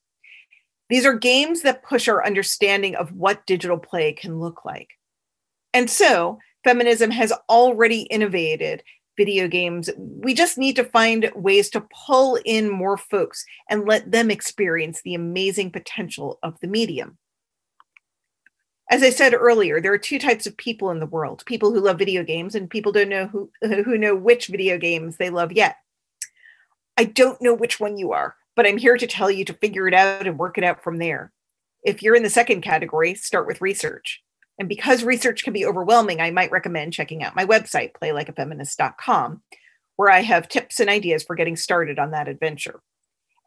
These 0.91 1.07
are 1.07 1.14
games 1.14 1.62
that 1.62 1.82
push 1.82 2.09
our 2.09 2.24
understanding 2.24 2.97
of 2.97 3.12
what 3.12 3.47
digital 3.47 3.78
play 3.78 4.12
can 4.12 4.38
look 4.38 4.64
like. 4.64 4.88
And 5.72 5.88
so, 5.88 6.38
feminism 6.64 7.11
has 7.12 7.32
already 7.49 8.03
innovated 8.03 8.82
video 9.16 9.49
games. 9.49 9.88
We 9.97 10.34
just 10.34 10.59
need 10.59 10.76
to 10.76 10.84
find 10.84 11.30
ways 11.34 11.70
to 11.70 11.86
pull 12.07 12.38
in 12.45 12.68
more 12.68 12.97
folks 12.97 13.45
and 13.68 13.86
let 13.86 14.11
them 14.11 14.30
experience 14.30 15.01
the 15.03 15.14
amazing 15.14 15.70
potential 15.70 16.38
of 16.43 16.59
the 16.61 16.68
medium 16.68 17.18
as 18.91 19.05
I 19.05 19.11
said 19.11 19.34
earlier, 19.34 19.80
there 19.80 19.93
are 19.93 19.99
two 19.99 20.18
types 20.18 20.49
of 20.49 20.57
people 20.57 20.91
in 20.91 20.99
the 20.99 21.07
world: 21.07 21.45
people 21.47 21.72
who 21.72 21.80
love 21.80 21.99
video 21.99 22.24
games 22.24 22.57
and 22.57 22.68
people 22.68 22.91
don't 22.91 23.09
know 23.09 23.28
who 23.28 23.51
who 23.62 23.97
know 23.97 24.16
which 24.16 24.49
video 24.49 24.76
games 24.76 25.16
they 25.16 25.30
love 25.30 25.53
yet. 25.53 25.76
I 26.97 27.05
don't 27.05 27.41
know 27.41 27.55
which 27.55 27.78
one 27.78 27.97
you 27.97 28.12
are, 28.12 28.34
but 28.57 28.67
I'm 28.67 28.79
here 28.79 28.97
to 28.97 29.07
tell 29.07 29.31
you 29.31 29.45
to 29.47 29.55
figure 29.55 29.89
it 29.89 29.95
out 29.95 30.27
and 30.27 30.39
work 30.39 30.59
it 30.59 30.65
out 30.65 30.83
from 30.83 30.99
there. 30.99 31.33
If 31.83 32.03
you're 32.03 32.17
in 32.17 32.23
the 32.23 32.31
second 32.31 32.63
category, 32.63 33.15
start 33.15 33.47
with 33.47 33.61
research. 33.61 34.23
And 34.59 34.69
because 34.69 35.03
research 35.03 35.43
can 35.43 35.55
be 35.55 35.65
overwhelming, 35.65 36.21
I 36.21 36.31
might 36.31 36.51
recommend 36.51 36.93
checking 36.93 37.23
out 37.23 37.35
my 37.35 37.47
website, 37.47 37.93
playlikeafeminist.com, 37.95 39.43
where 39.97 40.11
I 40.11 40.21
have 40.21 40.49
tips 40.49 40.81
and 40.81 40.91
ideas 40.91 41.23
for 41.23 41.35
getting 41.35 41.57
started 41.57 41.99
on 41.99 42.11
that 42.11 42.29
adventure. 42.29 42.81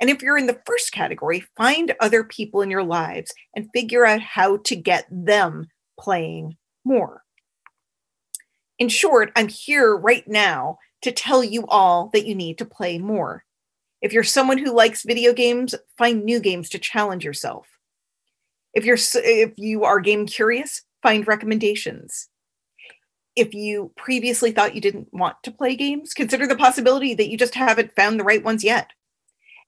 And 0.02 0.10
if 0.10 0.22
you're 0.22 0.38
in 0.38 0.48
the 0.48 0.60
first 0.66 0.92
category, 0.92 1.46
find 1.56 1.94
other 2.00 2.24
people 2.24 2.62
in 2.62 2.72
your 2.72 2.84
lives 2.84 3.32
and 3.56 3.70
figure 3.74 4.06
out 4.06 4.22
how 4.22 4.58
to 4.58 4.76
get 4.76 5.06
them 5.12 5.68
playing 6.00 6.58
more. 6.84 7.24
In 8.80 8.90
short, 8.90 9.32
I'm 9.36 9.48
here 9.48 9.96
right 9.96 10.28
now 10.28 10.80
to 11.04 11.12
tell 11.12 11.44
you 11.44 11.68
all 11.68 12.10
that 12.14 12.26
you 12.26 12.34
need 12.34 12.58
to 12.58 12.66
play 12.66 12.98
more. 12.98 13.46
If 14.04 14.12
you're 14.12 14.24
someone 14.24 14.58
who 14.58 14.76
likes 14.76 15.04
video 15.04 15.32
games, 15.32 15.74
find 15.98 16.26
new 16.26 16.42
games 16.42 16.68
to 16.70 16.78
challenge 16.78 17.24
yourself. 17.24 17.80
If 18.74 18.84
you're 18.84 18.98
if 19.16 19.54
you 19.56 19.86
are 19.86 20.02
game 20.02 20.26
curious, 20.26 20.82
find 21.02 21.26
recommendations. 21.26 22.28
If 23.38 23.54
you 23.54 23.94
previously 23.96 24.52
thought 24.52 24.76
you 24.76 24.82
didn't 24.82 25.08
want 25.14 25.38
to 25.44 25.52
play 25.52 25.78
games, 25.78 26.14
consider 26.14 26.46
the 26.46 26.58
possibility 26.58 27.14
that 27.14 27.30
you 27.30 27.38
just 27.38 27.56
haven't 27.56 27.96
found 27.96 28.20
the 28.20 28.26
right 28.26 28.44
ones 28.44 28.62
yet. 28.62 28.92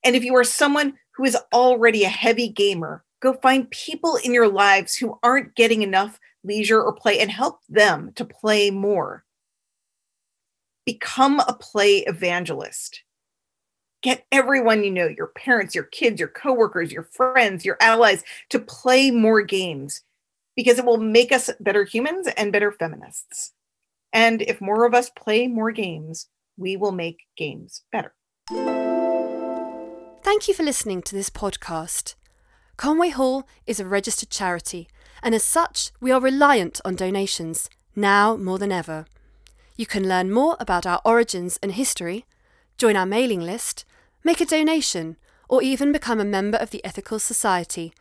And 0.04 0.18
if 0.18 0.24
you 0.24 0.36
are 0.36 0.44
someone 0.44 0.96
who 1.16 1.24
is 1.24 1.38
already 1.54 2.04
a 2.04 2.10
heavy 2.10 2.50
gamer, 2.50 3.06
go 3.22 3.34
find 3.36 3.72
people 3.72 4.18
in 4.18 4.34
your 4.34 4.50
lives 4.50 4.96
who 4.96 5.18
aren't 5.24 5.56
getting 5.56 5.82
enough 5.82 6.20
leisure 6.44 6.84
or 6.84 6.94
play 6.94 7.22
and 7.22 7.32
help 7.32 7.62
them 7.70 8.12
to 8.16 8.26
play 8.26 8.70
more. 8.70 9.24
Become 10.86 11.40
a 11.40 11.54
play 11.54 12.00
evangelist. 12.00 13.05
Get 14.06 14.24
everyone 14.32 14.84
you 14.84 14.92
know, 14.92 15.08
your 15.08 15.32
parents, 15.36 15.74
your 15.74 15.86
kids, 15.86 16.20
your 16.20 16.30
coworkers, 16.30 16.92
your 16.92 17.06
friends, 17.06 17.66
your 17.66 17.76
allies 17.82 18.24
to 18.50 18.60
play 18.60 19.10
more 19.10 19.42
games 19.42 20.04
because 20.56 20.78
it 20.78 20.86
will 20.86 21.00
make 21.00 21.32
us 21.32 21.50
better 21.60 21.86
humans 21.86 22.28
and 22.38 22.52
better 22.52 22.72
feminists. 22.72 23.54
And 24.14 24.44
if 24.44 24.62
more 24.62 24.86
of 24.86 24.94
us 24.94 25.10
play 25.10 25.48
more 25.48 25.72
games, 25.72 26.28
we 26.56 26.78
will 26.78 26.92
make 26.92 27.22
games 27.36 27.82
better. 27.92 28.14
Thank 30.22 30.48
you 30.48 30.54
for 30.54 30.62
listening 30.62 31.02
to 31.02 31.16
this 31.16 31.32
podcast. 31.32 32.14
Conway 32.78 33.10
Hall 33.10 33.48
is 33.66 33.80
a 33.80 33.88
registered 33.88 34.30
charity, 34.30 34.88
and 35.24 35.34
as 35.34 35.44
such, 35.44 35.92
we 36.00 36.12
are 36.12 36.22
reliant 36.22 36.80
on 36.86 36.96
donations, 36.96 37.72
now 37.96 38.38
more 38.38 38.60
than 38.60 38.72
ever. 38.72 39.08
You 39.76 39.88
can 39.88 40.08
learn 40.08 40.32
more 40.32 40.58
about 40.60 40.86
our 40.86 41.02
origins 41.04 41.58
and 41.64 41.72
history, 41.72 42.26
join 42.78 42.96
our 42.96 43.08
mailing 43.08 43.42
list, 43.42 43.84
make 44.26 44.42
a 44.42 44.46
donation, 44.46 45.16
or 45.48 45.64
even 45.64 45.94
become 45.94 46.20
a 46.20 46.26
member 46.26 46.58
of 46.58 46.72
the 46.72 46.84
Ethical 46.84 47.20
Society 47.20 47.94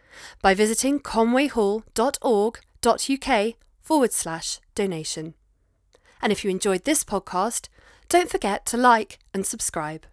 by 0.42 0.54
visiting 0.54 0.98
conwayhall.org.uk 0.98 3.54
forward 3.82 4.12
slash 4.12 4.58
donation. 4.74 5.34
And 6.22 6.32
if 6.32 6.42
you 6.42 6.50
enjoyed 6.50 6.84
this 6.84 7.04
podcast, 7.04 7.68
don't 8.08 8.30
forget 8.30 8.64
to 8.66 8.78
like 8.78 9.20
and 9.32 9.46
subscribe. 9.46 10.06